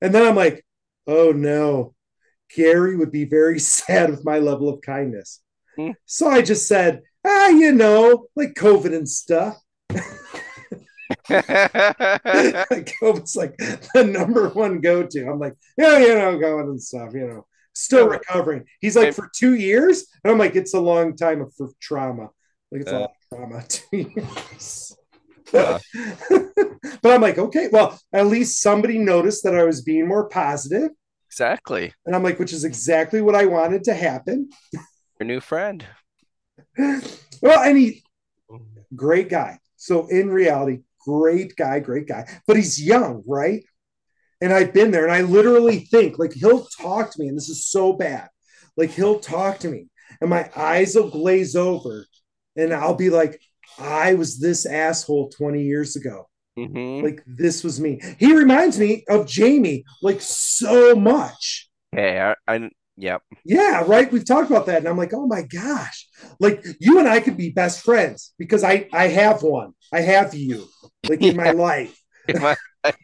And 0.00 0.14
then 0.14 0.26
I'm 0.26 0.36
like, 0.36 0.64
oh 1.06 1.32
no, 1.32 1.94
Gary 2.54 2.96
would 2.96 3.12
be 3.12 3.24
very 3.24 3.58
sad 3.60 4.10
with 4.10 4.24
my 4.24 4.38
level 4.38 4.68
of 4.68 4.80
kindness. 4.80 5.40
Hmm. 5.76 5.92
So 6.06 6.28
I 6.28 6.42
just 6.42 6.66
said, 6.66 7.02
ah, 7.24 7.48
you 7.48 7.72
know, 7.72 8.26
like 8.34 8.54
COVID 8.54 8.94
and 8.94 9.08
stuff. 9.08 9.56
COVID's 13.00 13.36
like 13.36 13.56
the 13.56 14.04
number 14.04 14.48
one 14.48 14.80
go 14.80 15.06
to. 15.06 15.28
I'm 15.28 15.38
like, 15.38 15.54
yeah, 15.76 15.98
you 15.98 16.14
know, 16.14 16.38
going 16.38 16.68
and 16.68 16.82
stuff, 16.82 17.12
you 17.14 17.26
know, 17.26 17.46
still 17.74 18.08
recovering. 18.08 18.64
He's 18.80 18.96
like, 18.96 19.14
for 19.14 19.30
two 19.34 19.54
years? 19.54 20.06
And 20.24 20.32
I'm 20.32 20.38
like, 20.38 20.56
it's 20.56 20.74
a 20.74 20.80
long 20.80 21.16
time 21.16 21.46
for 21.56 21.68
trauma. 21.80 22.30
Like, 22.70 22.82
it's 22.82 22.92
Uh, 22.92 23.00
all 23.00 23.16
drama 23.30 23.64
two 23.68 24.12
years. 24.14 24.96
Uh. 25.52 25.78
but 27.02 27.12
I'm 27.12 27.20
like, 27.20 27.38
okay, 27.38 27.68
well, 27.72 27.98
at 28.12 28.26
least 28.26 28.60
somebody 28.60 28.98
noticed 28.98 29.44
that 29.44 29.54
I 29.54 29.64
was 29.64 29.82
being 29.82 30.06
more 30.06 30.28
positive. 30.28 30.90
Exactly. 31.26 31.92
And 32.06 32.16
I'm 32.16 32.22
like, 32.22 32.38
which 32.38 32.52
is 32.52 32.64
exactly 32.64 33.20
what 33.20 33.34
I 33.34 33.46
wanted 33.46 33.84
to 33.84 33.94
happen. 33.94 34.50
Your 35.20 35.26
new 35.26 35.40
friend. 35.40 35.84
well, 36.78 37.60
and 37.60 37.76
he, 37.76 38.02
great 38.94 39.28
guy. 39.28 39.58
So 39.76 40.06
in 40.08 40.30
reality, 40.30 40.80
great 41.08 41.56
guy, 41.56 41.80
great 41.80 42.06
guy. 42.06 42.28
But 42.46 42.56
he's 42.56 42.82
young, 42.82 43.22
right? 43.26 43.62
And 44.40 44.52
I've 44.52 44.72
been 44.72 44.90
there 44.90 45.04
and 45.04 45.12
I 45.12 45.22
literally 45.22 45.80
think 45.80 46.18
like 46.18 46.32
he'll 46.32 46.66
talk 46.80 47.12
to 47.12 47.20
me, 47.20 47.28
and 47.28 47.36
this 47.36 47.48
is 47.48 47.66
so 47.66 47.92
bad. 47.92 48.28
Like 48.76 48.90
he'll 48.90 49.18
talk 49.18 49.58
to 49.60 49.68
me 49.68 49.88
and 50.20 50.30
my 50.30 50.48
eyes 50.54 50.94
will 50.94 51.10
glaze 51.10 51.56
over 51.56 52.06
and 52.56 52.72
I'll 52.72 52.94
be 52.94 53.10
like, 53.10 53.40
I 53.78 54.14
was 54.14 54.38
this 54.38 54.66
asshole 54.66 55.30
20 55.30 55.62
years 55.62 55.96
ago. 55.96 56.28
Mm-hmm. 56.58 57.04
Like 57.04 57.22
this 57.26 57.62
was 57.62 57.80
me. 57.80 58.00
He 58.18 58.36
reminds 58.36 58.78
me 58.78 59.04
of 59.08 59.26
Jamie 59.26 59.84
like 60.02 60.20
so 60.20 60.94
much. 60.94 61.68
Hey, 61.92 62.20
I, 62.20 62.34
I 62.52 62.70
yep. 62.98 63.22
Yeah, 63.44 63.84
right. 63.86 64.10
We've 64.10 64.26
talked 64.26 64.50
about 64.50 64.66
that, 64.66 64.78
and 64.78 64.88
I'm 64.88 64.96
like, 64.96 65.12
oh 65.14 65.26
my 65.26 65.42
gosh, 65.42 66.08
like 66.40 66.64
you 66.80 66.98
and 66.98 67.08
I 67.08 67.20
could 67.20 67.36
be 67.36 67.50
best 67.50 67.84
friends 67.84 68.34
because 68.38 68.64
I 68.64 68.88
I 68.92 69.08
have 69.08 69.42
one. 69.42 69.74
I 69.92 70.00
have 70.00 70.34
you, 70.34 70.66
like 71.08 71.22
in 71.22 71.36
my 71.36 71.50
life. 71.52 71.96
In 72.28 72.42
my 72.42 72.56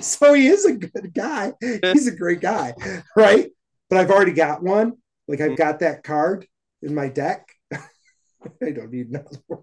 so 0.00 0.32
he 0.34 0.48
is 0.48 0.64
a 0.64 0.74
good 0.74 1.12
guy. 1.14 1.52
He's 1.60 2.06
a 2.06 2.16
great 2.16 2.40
guy, 2.40 2.74
right? 3.16 3.50
But 3.88 3.98
I've 3.98 4.10
already 4.10 4.32
got 4.32 4.62
one. 4.62 4.94
Like 5.28 5.40
I've 5.40 5.56
got 5.56 5.80
that 5.80 6.02
card 6.02 6.46
in 6.82 6.94
my 6.94 7.08
deck. 7.08 7.48
I 7.72 8.70
don't 8.70 8.90
need 8.90 9.08
another 9.08 9.38
one. 9.46 9.62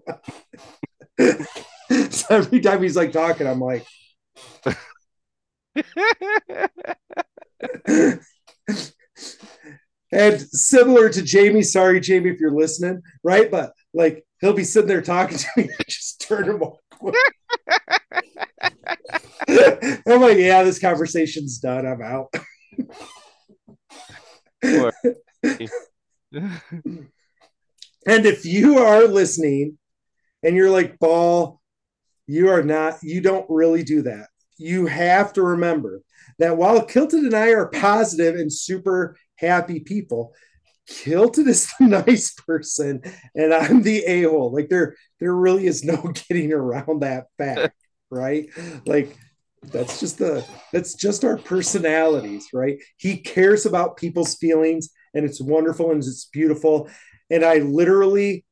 so 2.10 2.26
every 2.30 2.60
time 2.60 2.82
he's 2.82 2.96
like 2.96 3.12
talking, 3.12 3.46
I'm 3.46 3.60
like, 3.60 3.86
and 10.12 10.40
similar 10.40 11.08
to 11.08 11.22
Jamie, 11.22 11.62
sorry, 11.62 12.00
Jamie, 12.00 12.30
if 12.30 12.40
you're 12.40 12.50
listening, 12.50 13.02
right? 13.22 13.50
But 13.50 13.72
like 13.92 14.24
he'll 14.40 14.52
be 14.52 14.64
sitting 14.64 14.88
there 14.88 15.02
talking 15.02 15.38
to 15.38 15.46
me, 15.56 15.68
just 15.88 16.20
turn 16.20 16.48
him 16.48 16.62
off. 16.62 16.78
I'm 20.06 20.20
like, 20.20 20.38
yeah, 20.38 20.62
this 20.62 20.78
conversation's 20.78 21.58
done. 21.58 21.86
I'm 21.86 22.02
out. 22.02 22.32
and 24.62 25.00
if 28.06 28.44
you 28.44 28.78
are 28.78 29.06
listening 29.06 29.78
and 30.42 30.54
you're 30.56 30.70
like, 30.70 30.98
Ball, 30.98 31.60
you 32.26 32.50
are 32.50 32.62
not, 32.62 32.98
you 33.02 33.20
don't 33.20 33.46
really 33.48 33.82
do 33.82 34.02
that. 34.02 34.28
You 34.58 34.86
have 34.86 35.32
to 35.34 35.42
remember 35.42 36.02
that 36.40 36.56
while 36.56 36.84
Kilted 36.84 37.20
and 37.20 37.34
I 37.34 37.50
are 37.50 37.68
positive 37.68 38.34
and 38.34 38.52
super 38.52 39.16
happy 39.36 39.80
people, 39.80 40.34
Kilted 40.88 41.46
is 41.46 41.68
the 41.78 41.86
nice 42.06 42.32
person 42.32 43.02
and 43.34 43.54
I'm 43.54 43.82
the 43.82 44.04
a-hole. 44.04 44.52
Like 44.52 44.68
there, 44.68 44.96
there 45.20 45.34
really 45.34 45.66
is 45.66 45.84
no 45.84 45.96
getting 46.28 46.52
around 46.52 47.02
that 47.02 47.26
fact, 47.38 47.74
right? 48.10 48.48
Like 48.86 49.16
that's 49.62 50.00
just 50.00 50.18
the 50.18 50.44
that's 50.72 50.94
just 50.94 51.24
our 51.24 51.36
personalities, 51.36 52.48
right? 52.54 52.78
He 52.96 53.18
cares 53.18 53.66
about 53.66 53.98
people's 53.98 54.34
feelings 54.36 54.88
and 55.14 55.24
it's 55.24 55.40
wonderful 55.40 55.90
and 55.90 55.98
it's 55.98 56.24
beautiful. 56.32 56.88
And 57.28 57.44
I 57.44 57.56
literally 57.56 58.46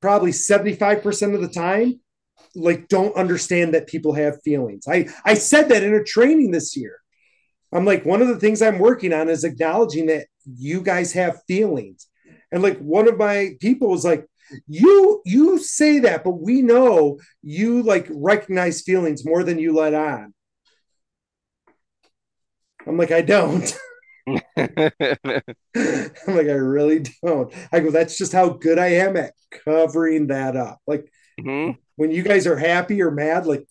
probably 0.00 0.30
75% 0.30 1.34
of 1.34 1.40
the 1.40 1.48
time 1.48 2.00
like 2.54 2.88
don't 2.88 3.16
understand 3.16 3.74
that 3.74 3.88
people 3.88 4.12
have 4.12 4.42
feelings. 4.42 4.84
I 4.88 5.08
I 5.24 5.34
said 5.34 5.68
that 5.70 5.82
in 5.82 5.94
a 5.94 6.04
training 6.04 6.52
this 6.52 6.76
year. 6.76 7.01
I'm 7.72 7.84
like 7.84 8.04
one 8.04 8.22
of 8.22 8.28
the 8.28 8.38
things 8.38 8.60
I'm 8.60 8.78
working 8.78 9.12
on 9.12 9.28
is 9.28 9.44
acknowledging 9.44 10.06
that 10.06 10.26
you 10.44 10.82
guys 10.82 11.12
have 11.12 11.42
feelings. 11.46 12.06
And 12.50 12.62
like 12.62 12.78
one 12.78 13.08
of 13.08 13.16
my 13.16 13.52
people 13.60 13.88
was 13.88 14.04
like 14.04 14.26
you 14.66 15.22
you 15.24 15.58
say 15.58 16.00
that 16.00 16.24
but 16.24 16.32
we 16.32 16.60
know 16.60 17.18
you 17.42 17.82
like 17.82 18.06
recognize 18.10 18.82
feelings 18.82 19.24
more 19.24 19.42
than 19.42 19.58
you 19.58 19.74
let 19.74 19.94
on. 19.94 20.34
I'm 22.86 22.98
like 22.98 23.10
I 23.10 23.22
don't. 23.22 23.78
I'm 24.28 24.38
like, 25.74 26.46
I 26.46 26.58
really 26.58 27.04
don't. 27.24 27.52
I 27.72 27.80
go, 27.80 27.90
that's 27.90 28.16
just 28.16 28.32
how 28.32 28.50
good 28.50 28.78
I 28.78 28.88
am 28.88 29.16
at 29.16 29.32
covering 29.50 30.28
that 30.28 30.56
up. 30.56 30.78
Like 30.86 31.10
mm-hmm. 31.40 31.72
when 31.96 32.10
you 32.10 32.22
guys 32.22 32.46
are 32.46 32.56
happy 32.56 33.02
or 33.02 33.10
mad, 33.10 33.46
like 33.46 33.66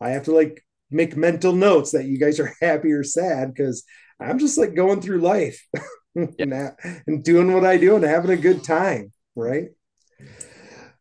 I 0.00 0.10
have 0.10 0.24
to 0.24 0.34
like 0.34 0.64
make 0.94 1.16
mental 1.16 1.52
notes 1.52 1.90
that 1.92 2.06
you 2.06 2.18
guys 2.18 2.38
are 2.40 2.54
happy 2.62 2.92
or 2.92 3.02
sad 3.02 3.52
because 3.52 3.84
I'm 4.20 4.38
just 4.38 4.56
like 4.56 4.74
going 4.74 5.00
through 5.00 5.20
life 5.20 5.60
yeah. 6.38 6.70
and 7.06 7.24
doing 7.24 7.52
what 7.52 7.64
I 7.64 7.76
do 7.76 7.96
and 7.96 8.04
having 8.04 8.30
a 8.30 8.36
good 8.36 8.62
time, 8.62 9.12
right? 9.34 9.68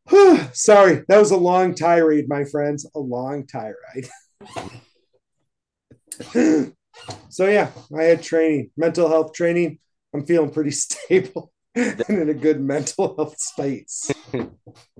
Sorry, 0.53 1.03
that 1.07 1.19
was 1.19 1.31
a 1.31 1.37
long 1.37 1.75
tirade, 1.75 2.27
my 2.27 2.43
friends. 2.45 2.89
A 2.95 2.99
long 2.99 3.45
tirade. 3.47 4.09
so 7.29 7.47
yeah, 7.47 7.69
I 7.97 8.03
had 8.03 8.23
training, 8.23 8.71
mental 8.75 9.07
health 9.07 9.33
training. 9.33 9.79
I'm 10.13 10.25
feeling 10.25 10.51
pretty 10.51 10.71
stable 10.71 11.51
and 11.75 12.01
in 12.09 12.29
a 12.29 12.33
good 12.33 12.59
mental 12.59 13.15
health 13.15 13.39
space. 13.39 14.11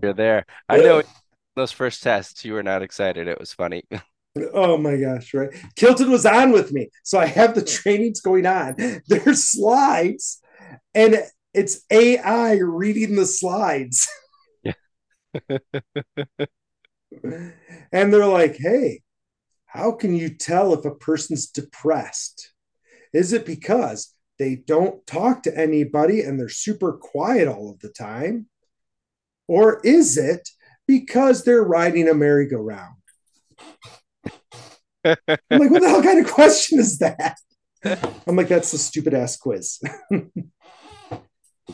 You're 0.02 0.14
there. 0.14 0.46
I 0.70 0.78
know 0.78 1.04
those 1.56 1.72
first 1.72 2.02
tests, 2.02 2.46
you 2.46 2.54
were 2.54 2.64
not 2.64 2.82
excited. 2.82 3.28
It 3.28 3.40
was 3.40 3.54
funny. 3.54 3.84
Oh 4.54 4.78
my 4.78 4.98
gosh, 4.98 5.34
right? 5.34 5.50
Kilted 5.76 6.10
was 6.10 6.26
on 6.26 6.52
with 6.52 6.72
me. 6.72 6.90
So 7.04 7.20
I 7.20 7.28
have 7.28 7.54
the 7.54 7.64
trainings 7.64 8.20
going 8.20 8.46
on. 8.46 8.76
There's 9.08 9.44
slides 9.44 10.42
and 10.96 11.24
it's 11.54 11.82
AI 11.92 12.56
reading 12.56 13.16
the 13.16 13.26
slides. 13.26 14.08
Yeah. 14.64 15.58
and 17.92 18.14
they're 18.14 18.28
like, 18.28 18.56
hey, 18.58 19.02
how 19.66 19.92
can 19.92 20.16
you 20.16 20.30
tell 20.30 20.74
if 20.74 20.86
a 20.86 20.96
person's 20.96 21.48
depressed? 21.48 22.54
Is 23.12 23.34
it 23.34 23.46
because 23.46 24.14
they 24.40 24.56
don't 24.56 25.06
talk 25.06 25.44
to 25.44 25.58
anybody 25.58 26.22
and 26.22 26.40
they're 26.40 26.50
super 26.50 26.94
quiet 26.94 27.48
all 27.48 27.72
of 27.72 27.80
the 27.80 27.90
time? 27.90 28.48
Or 29.48 29.82
is 29.84 30.18
it 30.18 30.48
because 30.88 31.44
they're 31.44 31.64
riding 31.64 32.08
a 32.08 32.14
merry-go-round? 32.14 32.96
I'm 35.06 35.18
like, 35.50 35.72
what 35.72 35.82
the 35.82 35.90
hell 35.90 36.04
kind 36.04 36.26
of 36.26 36.32
question 36.32 36.80
is 36.80 36.98
that? 37.00 37.38
I'm 38.28 38.36
like, 38.36 38.48
that's 38.48 38.72
a 38.74 38.78
stupid 38.78 39.14
ass 39.14 39.38
quiz. 39.38 39.80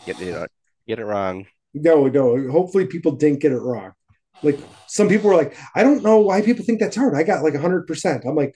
get 0.06 0.22
it, 0.22 0.34
uh, 0.34 0.48
get 0.88 1.00
it 1.00 1.06
wrong. 1.06 1.46
No, 1.74 2.08
no. 2.08 2.50
Hopefully, 2.50 2.88
people 2.88 3.12
didn't 3.14 3.42
get 3.42 3.52
it 3.52 3.60
wrong. 3.60 3.94
Like 4.42 4.60
some 4.88 5.10
people 5.10 5.30
were 5.30 5.36
like, 5.36 5.56
I 5.76 5.84
don't 5.84 6.04
know 6.04 6.20
why 6.20 6.42
people 6.42 6.66
think 6.66 6.80
that's 6.80 6.96
hard. 6.96 7.16
I 7.16 7.24
got 7.24 7.44
like 7.44 7.54
100%. 7.54 8.26
I'm 8.26 8.36
like, 8.36 8.56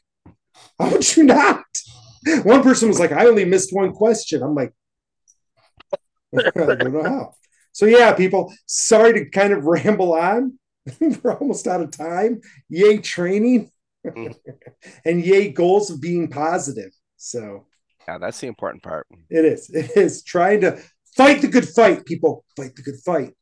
how 0.79 0.89
would 0.91 1.15
you 1.15 1.23
not? 1.23 1.63
One 2.43 2.63
person 2.63 2.87
was 2.87 2.99
like, 2.99 3.11
I 3.11 3.25
only 3.25 3.45
missed 3.45 3.73
one 3.73 3.91
question. 3.91 4.41
I'm 4.41 4.55
like, 4.55 4.73
I 6.37 6.49
don't 6.55 6.93
know 6.93 7.03
how. 7.03 7.33
So, 7.73 7.85
yeah, 7.85 8.13
people, 8.13 8.53
sorry 8.65 9.13
to 9.13 9.29
kind 9.29 9.51
of 9.51 9.65
ramble 9.65 10.13
on. 10.13 10.57
We're 10.99 11.35
almost 11.35 11.67
out 11.67 11.81
of 11.81 11.91
time. 11.91 12.41
Yay, 12.69 12.99
training. 12.99 13.71
Mm. 14.05 14.35
and 15.05 15.25
yay, 15.25 15.49
goals 15.49 15.89
of 15.89 16.01
being 16.01 16.27
positive. 16.27 16.91
So, 17.17 17.67
yeah, 18.07 18.17
that's 18.17 18.39
the 18.39 18.47
important 18.47 18.83
part. 18.83 19.07
It 19.29 19.45
is. 19.45 19.69
It 19.69 19.95
is 19.95 20.23
trying 20.23 20.61
to 20.61 20.81
fight 21.15 21.41
the 21.41 21.47
good 21.47 21.67
fight, 21.67 22.05
people. 22.05 22.43
Fight 22.57 22.75
the 22.75 22.81
good 22.81 22.99
fight 23.05 23.33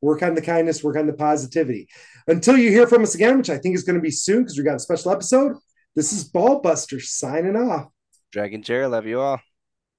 work 0.00 0.22
on 0.22 0.34
the 0.34 0.42
kindness, 0.42 0.82
work 0.82 0.96
on 0.96 1.06
the 1.06 1.12
positivity. 1.12 1.88
Until 2.26 2.56
you 2.56 2.70
hear 2.70 2.86
from 2.86 3.02
us 3.02 3.14
again, 3.14 3.38
which 3.38 3.50
I 3.50 3.58
think 3.58 3.74
is 3.74 3.84
going 3.84 3.96
to 3.96 4.02
be 4.02 4.10
soon 4.10 4.42
because 4.42 4.56
we 4.56 4.64
got 4.64 4.76
a 4.76 4.80
special 4.80 5.12
episode. 5.12 5.56
This 5.94 6.12
is 6.12 6.30
Ballbuster 6.30 7.00
signing 7.00 7.56
off. 7.56 7.88
Dragon 8.32 8.62
Jerry, 8.62 8.86
love 8.86 9.06
you 9.06 9.20
all. 9.20 9.40